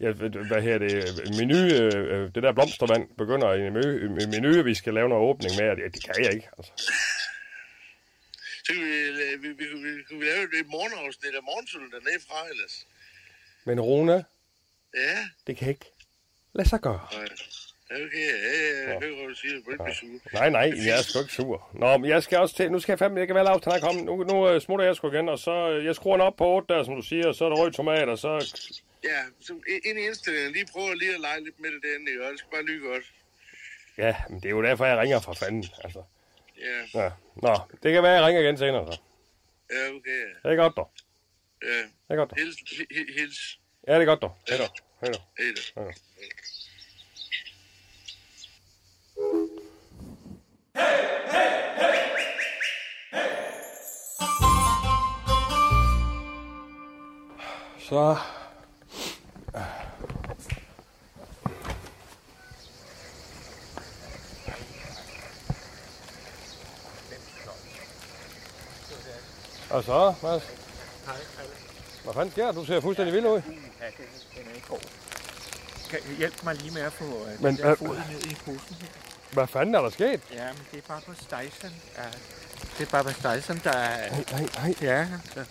ja, 0.00 0.12
hvad 0.50 0.62
her 0.62 0.78
det, 0.78 0.94
menu, 1.38 1.56
øh, 1.56 2.34
det 2.34 2.42
der 2.42 2.52
blomstervand 2.52 3.08
begynder 3.18 3.52
i 3.54 3.66
en 3.66 3.72
menu, 3.72 3.88
en 4.24 4.30
menu, 4.30 4.62
vi 4.62 4.74
skal 4.74 4.94
lave 4.94 5.08
noget 5.08 5.24
åbning 5.30 5.52
med, 5.60 5.70
og 5.70 5.76
det, 5.76 5.94
det 5.94 6.04
kan 6.04 6.24
jeg 6.24 6.32
ikke. 6.34 6.48
Altså. 6.58 6.72
Så 8.66 8.72
vi, 8.72 8.80
vi, 9.42 9.48
vi, 9.48 9.64
vi, 9.64 9.90
vi, 10.18 10.24
lave 10.24 10.42
et 10.60 10.66
morgenafsnit 10.66 11.34
af 11.34 11.42
morgensølen 11.42 11.90
dernede 11.90 12.20
fra 12.28 12.48
ellers. 12.50 12.86
Men 13.64 13.80
Rune, 13.80 14.24
Ja, 14.94 15.28
det 15.46 15.56
kan 15.56 15.68
ikke 15.68 15.86
lade 16.54 16.68
sig 16.68 16.80
gøre. 16.80 17.08
nej. 17.12 17.28
Okay, 17.90 18.26
ja, 18.26 18.90
jeg 18.90 18.98
hører, 19.02 19.28
du 19.28 19.34
siger. 19.34 19.52
Du 19.64 19.70
ikke 19.70 19.84
blive 19.84 19.94
sur. 19.94 20.32
Nej, 20.32 20.50
nej, 20.50 20.72
jeg 20.86 20.98
er 20.98 21.02
sgu 21.02 21.18
ikke 21.20 21.32
sur. 21.32 21.70
Nå, 21.74 21.96
men 21.98 22.10
jeg 22.10 22.22
skal 22.22 22.38
også 22.38 22.56
til, 22.56 22.72
nu 22.72 22.80
skal 22.80 22.92
jeg 22.92 22.98
fandme, 22.98 23.18
jeg 23.20 23.26
kan 23.26 23.36
være 23.36 23.44
lavt, 23.44 23.64
han 23.64 23.72
er 23.74 23.80
kommet. 23.80 24.04
Nu, 24.04 24.22
nu 24.24 24.48
øh, 24.48 24.60
smutter 24.60 24.84
jeg 24.84 24.96
sgu 24.96 25.10
igen, 25.12 25.28
og 25.28 25.38
så, 25.38 25.70
øh, 25.70 25.84
jeg 25.84 25.94
skruer 25.94 26.16
den 26.16 26.20
op 26.26 26.36
på 26.36 26.44
8 26.46 26.74
der, 26.74 26.84
som 26.84 26.94
du 26.96 27.02
siger, 27.02 27.26
og 27.26 27.34
så 27.34 27.44
er 27.44 27.48
der 27.48 27.56
rød 27.56 27.72
tomat, 27.72 28.08
og 28.08 28.18
så, 28.18 28.30
Ja, 29.04 29.22
så 29.40 29.52
ind 29.84 29.98
i 29.98 30.02
indstillingen, 30.06 30.52
lige 30.52 30.66
prøve 30.72 30.98
lige 30.98 31.14
at 31.14 31.20
lege 31.20 31.44
lidt 31.44 31.60
med 31.60 31.70
det 31.70 31.82
derinde? 31.82 32.26
Og 32.26 32.30
det 32.30 32.38
skal 32.38 32.50
bare 32.50 32.62
lykke 32.64 32.86
godt. 32.88 33.04
ja, 33.98 34.16
men 34.30 34.36
det 34.40 34.46
er 34.46 34.50
jo 34.50 34.62
derfor, 34.62 34.84
jeg 34.86 34.98
ringer 34.98 35.20
for 35.20 35.32
fanden, 35.32 35.64
altså. 35.84 36.02
Ja, 36.58 37.00
Ja. 37.02 37.10
Nå, 37.42 37.54
det 37.82 37.92
kan 37.92 38.02
være, 38.02 38.12
jeg 38.12 38.24
ringer 38.26 38.40
igen 38.42 38.58
senere, 38.58 38.92
så. 38.92 39.00
ja, 39.70 39.88
okay. 39.96 40.20
ja. 40.44 40.48
Det 40.48 40.52
er 40.52 40.62
godt, 40.62 40.76
dog. 40.76 40.90
Ja, 41.62 41.68
Det 41.78 41.90
er 42.08 42.16
godt, 42.16 42.30
dog. 42.30 42.36
hils, 42.38 42.56
hi- 42.70 42.94
hi- 42.96 43.12
hils. 43.20 43.58
Ja, 43.88 43.94
det 43.94 44.02
er 44.02 44.06
godt, 44.06 44.22
dog. 44.22 44.36
Hej 44.48 44.58
dog. 44.58 44.68
Hej 45.00 45.12
dog. 45.12 45.22
Hej 45.38 45.46
da. 45.54 45.60
Hej 45.80 45.84
dog. 45.84 45.94
Så. 57.78 58.16
Og 69.76 69.84
så, 69.84 70.14
Mads? 70.22 70.42
Hvad 72.04 72.14
fanden 72.14 72.30
sker? 72.30 72.52
Du 72.52 72.64
ser 72.64 72.80
fuldstændig 72.80 73.14
vild 73.14 73.26
ud. 73.26 73.30
Ja, 73.32 73.38
den, 73.38 74.50
er 74.50 74.54
ikke 74.54 74.68
god. 74.68 74.78
Kan 75.90 75.98
I 76.12 76.16
hjælpe 76.18 76.36
mig 76.44 76.54
lige 76.54 76.74
med 76.74 76.82
at 76.82 76.92
få 76.92 77.04
uh, 77.04 77.42
Men, 77.42 77.56
den 77.56 77.64
der 77.64 77.70
øh, 77.70 77.78
fod 77.78 77.96
ned 78.10 78.22
i 78.30 78.34
posen 78.34 78.76
her? 78.80 78.88
Hvad 79.32 79.46
fanden 79.46 79.74
er 79.74 79.80
der 79.80 79.90
sket? 79.90 80.20
Ja, 80.32 80.46
men 80.46 80.62
det 80.72 80.78
er 80.78 80.88
bare 80.88 81.00
på 81.06 81.14
Stejsen. 81.14 81.70
Ja, 81.96 82.02
det 82.78 82.86
er 82.86 82.90
bare 82.90 83.04
på 83.04 83.10
Stejsen, 83.10 83.60
der 83.64 83.70
er... 83.70 84.10
Nej, 84.10 84.24
nej, 84.32 84.48
nej. 84.62 84.74
Ja, 84.80 85.06
så, 85.34 85.44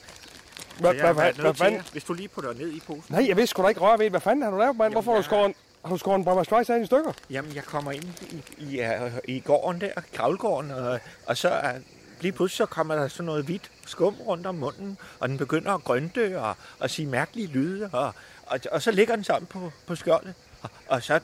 Hvad, 0.79 0.91
så 0.91 0.97
jeg 0.97 1.05
har 1.05 1.13
hvad, 1.41 1.53
fanden? 1.53 1.81
Hvis 1.91 2.03
du 2.03 2.13
lige 2.13 2.27
putter 2.27 2.53
ned 2.53 2.71
i 2.71 2.79
posen. 2.87 3.05
Nej, 3.09 3.27
jeg 3.27 3.37
vidste 3.37 3.51
sgu 3.51 3.63
da 3.63 3.67
ikke 3.67 3.81
røre 3.81 3.99
ved. 3.99 4.09
Hvad 4.09 4.21
fanden 4.21 4.43
har 4.43 4.51
du 4.51 4.57
lavet, 4.57 4.77
mand? 4.77 4.93
Hvorfor 4.93 5.11
har 5.11 5.17
du 5.17 5.23
skåret 5.23 5.53
har 5.85 5.91
du 5.91 5.97
skåret 5.97 6.17
en 6.17 6.23
Brahma 6.23 6.43
Streisand 6.43 6.83
i 6.83 6.85
stykker? 6.85 7.13
Jamen, 7.29 7.55
jeg 7.55 7.63
kommer 7.63 7.91
ind 7.91 8.03
i, 8.03 8.43
i, 8.57 8.81
i, 9.27 9.35
i 9.35 9.39
gården 9.39 9.81
der, 9.81 9.91
gravlgården, 10.13 10.71
og, 10.71 10.99
og 11.25 11.37
så 11.37 11.49
er 11.49 11.73
lige 12.21 12.31
pludselig 12.31 12.57
så 12.57 12.65
kommer 12.65 12.95
der 12.95 13.07
sådan 13.07 13.25
noget 13.25 13.45
hvidt 13.45 13.71
skum 13.85 14.15
rundt 14.15 14.47
om 14.47 14.55
munden, 14.55 14.97
og 15.19 15.29
den 15.29 15.37
begynder 15.37 15.71
at 15.71 15.83
grønte 15.83 16.41
og, 16.41 16.55
og 16.79 16.89
sige 16.89 17.07
mærkelige 17.07 17.47
lyde, 17.47 17.89
og, 17.93 18.13
og, 18.43 18.59
og 18.71 18.81
så 18.81 18.91
ligger 18.91 19.15
den 19.15 19.23
sammen 19.23 19.47
på, 19.47 19.71
på 19.87 19.95
skjoldet, 19.95 20.33
og, 20.61 20.69
og 20.87 21.03
så, 21.03 21.19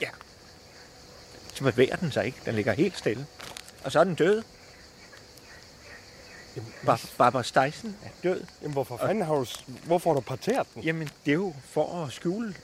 ja, 0.00 0.08
så 1.54 1.64
bevæger 1.64 1.96
den 1.96 2.12
sig 2.12 2.26
ikke. 2.26 2.38
Den 2.44 2.54
ligger 2.54 2.72
helt 2.72 2.98
stille. 2.98 3.26
Og 3.84 3.92
så 3.92 4.00
er 4.00 4.04
den 4.04 4.14
død. 4.14 4.42
Bar- 6.86 7.10
Barbara 7.18 7.42
Steisen 7.42 7.96
er 8.04 8.08
død. 8.22 8.44
Jamen, 8.62 8.72
hvorfor 8.72 8.96
fanden 8.96 9.24
har 9.24 9.34
du, 9.34 9.46
hvorfor 9.84 10.10
har 10.10 10.14
du 10.14 10.20
parteret 10.20 10.66
den? 10.74 10.82
Jamen, 10.82 11.08
det 11.24 11.30
er 11.30 11.34
jo 11.34 11.54
for 11.70 12.04
at 12.04 12.12
skjule 12.12 12.54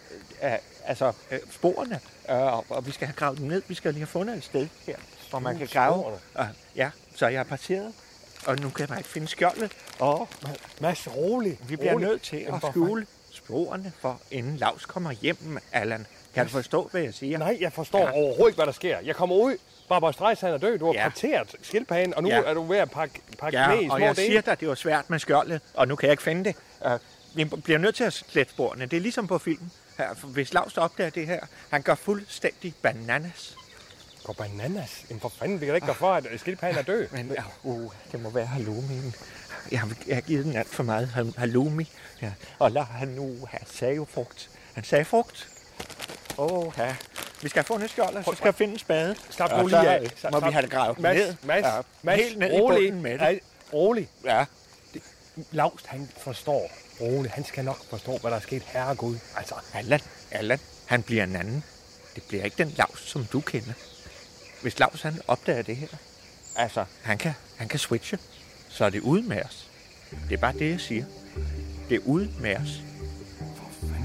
øh, 0.44 0.52
altså, 0.84 1.12
øh, 1.30 1.38
sporene, 1.50 2.00
øh, 2.30 2.36
og, 2.36 2.64
og 2.68 2.86
vi 2.86 2.90
skal 2.92 3.06
have 3.06 3.14
gravet 3.16 3.38
dem 3.38 3.46
ned. 3.46 3.62
Vi 3.68 3.74
skal 3.74 3.92
lige 3.94 4.00
have 4.00 4.06
fundet 4.06 4.36
et 4.36 4.44
sted 4.44 4.68
her, 4.86 4.96
hvor 5.30 5.38
man 5.38 5.58
kan 5.58 5.66
grave. 5.66 6.04
Og, 6.34 6.48
ja, 6.76 6.90
så 7.14 7.26
jeg 7.28 7.38
har 7.38 7.44
parteret, 7.44 7.92
og 8.46 8.56
nu 8.60 8.70
kan 8.70 8.80
jeg 8.80 8.88
bare 8.88 8.98
ikke 8.98 9.10
finde 9.10 9.28
skjoldet. 9.28 9.72
Og 9.98 10.28
Mads, 10.80 11.08
rolig. 11.16 11.58
vi 11.68 11.76
bliver 11.76 11.92
rolig. 11.92 12.08
nødt 12.08 12.22
til 12.22 12.38
Jamen, 12.38 12.54
at 12.54 12.60
for 12.60 12.70
skjule 12.70 13.06
sporene, 13.32 13.92
for 14.00 14.20
inden 14.30 14.56
Lars 14.56 14.86
kommer 14.86 15.12
hjem, 15.12 15.58
Allan. 15.72 16.06
Kan 16.34 16.46
du 16.46 16.50
forstå, 16.52 16.88
hvad 16.90 17.00
jeg 17.02 17.14
siger? 17.14 17.38
Nej, 17.38 17.56
jeg 17.60 17.72
forstår 17.72 17.98
ja. 17.98 18.10
overhovedet 18.12 18.46
ikke, 18.48 18.56
hvad 18.56 18.66
der 18.66 18.72
sker. 18.72 18.98
Jeg 19.00 19.16
kommer 19.16 19.36
ud, 19.36 19.56
Barbara 19.90 20.12
Streisand 20.12 20.52
er 20.54 20.58
død, 20.58 20.78
du 20.78 20.86
har 20.86 20.92
Ja. 20.92 21.02
parteret 21.08 21.54
skildpadden, 21.62 22.14
og 22.14 22.22
nu 22.22 22.28
Ja. 22.28 22.40
er 22.42 22.54
du 22.54 22.62
ved 22.62 22.78
at 22.78 22.90
pakke, 22.90 23.20
pakke 23.38 23.58
Ja, 23.58 23.66
knæ 23.66 23.80
i 23.80 23.84
små 23.84 23.94
og 23.94 24.00
jeg 24.00 24.16
dele. 24.16 24.26
siger 24.26 24.40
dig, 24.40 24.60
det 24.60 24.68
var 24.68 24.74
svært 24.74 25.10
med 25.10 25.18
skjoldet, 25.18 25.60
og 25.74 25.88
nu 25.88 25.96
kan 25.96 26.06
jeg 26.06 26.12
ikke 26.12 26.22
finde 26.22 26.44
det. 26.44 26.56
Uh, 26.86 26.98
vi 27.36 27.44
bliver 27.44 27.78
nødt 27.78 27.94
til 27.94 28.04
at 28.04 28.12
slette 28.12 28.52
sporene. 28.52 28.86
Det 28.86 28.96
er 28.96 29.00
ligesom 29.00 29.26
på 29.26 29.38
film. 29.38 29.70
Her, 29.98 30.14
for 30.14 30.26
hvis 30.26 30.52
Lars 30.54 30.76
opdager 30.78 31.10
det 31.10 31.26
her, 31.26 31.40
han 31.70 31.82
går 31.82 31.94
fuldstændig 31.94 32.74
bananas. 32.82 33.56
Går 34.24 34.32
bananas? 34.32 35.04
Jamen 35.10 35.20
for 35.20 35.28
fanden, 35.28 35.60
vi 35.60 35.66
kan 35.66 35.72
da 35.72 35.74
ikke 35.74 35.86
gøre 35.86 35.96
for, 35.96 36.12
at 36.12 36.26
skildpadden 36.36 36.78
er 36.78 36.82
død. 36.82 37.08
Men 37.12 37.32
uh, 37.64 37.84
uh, 37.84 37.92
det 38.12 38.22
må 38.22 38.30
være 38.30 38.46
halloumien. 38.46 39.14
Jeg 39.70 39.80
har, 39.80 39.90
jeg 40.06 40.16
har 40.16 40.20
givet 40.20 40.44
den 40.44 40.56
alt 40.56 40.68
for 40.74 40.82
meget 40.82 41.08
hal- 41.08 41.34
halloumi. 41.38 41.90
Ja. 42.22 42.32
Og 42.58 42.70
lad 42.70 42.82
han 42.84 43.08
nu 43.08 43.36
have 43.50 43.60
sagefrugt. 43.66 44.50
Han 44.74 44.84
sagde 44.84 45.04
frugt. 45.04 45.48
Åh, 46.38 46.52
oh, 46.52 46.72
ja. 46.78 46.96
Vi 47.42 47.48
skal 47.48 47.60
have 47.60 47.64
fundet 47.66 47.90
skjold, 47.90 48.16
og 48.16 48.24
så 48.24 48.32
skal 48.32 48.46
jeg 48.46 48.54
finde 48.54 48.72
en 48.72 48.78
spade. 48.78 49.16
Slap 49.30 49.50
nu 49.62 49.68
så 49.68 49.80
lige 49.80 49.90
af. 49.90 50.00
Slap- 50.16 50.30
Må 50.30 50.40
vi 50.40 50.50
have 50.52 50.62
det 50.62 50.70
gravet 50.70 50.98
Mads, 50.98 51.16
ned. 51.16 51.34
Mads, 51.42 51.64
Ja, 51.66 51.80
Mads, 52.02 52.20
helt 52.20 52.38
ned 52.38 52.52
i 52.52 52.60
rolig. 52.60 52.88
bunden 52.90 53.02
med 53.02 53.18
det. 53.18 53.40
Rolig. 53.72 54.08
Ja. 54.24 54.44
Laust, 55.50 55.86
han 55.86 56.08
forstår. 56.18 56.70
Rolig, 57.00 57.30
han 57.30 57.44
skal 57.44 57.64
nok 57.64 57.84
forstå, 57.90 58.18
hvad 58.18 58.30
der 58.30 58.36
er 58.36 58.40
sket. 58.40 58.62
Herregud. 58.62 59.16
Altså, 59.36 59.54
Allan, 59.74 60.00
Allan, 60.30 60.58
han 60.86 61.02
bliver 61.02 61.24
en 61.24 61.36
anden. 61.36 61.64
Det 62.14 62.22
bliver 62.28 62.44
ikke 62.44 62.56
den 62.64 62.74
Lars, 62.76 62.98
som 63.00 63.24
du 63.24 63.40
kender. 63.40 63.72
Hvis 64.62 64.78
Lars 64.78 65.02
han 65.02 65.20
opdager 65.28 65.62
det 65.62 65.76
her, 65.76 65.88
altså, 66.56 66.84
han 67.02 67.18
kan, 67.18 67.32
han 67.56 67.68
kan 67.68 67.78
switche, 67.78 68.18
så 68.68 68.84
er 68.84 68.90
det 68.90 69.00
ude 69.00 69.22
med 69.22 69.42
os. 69.42 69.66
Det 70.28 70.32
er 70.36 70.40
bare 70.40 70.52
det, 70.52 70.70
jeg 70.70 70.80
siger. 70.80 71.04
Det 71.88 71.94
er 71.94 72.00
ude 72.04 72.30
med 72.40 72.56
os. 72.56 72.80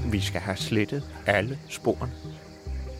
Vi 0.04 0.20
skal 0.20 0.40
have 0.40 0.56
slettet 0.56 1.04
alle 1.26 1.58
sporene. 1.70 2.12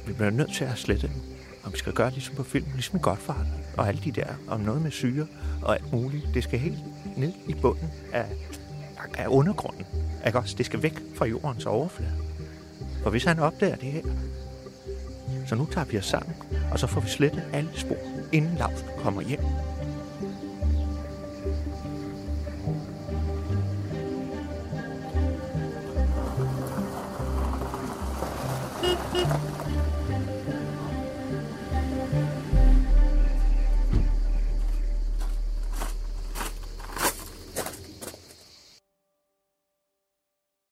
Vi 0.06 0.12
bliver 0.12 0.30
nødt 0.30 0.54
til 0.54 0.64
at 0.64 0.78
slette 0.78 1.06
dem. 1.06 1.16
Og 1.64 1.72
vi 1.72 1.78
skal 1.78 1.92
gøre 1.92 2.10
ligesom 2.10 2.36
på 2.36 2.42
film, 2.42 2.66
ligesom 2.74 2.96
i 2.96 3.02
Godfather. 3.02 3.44
Og 3.76 3.88
alle 3.88 4.00
de 4.04 4.12
der, 4.12 4.26
om 4.48 4.60
noget 4.60 4.82
med 4.82 4.90
syre 4.90 5.26
og 5.62 5.74
alt 5.74 5.92
muligt. 5.92 6.28
Det 6.34 6.44
skal 6.44 6.58
helt 6.58 6.78
ned 7.16 7.32
i 7.48 7.54
bunden 7.54 7.90
af, 8.12 8.26
af 9.18 9.26
undergrunden. 9.28 9.86
Ikke 10.26 10.38
også? 10.38 10.54
Det 10.58 10.66
skal 10.66 10.82
væk 10.82 11.02
fra 11.16 11.26
jordens 11.26 11.66
overflade. 11.66 12.12
For 13.02 13.10
hvis 13.10 13.24
han 13.24 13.38
opdager 13.38 13.76
det 13.76 13.92
her, 13.92 14.02
så 15.46 15.54
nu 15.54 15.66
tager 15.66 15.84
vi 15.84 15.98
os 15.98 16.06
sammen, 16.06 16.34
og 16.72 16.78
så 16.78 16.86
får 16.86 17.00
vi 17.00 17.08
slettet 17.08 17.42
alle 17.52 17.70
spor, 17.74 17.96
inden 18.32 18.56
Lars 18.58 18.84
kommer 18.98 19.22
hjem. 19.22 19.40